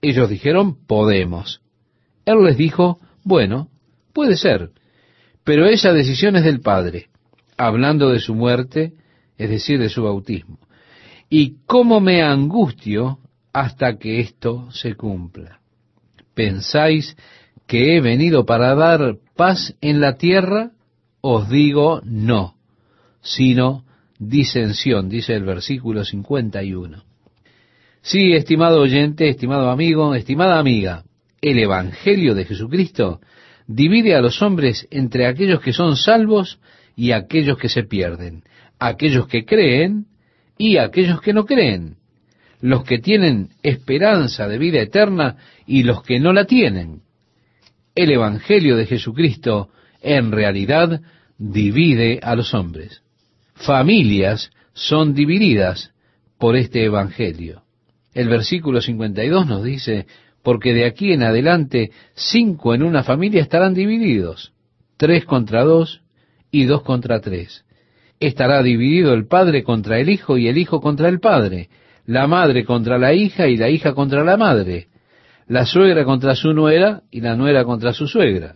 Ellos 0.00 0.30
dijeron, 0.30 0.78
podemos. 0.86 1.60
Él 2.24 2.42
les 2.42 2.56
dijo, 2.56 2.98
bueno, 3.24 3.68
puede 4.14 4.38
ser, 4.38 4.70
pero 5.44 5.66
esa 5.66 5.92
decisión 5.92 6.36
es 6.36 6.44
del 6.44 6.60
Padre, 6.60 7.08
hablando 7.58 8.08
de 8.08 8.20
su 8.20 8.34
muerte, 8.34 8.94
es 9.36 9.50
decir, 9.50 9.78
de 9.78 9.90
su 9.90 10.04
bautismo. 10.04 10.58
¿Y 11.34 11.60
cómo 11.64 11.98
me 11.98 12.20
angustio 12.22 13.18
hasta 13.54 13.96
que 13.96 14.20
esto 14.20 14.70
se 14.70 14.96
cumpla? 14.96 15.60
¿Pensáis 16.34 17.16
que 17.66 17.96
he 17.96 18.02
venido 18.02 18.44
para 18.44 18.74
dar 18.74 19.16
paz 19.34 19.74
en 19.80 20.02
la 20.02 20.18
tierra? 20.18 20.72
Os 21.22 21.48
digo 21.48 22.02
no, 22.04 22.56
sino 23.22 23.86
disensión, 24.18 25.08
dice 25.08 25.32
el 25.32 25.44
versículo 25.44 26.04
51. 26.04 27.02
Sí, 28.02 28.34
estimado 28.34 28.82
oyente, 28.82 29.30
estimado 29.30 29.70
amigo, 29.70 30.14
estimada 30.14 30.58
amiga, 30.58 31.04
el 31.40 31.58
Evangelio 31.58 32.34
de 32.34 32.44
Jesucristo 32.44 33.22
divide 33.66 34.14
a 34.14 34.20
los 34.20 34.42
hombres 34.42 34.86
entre 34.90 35.26
aquellos 35.26 35.62
que 35.62 35.72
son 35.72 35.96
salvos 35.96 36.60
y 36.94 37.12
aquellos 37.12 37.56
que 37.56 37.70
se 37.70 37.84
pierden, 37.84 38.44
aquellos 38.78 39.26
que 39.28 39.46
creen 39.46 40.11
y 40.58 40.76
aquellos 40.76 41.20
que 41.20 41.32
no 41.32 41.44
creen, 41.44 41.96
los 42.60 42.84
que 42.84 42.98
tienen 42.98 43.50
esperanza 43.62 44.46
de 44.48 44.58
vida 44.58 44.80
eterna 44.80 45.36
y 45.66 45.82
los 45.82 46.02
que 46.02 46.20
no 46.20 46.32
la 46.32 46.44
tienen. 46.44 47.02
El 47.94 48.10
Evangelio 48.10 48.76
de 48.76 48.86
Jesucristo 48.86 49.70
en 50.00 50.32
realidad 50.32 51.00
divide 51.38 52.20
a 52.22 52.34
los 52.36 52.54
hombres. 52.54 53.02
Familias 53.54 54.50
son 54.72 55.14
divididas 55.14 55.92
por 56.38 56.56
este 56.56 56.84
Evangelio. 56.84 57.62
El 58.14 58.28
versículo 58.28 58.80
52 58.80 59.46
nos 59.46 59.64
dice, 59.64 60.06
porque 60.42 60.74
de 60.74 60.84
aquí 60.84 61.12
en 61.12 61.22
adelante 61.22 61.90
cinco 62.14 62.74
en 62.74 62.82
una 62.82 63.02
familia 63.02 63.42
estarán 63.42 63.74
divididos, 63.74 64.52
tres 64.96 65.24
contra 65.24 65.64
dos 65.64 66.02
y 66.50 66.64
dos 66.64 66.82
contra 66.82 67.20
tres. 67.20 67.64
Estará 68.22 68.62
dividido 68.62 69.14
el 69.14 69.26
padre 69.26 69.64
contra 69.64 69.98
el 69.98 70.08
hijo 70.08 70.38
y 70.38 70.46
el 70.46 70.56
hijo 70.56 70.80
contra 70.80 71.08
el 71.08 71.18
padre, 71.18 71.68
la 72.06 72.28
madre 72.28 72.64
contra 72.64 72.96
la 72.96 73.12
hija 73.14 73.48
y 73.48 73.56
la 73.56 73.68
hija 73.68 73.94
contra 73.94 74.22
la 74.22 74.36
madre, 74.36 74.86
la 75.48 75.66
suegra 75.66 76.04
contra 76.04 76.36
su 76.36 76.52
nuera 76.52 77.02
y 77.10 77.20
la 77.20 77.34
nuera 77.34 77.64
contra 77.64 77.92
su 77.92 78.06
suegra. 78.06 78.54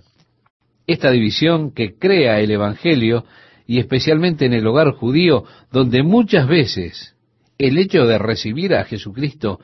Esta 0.86 1.10
división 1.10 1.72
que 1.72 1.98
crea 1.98 2.38
el 2.38 2.52
Evangelio, 2.52 3.24
y 3.66 3.80
especialmente 3.80 4.46
en 4.46 4.52
el 4.52 4.64
hogar 4.68 4.92
judío, 4.92 5.42
donde 5.72 6.04
muchas 6.04 6.46
veces 6.46 7.16
el 7.58 7.76
hecho 7.76 8.06
de 8.06 8.18
recibir 8.18 8.72
a 8.72 8.84
Jesucristo 8.84 9.58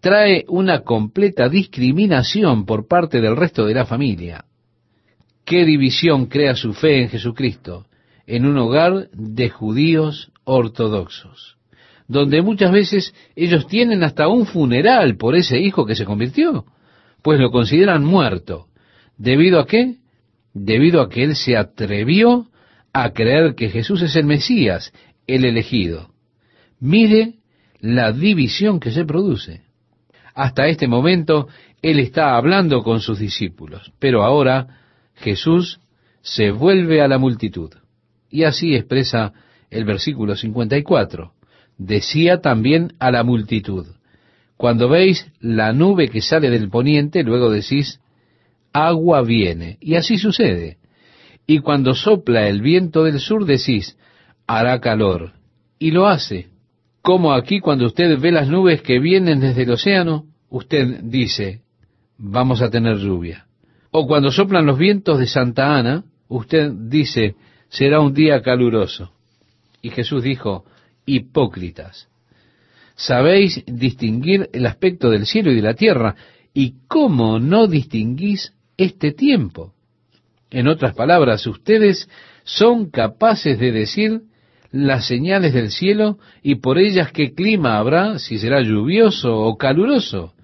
trae 0.00 0.44
una 0.48 0.80
completa 0.80 1.48
discriminación 1.48 2.66
por 2.66 2.88
parte 2.88 3.20
del 3.20 3.36
resto 3.36 3.64
de 3.64 3.74
la 3.74 3.86
familia. 3.86 4.44
¿Qué 5.44 5.64
división 5.64 6.26
crea 6.26 6.56
su 6.56 6.74
fe 6.74 7.02
en 7.02 7.10
Jesucristo? 7.10 7.86
En 8.26 8.46
un 8.46 8.56
hogar 8.58 9.08
de 9.12 9.48
judíos 9.50 10.32
ortodoxos, 10.44 11.56
donde 12.08 12.42
muchas 12.42 12.72
veces 12.72 13.14
ellos 13.34 13.66
tienen 13.66 14.02
hasta 14.02 14.28
un 14.28 14.46
funeral 14.46 15.16
por 15.16 15.36
ese 15.36 15.60
hijo 15.60 15.86
que 15.86 15.94
se 15.94 16.04
convirtió, 16.04 16.64
pues 17.22 17.40
lo 17.40 17.50
consideran 17.50 18.04
muerto. 18.04 18.66
¿Debido 19.18 19.60
a 19.60 19.66
qué? 19.66 19.96
Debido 20.54 21.00
a 21.00 21.08
que 21.08 21.24
él 21.24 21.36
se 21.36 21.56
atrevió 21.56 22.48
a 22.92 23.10
creer 23.10 23.54
que 23.54 23.68
Jesús 23.68 24.02
es 24.02 24.16
el 24.16 24.24
Mesías, 24.24 24.92
el 25.26 25.44
elegido. 25.44 26.10
Mire 26.80 27.34
la 27.80 28.12
división 28.12 28.80
que 28.80 28.90
se 28.90 29.04
produce. 29.04 29.62
Hasta 30.34 30.66
este 30.66 30.86
momento 30.86 31.48
él 31.82 31.98
está 31.98 32.36
hablando 32.36 32.82
con 32.82 33.00
sus 33.00 33.18
discípulos, 33.18 33.92
pero 33.98 34.22
ahora 34.24 34.80
Jesús 35.14 35.80
se 36.20 36.50
vuelve 36.50 37.00
a 37.00 37.08
la 37.08 37.18
multitud. 37.18 37.70
Y 38.30 38.44
así 38.44 38.74
expresa 38.74 39.32
el 39.70 39.84
versículo 39.84 40.36
54. 40.36 41.32
Decía 41.78 42.40
también 42.40 42.94
a 42.98 43.10
la 43.10 43.22
multitud, 43.22 43.86
cuando 44.56 44.88
veis 44.88 45.30
la 45.40 45.72
nube 45.72 46.08
que 46.08 46.22
sale 46.22 46.50
del 46.50 46.70
poniente, 46.70 47.22
luego 47.22 47.50
decís, 47.50 48.00
agua 48.72 49.22
viene. 49.22 49.76
Y 49.80 49.96
así 49.96 50.18
sucede. 50.18 50.78
Y 51.46 51.58
cuando 51.60 51.94
sopla 51.94 52.48
el 52.48 52.62
viento 52.62 53.04
del 53.04 53.20
sur, 53.20 53.44
decís, 53.44 53.96
hará 54.46 54.80
calor. 54.80 55.32
Y 55.78 55.90
lo 55.90 56.06
hace. 56.06 56.48
Como 57.02 57.32
aquí 57.32 57.60
cuando 57.60 57.86
usted 57.86 58.18
ve 58.18 58.32
las 58.32 58.48
nubes 58.48 58.82
que 58.82 58.98
vienen 58.98 59.40
desde 59.40 59.62
el 59.62 59.70
océano, 59.70 60.24
usted 60.48 61.00
dice, 61.02 61.60
vamos 62.18 62.62
a 62.62 62.70
tener 62.70 62.96
lluvia. 62.96 63.46
O 63.90 64.06
cuando 64.06 64.32
soplan 64.32 64.66
los 64.66 64.78
vientos 64.78 65.18
de 65.18 65.26
Santa 65.26 65.76
Ana, 65.76 66.04
usted 66.28 66.72
dice, 66.72 67.36
será 67.68 68.00
un 68.00 68.14
día 68.14 68.42
caluroso. 68.42 69.12
Y 69.82 69.90
Jesús 69.90 70.22
dijo, 70.22 70.64
hipócritas, 71.04 72.08
sabéis 72.94 73.62
distinguir 73.66 74.48
el 74.52 74.66
aspecto 74.66 75.10
del 75.10 75.26
cielo 75.26 75.52
y 75.52 75.56
de 75.56 75.62
la 75.62 75.74
tierra, 75.74 76.16
y 76.52 76.74
cómo 76.88 77.38
no 77.38 77.66
distinguís 77.66 78.54
este 78.76 79.12
tiempo. 79.12 79.74
En 80.50 80.68
otras 80.68 80.94
palabras, 80.94 81.46
ustedes 81.46 82.08
son 82.44 82.90
capaces 82.90 83.58
de 83.58 83.72
decir 83.72 84.22
las 84.70 85.06
señales 85.06 85.52
del 85.52 85.70
cielo 85.70 86.18
y 86.42 86.56
por 86.56 86.78
ellas 86.78 87.12
qué 87.12 87.34
clima 87.34 87.78
habrá, 87.78 88.18
si 88.18 88.38
será 88.38 88.62
lluvioso 88.62 89.36
o 89.36 89.56
caluroso. 89.56 90.34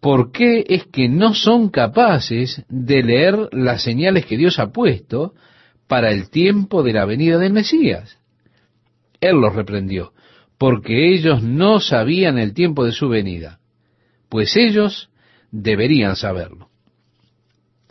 ¿Por 0.00 0.32
qué 0.32 0.64
es 0.68 0.84
que 0.86 1.08
no 1.08 1.34
son 1.34 1.70
capaces 1.70 2.62
de 2.68 3.02
leer 3.02 3.48
las 3.52 3.82
señales 3.82 4.26
que 4.26 4.36
Dios 4.36 4.58
ha 4.58 4.70
puesto 4.70 5.34
para 5.86 6.10
el 6.10 6.30
tiempo 6.30 6.82
de 6.82 6.92
la 6.92 7.04
venida 7.04 7.38
del 7.38 7.52
Mesías? 7.52 8.18
Él 9.20 9.36
los 9.36 9.54
reprendió, 9.54 10.12
porque 10.58 11.14
ellos 11.14 11.42
no 11.42 11.80
sabían 11.80 12.38
el 12.38 12.54
tiempo 12.54 12.84
de 12.84 12.92
su 12.92 13.08
venida, 13.08 13.60
pues 14.28 14.56
ellos 14.56 15.10
deberían 15.50 16.16
saberlo. 16.16 16.68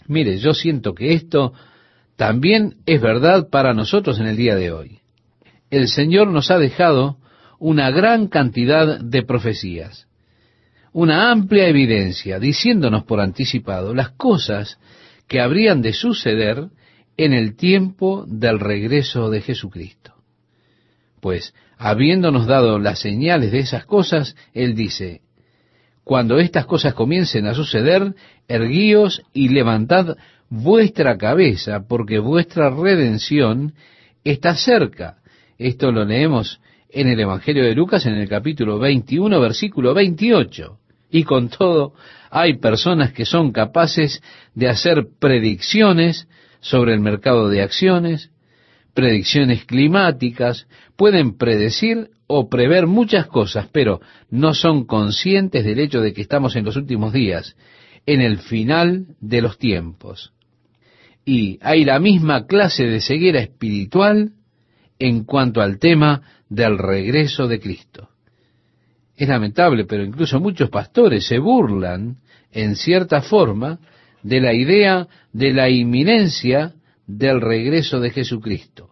Mire, 0.08 0.38
yo 0.38 0.54
siento 0.54 0.94
que 0.94 1.14
esto 1.14 1.54
también 2.16 2.76
es 2.86 3.02
verdad 3.02 3.50
para 3.50 3.74
nosotros 3.74 4.20
en 4.20 4.28
el 4.28 4.36
día 4.36 4.56
de 4.56 4.72
hoy 4.72 5.00
el 5.74 5.88
Señor 5.88 6.28
nos 6.28 6.52
ha 6.52 6.60
dejado 6.60 7.18
una 7.60 7.90
gran 7.90 8.28
cantidad 8.28 9.00
de 9.00 9.24
profecías, 9.24 10.08
una 10.92 11.32
amplia 11.32 11.68
evidencia, 11.68 12.38
diciéndonos 12.38 13.06
por 13.06 13.20
anticipado 13.20 13.96
las 13.96 14.10
cosas 14.10 14.78
que 15.28 15.42
habrían 15.42 15.82
de 15.82 15.94
suceder 15.94 16.68
en 17.18 17.34
el 17.34 17.56
tiempo 17.56 18.26
del 18.28 18.60
regreso 18.60 19.30
de 19.30 19.42
Jesucristo. 19.42 20.14
Pues, 21.20 21.54
habiéndonos 21.78 22.48
dado 22.48 22.80
las 22.80 23.00
señales 23.00 23.52
de 23.52 23.60
esas 23.60 23.86
cosas, 23.86 24.36
Él 24.54 24.76
dice, 24.76 25.22
cuando 26.04 26.40
estas 26.40 26.66
cosas 26.66 26.94
comiencen 26.94 27.48
a 27.48 27.54
suceder, 27.54 28.14
erguíos 28.48 29.24
y 29.34 29.50
levantad 29.50 30.18
vuestra 30.50 31.18
cabeza, 31.18 31.88
porque 31.88 32.20
vuestra 32.20 32.70
redención 32.70 33.74
está 34.24 34.56
cerca. 34.56 35.18
Esto 35.58 35.92
lo 35.92 36.04
leemos 36.04 36.60
en 36.90 37.08
el 37.08 37.20
Evangelio 37.20 37.64
de 37.64 37.74
Lucas 37.74 38.06
en 38.06 38.16
el 38.16 38.28
capítulo 38.28 38.80
21, 38.80 39.40
versículo 39.40 39.94
28. 39.94 40.78
Y 41.10 41.24
con 41.24 41.50
todo, 41.50 41.94
hay 42.30 42.58
personas 42.58 43.14
que 43.14 43.26
son 43.26 43.52
capaces 43.52 44.22
de 44.56 44.68
hacer 44.68 45.06
predicciones 45.20 46.28
sobre 46.64 46.94
el 46.94 47.02
mercado 47.02 47.50
de 47.50 47.62
acciones, 47.62 48.32
predicciones 48.94 49.66
climáticas, 49.66 50.66
pueden 50.96 51.38
predecir 51.38 52.10
o 52.26 52.50
prever 52.50 52.88
muchas 52.88 53.28
cosas, 53.28 53.68
pero 53.72 54.00
no 54.32 54.54
son 54.54 54.86
conscientes 54.86 55.66
del 55.66 55.80
hecho 55.80 56.00
de 56.00 56.14
que 56.14 56.22
estamos 56.22 56.56
en 56.56 56.64
los 56.64 56.78
últimos 56.78 57.12
días, 57.12 57.56
en 58.06 58.22
el 58.22 58.40
final 58.40 59.08
de 59.20 59.42
los 59.42 59.58
tiempos. 59.58 60.32
Y 61.26 61.60
hay 61.62 61.84
la 61.84 62.00
misma 62.00 62.48
clase 62.48 62.86
de 62.86 63.02
ceguera 63.02 63.42
espiritual 63.42 64.32
en 65.00 65.26
cuanto 65.26 65.62
al 65.62 65.80
tema 65.80 66.22
del 66.48 66.78
regreso 66.78 67.48
de 67.48 67.60
Cristo. 67.60 68.10
Es 69.18 69.28
lamentable, 69.28 69.86
pero 69.86 70.04
incluso 70.04 70.40
muchos 70.40 70.70
pastores 70.70 71.28
se 71.28 71.40
burlan, 71.40 72.18
en 72.52 72.78
cierta 72.78 73.22
forma, 73.22 73.80
de 74.24 74.40
la 74.42 74.54
idea 74.54 75.08
de 75.32 75.54
la 75.54 75.70
inminencia 75.70 76.74
del 77.06 77.42
regreso 77.42 78.00
de 78.00 78.10
Jesucristo. 78.10 78.90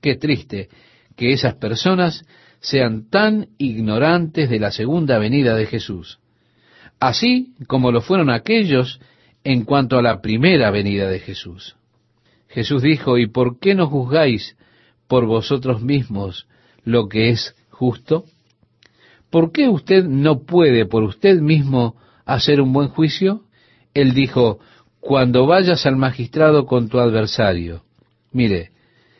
Qué 0.00 0.16
triste 0.16 0.68
que 1.16 1.32
esas 1.32 1.54
personas 1.54 2.24
sean 2.60 3.08
tan 3.10 3.48
ignorantes 3.58 4.50
de 4.50 4.58
la 4.58 4.70
segunda 4.70 5.18
venida 5.18 5.54
de 5.54 5.66
Jesús, 5.66 6.18
así 6.98 7.54
como 7.66 7.92
lo 7.92 8.00
fueron 8.00 8.30
aquellos 8.30 9.00
en 9.44 9.64
cuanto 9.64 9.98
a 9.98 10.02
la 10.02 10.20
primera 10.20 10.70
venida 10.70 11.08
de 11.08 11.20
Jesús. 11.20 11.76
Jesús 12.48 12.82
dijo, 12.82 13.18
¿y 13.18 13.26
por 13.26 13.58
qué 13.60 13.74
no 13.74 13.86
juzgáis 13.86 14.56
por 15.06 15.26
vosotros 15.26 15.82
mismos 15.82 16.46
lo 16.84 17.08
que 17.08 17.30
es 17.30 17.54
justo? 17.70 18.24
¿Por 19.30 19.52
qué 19.52 19.68
usted 19.68 20.04
no 20.04 20.40
puede 20.44 20.86
por 20.86 21.02
usted 21.02 21.40
mismo 21.40 21.96
hacer 22.24 22.60
un 22.60 22.72
buen 22.72 22.88
juicio? 22.88 23.42
Él 24.00 24.14
dijo, 24.14 24.58
cuando 25.00 25.46
vayas 25.46 25.86
al 25.86 25.96
magistrado 25.96 26.66
con 26.66 26.88
tu 26.88 26.98
adversario, 26.98 27.82
mire, 28.32 28.70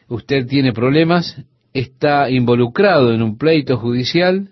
usted 0.09 0.47
tiene 0.47 0.73
problemas, 0.73 1.41
está 1.73 2.31
involucrado 2.31 3.13
en 3.13 3.23
un 3.23 3.39
pleito 3.39 3.77
judicial, 3.77 4.51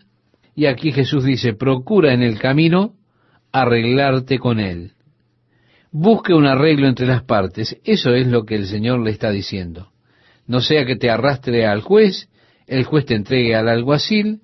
y 0.55 0.67
aquí 0.67 0.93
Jesús 0.93 1.25
dice, 1.25 1.55
procura 1.55 2.13
en 2.13 2.23
el 2.23 2.39
camino 2.39 2.95
arreglarte 3.53 4.39
con 4.39 4.61
él. 4.61 4.93
Busque 5.91 6.35
un 6.35 6.47
arreglo 6.47 6.89
entre 6.89 7.07
las 7.07 7.23
partes. 7.23 7.77
Eso 7.85 8.15
es 8.15 8.27
lo 8.27 8.45
que 8.45 8.57
el 8.57 8.67
Señor 8.67 9.01
le 9.01 9.11
está 9.11 9.31
diciendo 9.31 9.95
no 10.47 10.61
sea 10.61 10.85
que 10.85 10.97
te 10.97 11.11
arrastre 11.11 11.67
al 11.67 11.81
juez, 11.81 12.29
el 12.67 12.85
juez 12.85 13.07
te 13.07 13.15
entregue 13.15 13.55
al 13.55 13.69
alguacil 13.69 14.41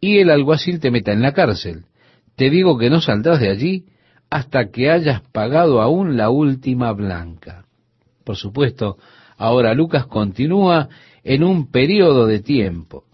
y 0.00 0.18
el 0.18 0.30
alguacil 0.30 0.80
te 0.80 0.90
meta 0.90 1.12
en 1.12 1.22
la 1.22 1.32
cárcel. 1.32 1.84
Te 2.36 2.50
digo 2.50 2.78
que 2.78 2.90
no 2.90 3.00
saldrás 3.00 3.40
de 3.40 3.50
allí 3.50 3.84
hasta 4.32 4.70
que 4.70 4.90
hayas 4.90 5.20
pagado 5.30 5.82
aún 5.82 6.16
la 6.16 6.30
última 6.30 6.90
blanca. 6.92 7.66
Por 8.24 8.36
supuesto, 8.36 8.96
ahora 9.36 9.74
Lucas 9.74 10.06
continúa 10.06 10.88
en 11.22 11.44
un 11.44 11.70
periodo 11.70 12.26
de 12.26 12.40
tiempo. 12.40 13.04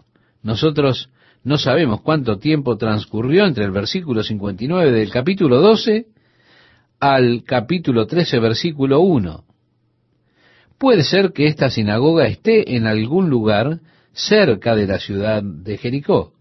Nosotros 0.43 1.09
no 1.43 1.57
sabemos 1.57 1.99
cuánto 2.03 2.37
tiempo 2.37 2.77
transcurrió 2.77 3.45
entre 3.45 3.65
el 3.65 3.71
versículo 3.71 4.23
59 4.23 4.93
del 4.93 5.11
capítulo 5.11 5.59
12 5.59 6.05
al 7.01 7.43
capítulo 7.43 8.07
13, 8.07 8.39
versículo 8.39 9.01
1. 9.01 9.43
Puede 10.77 11.03
ser 11.03 11.33
que 11.33 11.47
esta 11.47 11.69
sinagoga 11.69 12.27
esté 12.27 12.77
en 12.77 12.87
algún 12.87 13.29
lugar 13.29 13.81
cerca 14.13 14.73
de 14.73 14.87
la 14.87 14.99
ciudad 14.99 15.43
de 15.43 15.77
Jericó. 15.77 16.31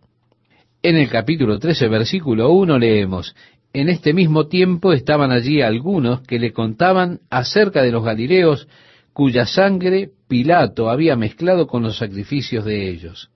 En 0.81 0.95
el 0.95 1.09
capítulo 1.09 1.59
13, 1.59 1.89
versículo 1.89 2.53
1 2.53 2.79
leemos, 2.79 3.35
En 3.73 3.89
este 3.89 4.15
mismo 4.15 4.47
tiempo 4.47 4.93
estaban 4.93 5.31
allí 5.31 5.61
algunos 5.61 6.23
que 6.23 6.39
le 6.39 6.53
contaban 6.53 7.21
acerca 7.31 7.83
de 7.83 7.93
los 7.93 8.05
Galileos 8.05 8.69
cuya 9.13 9.47
sangre 9.47 10.11
Pilato 10.29 10.89
había 10.89 11.17
mezclado 11.17 11.67
con 11.67 11.83
los 11.83 11.99
sacrificios 11.99 12.65
de 12.65 12.89
ellos. 12.89 13.31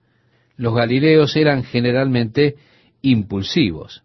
Los 0.55 0.73
Galileos 0.73 1.35
eran 1.35 1.63
generalmente 1.63 2.55
impulsivos. 3.01 4.03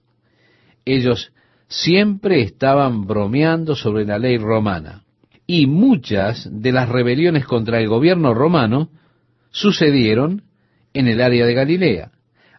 Ellos 0.84 1.32
siempre 1.68 2.42
estaban 2.42 3.06
bromeando 3.06 3.74
sobre 3.76 4.04
la 4.04 4.18
ley 4.18 4.38
romana. 4.38 5.04
Y 5.46 5.66
muchas 5.66 6.48
de 6.50 6.72
las 6.72 6.88
rebeliones 6.88 7.46
contra 7.46 7.78
el 7.80 7.88
gobierno 7.88 8.34
romano 8.34 8.90
sucedieron 9.50 10.42
en 10.92 11.06
el 11.08 11.20
área 11.20 11.46
de 11.46 11.54
Galilea. 11.54 12.10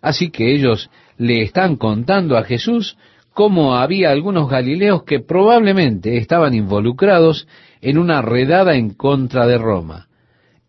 Así 0.01 0.32
que 0.32 0.53
ellos 0.53 0.89
le 1.17 1.41
están 1.41 1.76
contando 1.76 2.38
a 2.38 2.43
Jesús 2.43 2.97
cómo 3.34 3.75
había 3.75 4.11
algunos 4.11 4.49
galileos 4.49 5.03
que 5.03 5.19
probablemente 5.19 6.17
estaban 6.17 6.53
involucrados 6.53 7.47
en 7.82 7.97
una 7.97 8.21
redada 8.21 8.75
en 8.75 8.93
contra 8.93 9.47
de 9.47 9.57
Roma. 9.57 10.07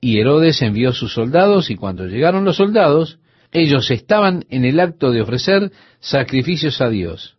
Y 0.00 0.18
Herodes 0.18 0.62
envió 0.62 0.92
sus 0.92 1.12
soldados 1.12 1.70
y 1.70 1.76
cuando 1.76 2.06
llegaron 2.06 2.44
los 2.44 2.56
soldados, 2.56 3.18
ellos 3.52 3.90
estaban 3.90 4.44
en 4.48 4.64
el 4.64 4.80
acto 4.80 5.10
de 5.10 5.22
ofrecer 5.22 5.72
sacrificios 5.98 6.80
a 6.80 6.88
Dios, 6.88 7.36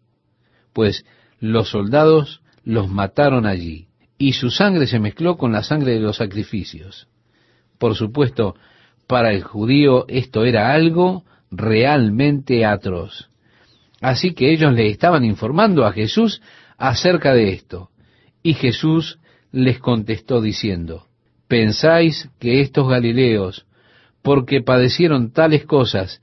pues 0.73 1.05
los 1.39 1.69
soldados 1.69 2.41
los 2.63 2.89
mataron 2.89 3.45
allí 3.45 3.87
y 4.17 4.33
su 4.33 4.51
sangre 4.51 4.85
se 4.85 4.99
mezcló 4.99 5.37
con 5.37 5.51
la 5.51 5.63
sangre 5.63 5.93
de 5.93 5.99
los 5.99 6.17
sacrificios. 6.17 7.07
Por 7.79 7.95
supuesto, 7.95 8.55
para 9.07 9.31
el 9.31 9.43
judío 9.43 10.05
esto 10.07 10.45
era 10.45 10.73
algo 10.73 11.23
realmente 11.49 12.65
atroz. 12.65 13.30
Así 14.01 14.33
que 14.33 14.51
ellos 14.51 14.73
le 14.73 14.89
estaban 14.89 15.23
informando 15.23 15.85
a 15.85 15.93
Jesús 15.93 16.41
acerca 16.77 17.33
de 17.33 17.49
esto. 17.49 17.89
Y 18.41 18.55
Jesús 18.55 19.19
les 19.51 19.79
contestó 19.79 20.41
diciendo, 20.41 21.05
¿pensáis 21.47 22.29
que 22.39 22.61
estos 22.61 22.89
Galileos, 22.89 23.67
porque 24.23 24.61
padecieron 24.61 25.31
tales 25.31 25.65
cosas, 25.65 26.21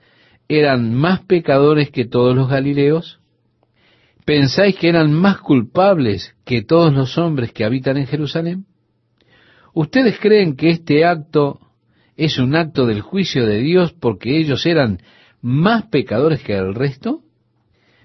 eran 0.49 0.93
más 0.93 1.20
pecadores 1.20 1.91
que 1.91 2.05
todos 2.05 2.35
los 2.35 2.49
Galileos? 2.49 3.20
¿Pensáis 4.24 4.76
que 4.76 4.89
eran 4.89 5.12
más 5.12 5.39
culpables 5.39 6.35
que 6.45 6.62
todos 6.62 6.93
los 6.93 7.16
hombres 7.16 7.53
que 7.53 7.64
habitan 7.64 7.97
en 7.97 8.07
Jerusalén? 8.07 8.66
¿Ustedes 9.72 10.18
creen 10.18 10.57
que 10.57 10.70
este 10.70 11.05
acto 11.05 11.61
es 12.16 12.39
un 12.39 12.57
acto 12.57 12.87
del 12.87 13.03
juicio 13.03 13.47
de 13.47 13.59
Dios 13.59 13.93
porque 13.93 14.37
ellos 14.37 14.66
eran 14.66 15.01
más 15.41 15.87
pecadores 15.87 16.43
que 16.43 16.57
el 16.57 16.74
resto? 16.74 17.22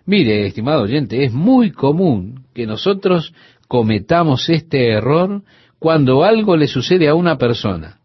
Mire, 0.05 0.47
estimado 0.47 0.83
oyente, 0.83 1.23
es 1.23 1.31
muy 1.31 1.71
común 1.71 2.45
que 2.53 2.65
nosotros 2.65 3.33
cometamos 3.67 4.49
este 4.49 4.89
error 4.89 5.43
cuando 5.79 6.23
algo 6.23 6.57
le 6.57 6.67
sucede 6.67 7.07
a 7.07 7.15
una 7.15 7.37
persona, 7.37 7.99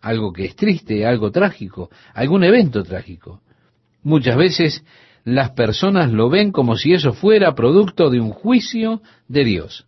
algo 0.00 0.32
que 0.32 0.46
es 0.46 0.56
triste, 0.56 1.06
algo 1.06 1.30
trágico, 1.30 1.90
algún 2.14 2.44
evento 2.44 2.82
trágico. 2.82 3.40
Muchas 4.02 4.36
veces 4.36 4.84
las 5.24 5.50
personas 5.50 6.10
lo 6.10 6.28
ven 6.28 6.52
como 6.52 6.76
si 6.76 6.94
eso 6.94 7.12
fuera 7.12 7.54
producto 7.54 8.10
de 8.10 8.20
un 8.20 8.30
juicio 8.30 9.02
de 9.28 9.44
Dios. 9.44 9.86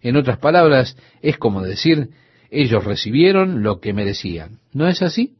En 0.00 0.16
otras 0.16 0.38
palabras, 0.38 0.96
es 1.20 1.38
como 1.38 1.62
decir, 1.62 2.08
ellos 2.50 2.84
recibieron 2.84 3.62
lo 3.62 3.80
que 3.80 3.92
merecían. 3.92 4.58
¿No 4.72 4.88
es 4.88 5.02
así? 5.02 5.34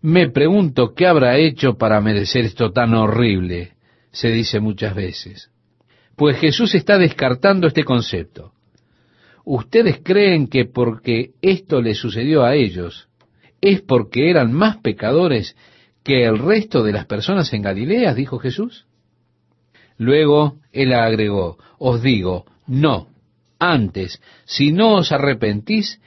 Me 0.00 0.30
pregunto 0.30 0.94
qué 0.94 1.06
habrá 1.06 1.38
hecho 1.38 1.76
para 1.76 2.00
merecer 2.00 2.44
esto 2.44 2.70
tan 2.70 2.94
horrible, 2.94 3.72
se 4.18 4.30
dice 4.30 4.58
muchas 4.58 4.96
veces. 4.96 5.48
Pues 6.16 6.38
Jesús 6.38 6.74
está 6.74 6.98
descartando 6.98 7.68
este 7.68 7.84
concepto. 7.84 8.52
¿Ustedes 9.44 10.00
creen 10.02 10.48
que 10.48 10.64
porque 10.64 11.30
esto 11.40 11.80
le 11.80 11.94
sucedió 11.94 12.42
a 12.42 12.56
ellos, 12.56 13.08
es 13.60 13.80
porque 13.80 14.28
eran 14.28 14.52
más 14.52 14.78
pecadores 14.78 15.56
que 16.02 16.24
el 16.24 16.40
resto 16.40 16.82
de 16.82 16.90
las 16.90 17.06
personas 17.06 17.52
en 17.52 17.62
Galilea, 17.62 18.12
dijo 18.12 18.40
Jesús. 18.40 18.86
Luego 19.98 20.56
él 20.72 20.94
agregó, 20.94 21.56
os 21.78 22.02
digo, 22.02 22.44
no, 22.66 23.06
antes, 23.60 24.20
si 24.46 24.72
no 24.72 24.96
os 24.96 25.12
arrepentís, 25.12 26.00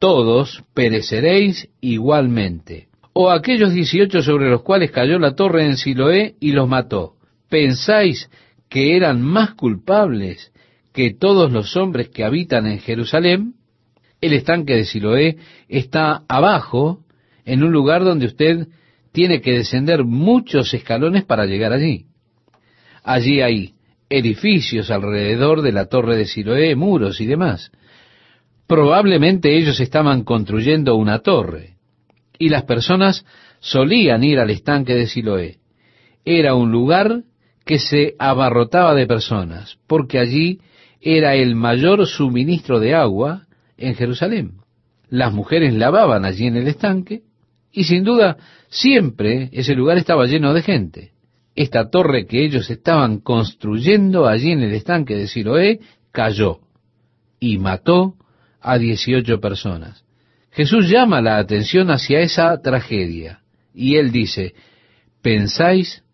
todos 0.00 0.64
pereceréis 0.74 1.68
igualmente. 1.80 2.88
O 3.12 3.30
aquellos 3.30 3.72
dieciocho 3.72 4.20
sobre 4.20 4.50
los 4.50 4.62
cuales 4.62 4.90
cayó 4.90 5.20
la 5.20 5.36
torre 5.36 5.64
en 5.64 5.76
Siloé 5.76 6.34
y 6.40 6.50
los 6.50 6.68
mató, 6.68 7.14
¿pensáis 7.52 8.30
que 8.70 8.96
eran 8.96 9.20
más 9.20 9.52
culpables 9.52 10.54
que 10.94 11.12
todos 11.12 11.52
los 11.52 11.76
hombres 11.76 12.08
que 12.08 12.24
habitan 12.24 12.66
en 12.66 12.78
Jerusalén? 12.78 13.56
El 14.22 14.32
estanque 14.32 14.74
de 14.74 14.86
Siloé 14.86 15.36
está 15.68 16.22
abajo, 16.28 17.00
en 17.44 17.62
un 17.62 17.70
lugar 17.70 18.04
donde 18.04 18.24
usted 18.24 18.68
tiene 19.12 19.42
que 19.42 19.52
descender 19.52 20.02
muchos 20.02 20.72
escalones 20.72 21.24
para 21.24 21.44
llegar 21.44 21.74
allí. 21.74 22.06
Allí 23.04 23.42
hay 23.42 23.74
edificios 24.08 24.90
alrededor 24.90 25.60
de 25.60 25.72
la 25.72 25.90
torre 25.90 26.16
de 26.16 26.24
Siloé, 26.24 26.74
muros 26.74 27.20
y 27.20 27.26
demás. 27.26 27.70
Probablemente 28.66 29.58
ellos 29.58 29.78
estaban 29.78 30.24
construyendo 30.24 30.96
una 30.96 31.18
torre 31.18 31.74
y 32.38 32.48
las 32.48 32.62
personas 32.62 33.26
solían 33.60 34.24
ir 34.24 34.38
al 34.38 34.48
estanque 34.48 34.94
de 34.94 35.06
Siloé. 35.06 35.58
Era 36.24 36.54
un 36.54 36.72
lugar 36.72 37.24
que 37.64 37.78
se 37.78 38.14
abarrotaba 38.18 38.94
de 38.94 39.06
personas, 39.06 39.78
porque 39.86 40.18
allí 40.18 40.60
era 41.00 41.34
el 41.34 41.54
mayor 41.54 42.06
suministro 42.06 42.80
de 42.80 42.94
agua 42.94 43.46
en 43.76 43.94
Jerusalén. 43.94 44.52
Las 45.08 45.32
mujeres 45.32 45.74
lavaban 45.74 46.24
allí 46.24 46.46
en 46.46 46.56
el 46.56 46.68
estanque 46.68 47.22
y 47.72 47.84
sin 47.84 48.04
duda 48.04 48.36
siempre 48.68 49.50
ese 49.52 49.74
lugar 49.74 49.98
estaba 49.98 50.26
lleno 50.26 50.54
de 50.54 50.62
gente. 50.62 51.12
Esta 51.54 51.90
torre 51.90 52.26
que 52.26 52.44
ellos 52.44 52.70
estaban 52.70 53.18
construyendo 53.18 54.26
allí 54.26 54.52
en 54.52 54.62
el 54.62 54.72
estanque 54.72 55.16
de 55.16 55.28
Siloé 55.28 55.80
cayó 56.12 56.60
y 57.40 57.58
mató 57.58 58.14
a 58.60 58.78
dieciocho 58.78 59.40
personas. 59.40 60.04
Jesús 60.50 60.88
llama 60.88 61.20
la 61.20 61.38
atención 61.38 61.90
hacia 61.90 62.20
esa 62.20 62.60
tragedia 62.60 63.40
y 63.74 63.96
él 63.96 64.12
dice, 64.12 64.54
¿pensáis 65.22 66.04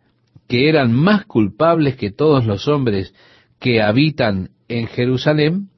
que 0.48 0.68
eran 0.68 0.92
más 0.92 1.26
culpables 1.26 1.96
que 1.96 2.10
todos 2.10 2.46
los 2.46 2.66
hombres 2.66 3.14
que 3.60 3.82
habitan 3.82 4.50
en 4.66 4.86
Jerusalén? 4.86 5.68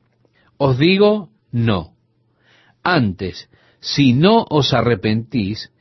Os 0.56 0.78
digo, 0.78 1.30
no. 1.50 1.94
Antes, 2.82 3.50
si 3.80 4.12
no 4.12 4.46
os 4.48 4.72
arrepentís, 4.72 5.72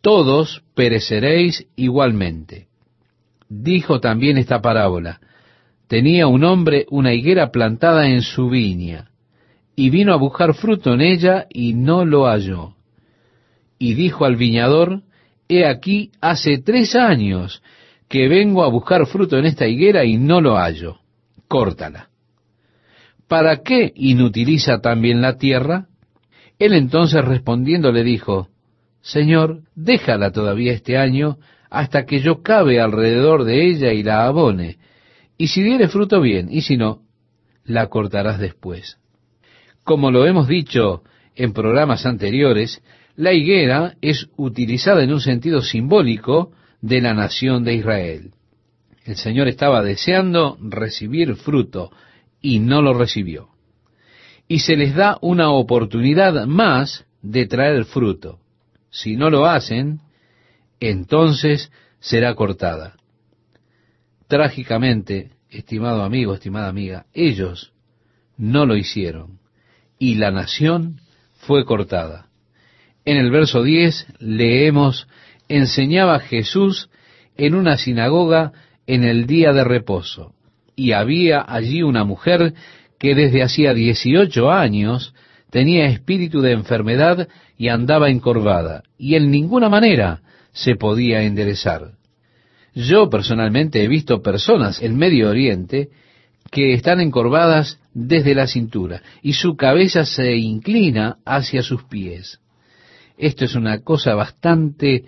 todos 0.00 0.64
pereceréis 0.74 1.66
igualmente. 1.76 2.68
Dijo 3.48 4.00
también 4.00 4.38
esta 4.38 4.62
parábola, 4.62 5.20
tenía 5.86 6.26
un 6.26 6.44
hombre 6.44 6.86
una 6.90 7.12
higuera 7.12 7.50
plantada 7.50 8.08
en 8.08 8.22
su 8.22 8.48
viña, 8.48 9.10
y 9.76 9.90
vino 9.90 10.12
a 10.12 10.16
buscar 10.16 10.54
fruto 10.54 10.94
en 10.94 11.00
ella 11.00 11.46
y 11.50 11.74
no 11.74 12.04
lo 12.04 12.26
halló. 12.26 12.76
Y 13.78 13.94
dijo 13.94 14.24
al 14.24 14.36
viñador, 14.36 15.02
he 15.48 15.66
aquí 15.66 16.12
hace 16.20 16.58
tres 16.58 16.94
años 16.94 17.62
que 18.10 18.26
vengo 18.26 18.64
a 18.64 18.68
buscar 18.68 19.06
fruto 19.06 19.38
en 19.38 19.46
esta 19.46 19.68
higuera 19.68 20.04
y 20.04 20.16
no 20.18 20.40
lo 20.40 20.56
hallo, 20.56 20.98
córtala. 21.46 22.10
¿Para 23.28 23.62
qué 23.62 23.92
inutiliza 23.94 24.80
también 24.80 25.22
la 25.22 25.38
tierra? 25.38 25.86
Él 26.58 26.72
entonces 26.72 27.24
respondiendo 27.24 27.92
le 27.92 28.02
dijo, 28.02 28.48
Señor, 29.00 29.62
déjala 29.76 30.32
todavía 30.32 30.72
este 30.72 30.98
año 30.98 31.38
hasta 31.70 32.04
que 32.04 32.18
yo 32.18 32.42
cabe 32.42 32.80
alrededor 32.80 33.44
de 33.44 33.68
ella 33.70 33.92
y 33.92 34.02
la 34.02 34.26
abone, 34.26 34.78
y 35.38 35.46
si 35.46 35.62
diere 35.62 35.86
fruto 35.86 36.20
bien, 36.20 36.48
y 36.50 36.62
si 36.62 36.76
no, 36.76 37.02
la 37.64 37.86
cortarás 37.86 38.40
después. 38.40 38.98
Como 39.84 40.10
lo 40.10 40.26
hemos 40.26 40.48
dicho 40.48 41.04
en 41.36 41.52
programas 41.52 42.04
anteriores, 42.06 42.82
la 43.14 43.32
higuera 43.32 43.94
es 44.00 44.28
utilizada 44.36 45.04
en 45.04 45.12
un 45.12 45.20
sentido 45.20 45.62
simbólico 45.62 46.50
de 46.80 47.00
la 47.00 47.14
nación 47.14 47.64
de 47.64 47.74
Israel. 47.74 48.32
El 49.04 49.16
Señor 49.16 49.48
estaba 49.48 49.82
deseando 49.82 50.58
recibir 50.60 51.36
fruto 51.36 51.90
y 52.40 52.58
no 52.58 52.82
lo 52.82 52.94
recibió. 52.94 53.48
Y 54.48 54.60
se 54.60 54.76
les 54.76 54.94
da 54.94 55.18
una 55.20 55.50
oportunidad 55.50 56.46
más 56.46 57.06
de 57.22 57.46
traer 57.46 57.84
fruto. 57.84 58.40
Si 58.90 59.16
no 59.16 59.30
lo 59.30 59.46
hacen, 59.46 60.00
entonces 60.80 61.70
será 62.00 62.34
cortada. 62.34 62.96
Trágicamente, 64.26 65.30
estimado 65.50 66.02
amigo, 66.02 66.34
estimada 66.34 66.68
amiga, 66.68 67.06
ellos 67.12 67.72
no 68.36 68.64
lo 68.64 68.76
hicieron 68.76 69.38
y 69.98 70.14
la 70.14 70.30
nación 70.30 71.00
fue 71.34 71.64
cortada. 71.64 72.28
En 73.04 73.16
el 73.16 73.30
verso 73.30 73.62
10 73.62 74.06
leemos, 74.18 75.06
enseñaba 75.50 76.20
Jesús 76.20 76.88
en 77.36 77.54
una 77.54 77.76
sinagoga 77.76 78.52
en 78.86 79.04
el 79.04 79.26
día 79.26 79.52
de 79.52 79.64
reposo. 79.64 80.32
Y 80.76 80.92
había 80.92 81.44
allí 81.46 81.82
una 81.82 82.04
mujer 82.04 82.54
que 82.98 83.14
desde 83.14 83.42
hacía 83.42 83.74
dieciocho 83.74 84.50
años 84.50 85.14
tenía 85.50 85.86
espíritu 85.86 86.40
de 86.40 86.52
enfermedad 86.52 87.28
y 87.58 87.68
andaba 87.68 88.08
encorvada, 88.08 88.84
y 88.96 89.16
en 89.16 89.30
ninguna 89.30 89.68
manera 89.68 90.22
se 90.52 90.76
podía 90.76 91.22
enderezar. 91.22 91.92
Yo 92.74 93.10
personalmente 93.10 93.82
he 93.82 93.88
visto 93.88 94.22
personas 94.22 94.80
en 94.80 94.96
Medio 94.96 95.28
Oriente 95.28 95.88
que 96.50 96.72
están 96.72 97.00
encorvadas 97.00 97.80
desde 97.92 98.34
la 98.34 98.46
cintura 98.46 99.02
y 99.22 99.32
su 99.32 99.56
cabeza 99.56 100.04
se 100.04 100.36
inclina 100.36 101.16
hacia 101.24 101.62
sus 101.62 101.84
pies. 101.84 102.38
Esto 103.20 103.44
es 103.44 103.54
una 103.54 103.80
cosa 103.80 104.14
bastante 104.14 105.04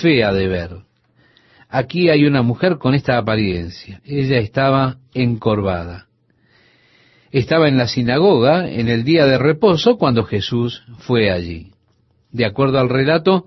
fea 0.00 0.32
de 0.32 0.46
ver. 0.46 0.70
Aquí 1.68 2.08
hay 2.08 2.24
una 2.24 2.42
mujer 2.42 2.78
con 2.78 2.94
esta 2.94 3.18
apariencia. 3.18 4.00
Ella 4.04 4.38
estaba 4.38 4.98
encorvada. 5.14 6.06
Estaba 7.32 7.66
en 7.66 7.76
la 7.76 7.88
sinagoga 7.88 8.70
en 8.70 8.88
el 8.88 9.02
día 9.02 9.26
de 9.26 9.36
reposo 9.36 9.98
cuando 9.98 10.22
Jesús 10.22 10.84
fue 10.98 11.32
allí. 11.32 11.72
De 12.30 12.46
acuerdo 12.46 12.78
al 12.78 12.88
relato, 12.88 13.46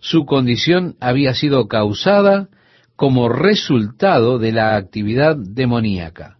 su 0.00 0.24
condición 0.24 0.96
había 0.98 1.34
sido 1.34 1.68
causada 1.68 2.48
como 2.96 3.28
resultado 3.28 4.38
de 4.38 4.52
la 4.52 4.76
actividad 4.76 5.36
demoníaca, 5.36 6.38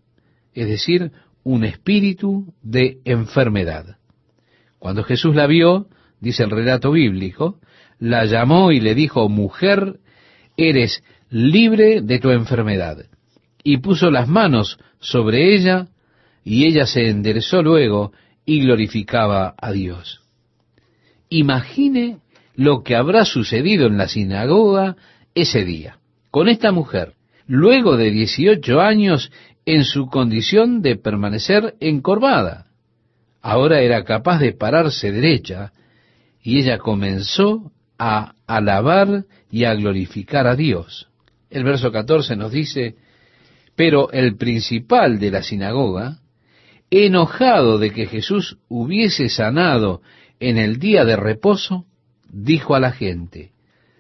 es 0.55 0.67
decir, 0.67 1.13
un 1.45 1.65
espíritu 1.65 2.55
de 2.63 3.01
enfermedad. 3.05 3.99
Cuando 4.79 5.05
Jesús 5.05 5.37
la 5.37 5.47
vio, 5.47 5.89
dice 6.21 6.45
el 6.45 6.51
relato 6.51 6.93
bíblico, 6.93 7.59
la 7.99 8.25
llamó 8.25 8.73
y 8.73 8.81
le 8.81 8.95
dijo, 8.95 9.29
mujer, 9.29 9.99
eres 10.57 11.03
libre 11.31 12.01
de 12.01 12.19
tu 12.19 12.31
enfermedad. 12.31 13.07
Y 13.63 13.79
puso 13.79 14.11
las 14.11 14.29
manos 14.29 14.79
sobre 15.01 15.55
ella, 15.55 15.89
y 16.45 16.67
ella 16.67 16.87
se 16.87 17.09
enderezó 17.09 17.63
luego 17.63 18.13
y 18.45 18.61
glorificaba 18.61 19.55
a 19.61 19.73
Dios. 19.73 20.23
Imagine 21.29 22.19
lo 22.55 22.83
que 22.83 22.97
habrá 22.97 23.25
sucedido 23.25 23.87
en 23.87 23.99
la 23.99 24.09
sinagoga 24.09 24.97
ese 25.35 25.65
día, 25.65 25.99
con 26.31 26.49
esta 26.49 26.73
mujer, 26.73 27.13
luego 27.47 27.97
de 27.97 28.11
18 28.11 28.81
años 28.81 29.31
en 29.67 29.85
su 29.85 30.07
condición 30.07 30.81
de 30.81 30.97
permanecer 30.97 31.75
encorvada. 31.81 32.67
Ahora 33.43 33.81
era 33.81 34.05
capaz 34.05 34.39
de 34.39 34.53
pararse 34.53 35.13
derecha 35.13 35.73
y 36.49 36.61
ella 36.61 36.79
comenzó 36.79 37.73
a 37.99 38.33
alabar 38.47 39.27
y 39.51 39.65
a 39.65 39.75
glorificar 39.75 40.47
a 40.47 40.57
Dios. 40.57 41.07
El 41.51 41.63
verso 41.63 41.93
14 41.93 42.37
nos 42.37 42.53
dice, 42.53 42.95
pero 43.77 44.11
el 44.13 44.39
principal 44.39 45.19
de 45.19 45.31
la 45.31 45.43
sinagoga, 45.43 46.21
enojado 46.91 47.77
de 47.77 47.91
que 47.91 48.07
Jesús 48.07 48.57
hubiese 48.67 49.29
sanado 49.29 50.01
en 50.41 50.57
el 50.57 50.79
día 50.79 51.05
de 51.05 51.17
reposo, 51.17 51.85
dijo 52.33 52.75
a 52.75 52.81
la 52.81 52.93
gente, 52.93 53.53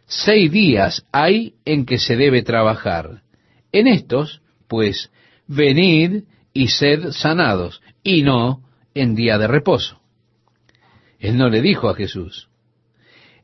seis 0.07 0.51
días 0.51 1.05
hay 1.13 1.53
en 1.67 1.85
que 1.85 1.99
se 1.99 2.17
debe 2.17 2.43
trabajar. 2.43 3.25
En 3.73 3.87
estos, 3.87 4.41
pues, 4.69 5.11
venid 5.47 6.23
y 6.55 6.69
sed 6.69 7.11
sanados, 7.11 7.83
y 8.03 8.23
no 8.23 8.63
en 8.95 9.15
día 9.15 9.37
de 9.37 9.49
reposo. 9.49 9.98
Él 11.19 11.37
no 11.37 11.49
le 11.49 11.62
dijo 11.62 11.89
a 11.89 11.95
Jesús. 11.95 12.49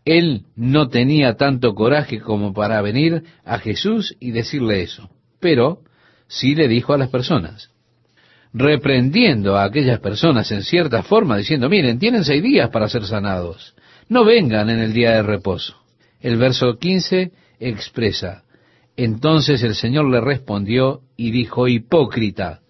Él 0.04 0.42
no 0.54 0.88
tenía 0.88 1.34
tanto 1.34 1.74
coraje 1.74 2.20
como 2.20 2.52
para 2.52 2.82
venir 2.82 3.22
a 3.44 3.58
Jesús 3.58 4.16
y 4.20 4.32
decirle 4.32 4.82
eso, 4.82 5.08
pero 5.40 5.78
sí 6.28 6.54
le 6.54 6.68
dijo 6.68 6.92
a 6.92 6.98
las 6.98 7.08
personas, 7.08 7.70
reprendiendo 8.52 9.56
a 9.56 9.64
aquellas 9.64 10.00
personas 10.00 10.52
en 10.52 10.62
cierta 10.62 11.02
forma, 11.02 11.38
diciendo, 11.38 11.68
miren, 11.70 11.98
tienen 11.98 12.24
seis 12.24 12.42
días 12.42 12.68
para 12.70 12.88
ser 12.88 13.04
sanados, 13.06 13.74
no 14.08 14.24
vengan 14.24 14.68
en 14.68 14.80
el 14.80 14.92
día 14.92 15.12
de 15.12 15.22
reposo. 15.22 15.76
El 16.20 16.36
verso 16.36 16.78
15 16.78 17.32
expresa, 17.58 18.44
entonces 18.96 19.62
el 19.62 19.74
Señor 19.74 20.10
le 20.10 20.20
respondió 20.20 21.00
y 21.16 21.30
dijo, 21.30 21.66
hipócrita, 21.66 22.60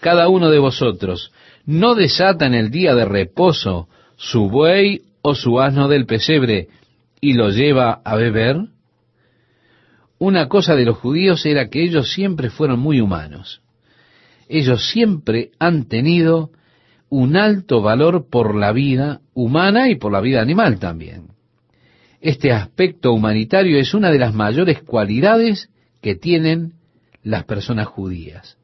cada 0.00 0.28
uno 0.28 0.50
de 0.50 0.58
vosotros 0.58 1.30
no 1.66 1.94
desata 1.94 2.46
en 2.46 2.54
el 2.54 2.70
día 2.70 2.94
de 2.94 3.04
reposo 3.04 3.88
su 4.20 4.50
buey 4.50 5.00
o 5.22 5.34
su 5.34 5.60
asno 5.60 5.88
del 5.88 6.04
pesebre 6.04 6.68
y 7.22 7.32
lo 7.32 7.48
lleva 7.48 8.02
a 8.04 8.16
beber? 8.16 8.66
Una 10.18 10.46
cosa 10.46 10.76
de 10.76 10.84
los 10.84 10.98
judíos 10.98 11.46
era 11.46 11.70
que 11.70 11.82
ellos 11.82 12.12
siempre 12.12 12.50
fueron 12.50 12.80
muy 12.80 13.00
humanos. 13.00 13.62
Ellos 14.46 14.90
siempre 14.90 15.52
han 15.58 15.88
tenido 15.88 16.50
un 17.08 17.34
alto 17.34 17.80
valor 17.80 18.28
por 18.28 18.54
la 18.54 18.72
vida 18.72 19.22
humana 19.32 19.88
y 19.88 19.94
por 19.94 20.12
la 20.12 20.20
vida 20.20 20.42
animal 20.42 20.78
también. 20.78 21.28
Este 22.20 22.52
aspecto 22.52 23.14
humanitario 23.14 23.78
es 23.78 23.94
una 23.94 24.10
de 24.10 24.18
las 24.18 24.34
mayores 24.34 24.82
cualidades 24.82 25.70
que 26.02 26.14
tienen 26.14 26.74
las 27.22 27.44
personas 27.44 27.86
judías. 27.86 28.58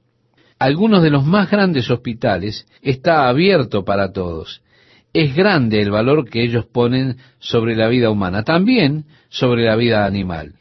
Algunos 0.58 1.02
de 1.02 1.10
los 1.10 1.24
más 1.24 1.50
grandes 1.50 1.90
hospitales 1.90 2.66
está 2.82 3.26
abierto 3.26 3.86
para 3.86 4.12
todos 4.12 4.60
es 5.20 5.34
grande 5.34 5.80
el 5.80 5.90
valor 5.90 6.28
que 6.28 6.42
ellos 6.42 6.66
ponen 6.66 7.16
sobre 7.38 7.74
la 7.74 7.88
vida 7.88 8.10
humana, 8.10 8.42
también 8.42 9.04
sobre 9.28 9.64
la 9.64 9.76
vida 9.76 10.04
animal. 10.04 10.54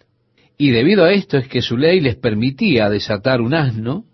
Y 0.58 0.72
debido 0.72 1.04
a 1.04 1.12
esto 1.12 1.38
es 1.38 1.48
que 1.48 1.62
su 1.62 1.76
ley 1.76 2.00
les 2.00 2.16
permitía 2.16 2.90
desatar 2.90 3.42
un 3.42 3.54
asno 3.54 4.06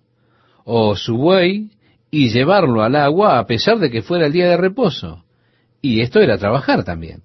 o 0.64 0.96
su 0.96 1.18
buey 1.18 1.70
y 2.10 2.30
llevarlo 2.30 2.82
al 2.82 2.96
agua 2.96 3.38
a 3.38 3.46
pesar 3.46 3.78
de 3.78 3.92
que 3.92 4.02
fuera 4.02 4.26
el 4.26 4.34
día 4.34 4.50
de 4.50 4.58
reposo. 4.58 5.24
Y 5.82 6.02
esto 6.02 6.20
era 6.20 6.38
trabajar 6.38 6.84
también. 6.84 7.22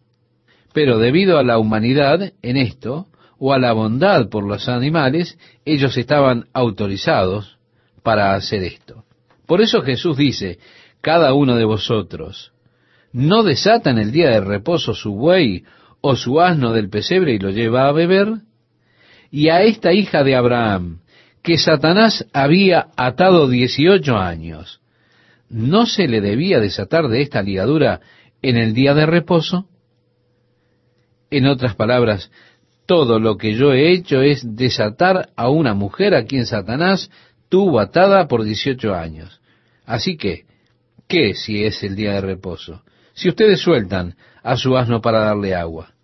Pero 0.74 0.98
debido 0.98 1.38
a 1.38 1.42
la 1.42 1.58
humanidad 1.58 2.32
en 2.42 2.56
esto, 2.58 3.06
o 3.38 3.52
a 3.52 3.58
la 3.58 3.72
bondad 3.72 4.28
por 4.28 4.44
los 4.44 4.68
animales, 4.68 5.38
ellos 5.64 5.96
estaban 5.96 6.46
autorizados 6.52 7.58
para 8.02 8.34
hacer 8.34 8.62
esto. 8.62 9.04
Por 9.46 9.60
eso 9.60 9.82
Jesús 9.82 10.16
dice, 10.16 10.58
cada 11.00 11.34
uno 11.34 11.56
de 11.56 11.64
vosotros, 11.64 12.52
no 13.12 13.42
desata 13.42 13.90
en 13.90 13.98
el 13.98 14.12
día 14.12 14.30
de 14.30 14.40
reposo 14.40 14.94
su 14.94 15.14
buey 15.14 15.64
o 16.00 16.16
su 16.16 16.40
asno 16.40 16.72
del 16.72 16.88
pesebre 16.88 17.34
y 17.34 17.38
lo 17.38 17.50
lleva 17.50 17.88
a 17.88 17.92
beber? 17.92 18.28
Y 19.30 19.48
a 19.48 19.62
esta 19.62 19.92
hija 19.92 20.22
de 20.22 20.36
Abraham, 20.36 21.00
que 21.42 21.58
Satanás 21.58 22.26
había 22.32 22.88
atado 22.96 23.48
dieciocho 23.48 24.16
años, 24.16 24.80
¿no 25.48 25.86
se 25.86 26.08
le 26.08 26.20
debía 26.20 26.60
desatar 26.60 27.08
de 27.08 27.22
esta 27.22 27.42
ligadura 27.42 28.00
en 28.42 28.56
el 28.56 28.74
día 28.74 28.94
de 28.94 29.06
reposo? 29.06 29.68
En 31.30 31.46
otras 31.46 31.74
palabras, 31.74 32.30
todo 32.86 33.18
lo 33.18 33.36
que 33.36 33.54
yo 33.54 33.72
he 33.72 33.92
hecho 33.92 34.22
es 34.22 34.56
desatar 34.56 35.30
a 35.36 35.50
una 35.50 35.74
mujer 35.74 36.14
a 36.14 36.24
quien 36.24 36.46
Satanás 36.46 37.10
tuvo 37.48 37.80
atada 37.80 38.28
por 38.28 38.44
dieciocho 38.44 38.94
años. 38.94 39.40
Así 39.84 40.16
que, 40.16 40.44
¿qué 41.08 41.34
si 41.34 41.64
es 41.64 41.82
el 41.82 41.96
día 41.96 42.12
de 42.14 42.20
reposo? 42.20 42.82
Si 43.16 43.30
ustedes 43.30 43.60
sueltan 43.60 44.14
a 44.42 44.56
su 44.56 44.76
asno 44.76 45.00
para 45.00 45.20
darle 45.20 45.54
agua. 45.54 45.94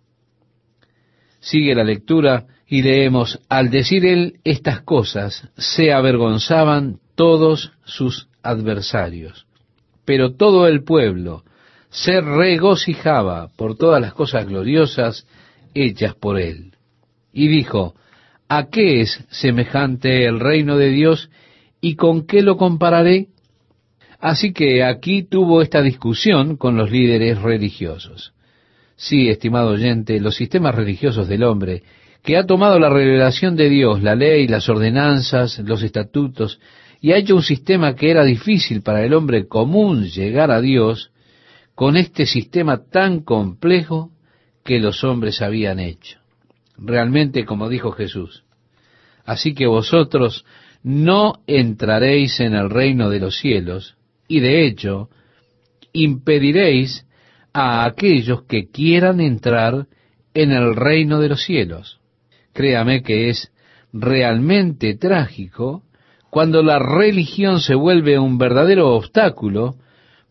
Sigue 1.39 1.75
la 1.75 1.83
lectura 1.83 2.47
y 2.67 2.81
leemos, 2.81 3.39
al 3.49 3.69
decir 3.69 4.05
él 4.05 4.39
estas 4.43 4.81
cosas, 4.81 5.47
se 5.55 5.93
avergonzaban 5.93 6.99
todos 7.15 7.71
sus 7.85 8.29
adversarios. 8.41 9.45
Pero 10.05 10.33
todo 10.33 10.67
el 10.67 10.83
pueblo 10.83 11.43
se 11.89 12.19
regocijaba 12.19 13.49
por 13.55 13.77
todas 13.77 14.01
las 14.01 14.13
cosas 14.13 14.47
gloriosas 14.47 15.27
hechas 15.75 16.15
por 16.15 16.39
él. 16.39 16.73
Y 17.31 17.47
dijo, 17.47 17.93
¿a 18.49 18.69
qué 18.69 19.01
es 19.01 19.23
semejante 19.29 20.25
el 20.25 20.39
reino 20.39 20.77
de 20.77 20.89
Dios 20.89 21.29
y 21.79 21.95
con 21.95 22.25
qué 22.25 22.41
lo 22.41 22.57
compararé? 22.57 23.27
Así 24.23 24.53
que 24.53 24.85
aquí 24.85 25.23
tuvo 25.23 25.61
esta 25.61 25.81
discusión 25.81 26.55
con 26.55 26.77
los 26.77 26.89
líderes 26.89 27.41
religiosos. 27.41 28.31
Sí, 28.95 29.27
estimado 29.27 29.71
oyente, 29.71 30.17
los 30.21 30.37
sistemas 30.37 30.73
religiosos 30.75 31.27
del 31.27 31.43
hombre, 31.43 31.83
que 32.23 32.37
ha 32.37 32.45
tomado 32.45 32.79
la 32.79 32.89
revelación 32.89 33.57
de 33.57 33.67
Dios, 33.67 34.01
la 34.01 34.15
ley, 34.15 34.47
las 34.47 34.69
ordenanzas, 34.69 35.59
los 35.59 35.83
estatutos, 35.83 36.61
y 37.01 37.11
ha 37.11 37.17
hecho 37.17 37.35
un 37.35 37.43
sistema 37.43 37.95
que 37.95 38.11
era 38.11 38.23
difícil 38.23 38.81
para 38.81 39.03
el 39.03 39.13
hombre 39.13 39.45
común 39.45 40.05
llegar 40.05 40.51
a 40.51 40.61
Dios, 40.61 41.11
con 41.75 41.97
este 41.97 42.25
sistema 42.25 42.81
tan 42.89 43.23
complejo 43.23 44.11
que 44.63 44.79
los 44.79 45.03
hombres 45.03 45.41
habían 45.41 45.81
hecho. 45.81 46.19
Realmente, 46.77 47.43
como 47.43 47.67
dijo 47.67 47.91
Jesús, 47.91 48.45
así 49.25 49.53
que 49.53 49.67
vosotros 49.67 50.45
no 50.81 51.41
entraréis 51.45 52.39
en 52.39 52.53
el 52.53 52.69
reino 52.69 53.09
de 53.09 53.19
los 53.19 53.37
cielos, 53.37 53.97
y 54.27 54.39
de 54.39 54.65
hecho 54.65 55.09
impediréis 55.91 57.05
a 57.53 57.85
aquellos 57.85 58.43
que 58.43 58.69
quieran 58.69 59.19
entrar 59.19 59.87
en 60.33 60.51
el 60.51 60.75
reino 60.75 61.19
de 61.19 61.29
los 61.29 61.43
cielos. 61.43 61.99
Créame 62.53 63.03
que 63.03 63.29
es 63.29 63.51
realmente 63.91 64.95
trágico 64.95 65.83
cuando 66.29 66.63
la 66.63 66.79
religión 66.79 67.59
se 67.59 67.75
vuelve 67.75 68.17
un 68.17 68.39
verdadero 68.39 68.95
obstáculo 68.95 69.75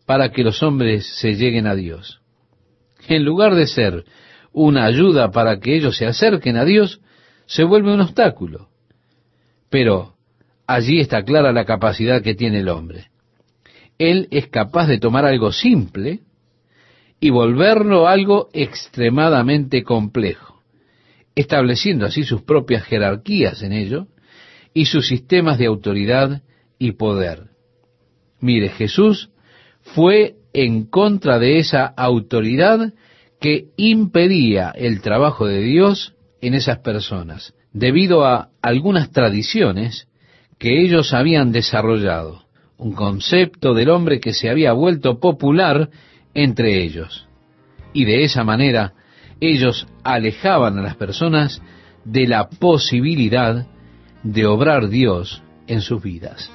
para 0.05 0.31
que 0.31 0.43
los 0.43 0.61
hombres 0.61 1.07
se 1.17 1.35
lleguen 1.35 1.65
a 1.65 1.75
Dios. 1.75 2.21
En 3.07 3.23
lugar 3.23 3.55
de 3.55 3.67
ser 3.67 4.03
una 4.51 4.85
ayuda 4.85 5.31
para 5.31 5.59
que 5.59 5.75
ellos 5.75 5.97
se 5.97 6.05
acerquen 6.05 6.57
a 6.57 6.65
Dios, 6.65 6.99
se 7.45 7.63
vuelve 7.63 7.93
un 7.93 8.01
obstáculo. 8.01 8.67
Pero 9.69 10.15
allí 10.67 10.99
está 10.99 11.23
clara 11.23 11.53
la 11.53 11.65
capacidad 11.65 12.21
que 12.21 12.35
tiene 12.35 12.59
el 12.59 12.69
hombre. 12.69 13.12
Él 13.97 14.27
es 14.31 14.47
capaz 14.47 14.87
de 14.87 14.99
tomar 14.99 15.25
algo 15.25 15.51
simple 15.51 16.21
y 17.19 17.29
volverlo 17.29 18.07
algo 18.07 18.49
extremadamente 18.53 19.83
complejo, 19.83 20.61
estableciendo 21.35 22.05
así 22.05 22.23
sus 22.23 22.41
propias 22.41 22.83
jerarquías 22.83 23.63
en 23.63 23.73
ello 23.73 24.07
y 24.73 24.85
sus 24.85 25.07
sistemas 25.07 25.57
de 25.57 25.67
autoridad 25.67 26.41
y 26.79 26.93
poder. 26.93 27.51
Mire, 28.39 28.69
Jesús 28.69 29.29
fue 29.81 30.35
en 30.53 30.85
contra 30.85 31.39
de 31.39 31.59
esa 31.59 31.85
autoridad 31.85 32.93
que 33.39 33.69
impedía 33.77 34.71
el 34.75 35.01
trabajo 35.01 35.47
de 35.47 35.61
Dios 35.61 36.15
en 36.41 36.53
esas 36.53 36.79
personas, 36.79 37.53
debido 37.71 38.25
a 38.25 38.49
algunas 38.61 39.11
tradiciones 39.11 40.07
que 40.59 40.81
ellos 40.81 41.13
habían 41.13 41.51
desarrollado, 41.51 42.42
un 42.83 42.91
concepto 42.91 43.73
del 43.73 43.89
hombre 43.89 44.19
que 44.19 44.33
se 44.33 44.49
había 44.49 44.73
vuelto 44.73 45.19
popular 45.19 45.89
entre 46.33 46.83
ellos. 46.83 47.27
Y 47.93 48.03
de 48.03 48.23
esa 48.23 48.43
manera 48.43 48.93
ellos 49.39 49.87
alejaban 50.03 50.77
a 50.77 50.81
las 50.81 50.95
personas 50.95 51.61
de 52.03 52.27
la 52.27 52.49
posibilidad 52.49 53.65
de 54.23 54.45
obrar 54.45 54.89
Dios 54.89 55.41
en 55.67 55.79
sus 55.81 56.03
vidas. 56.03 56.51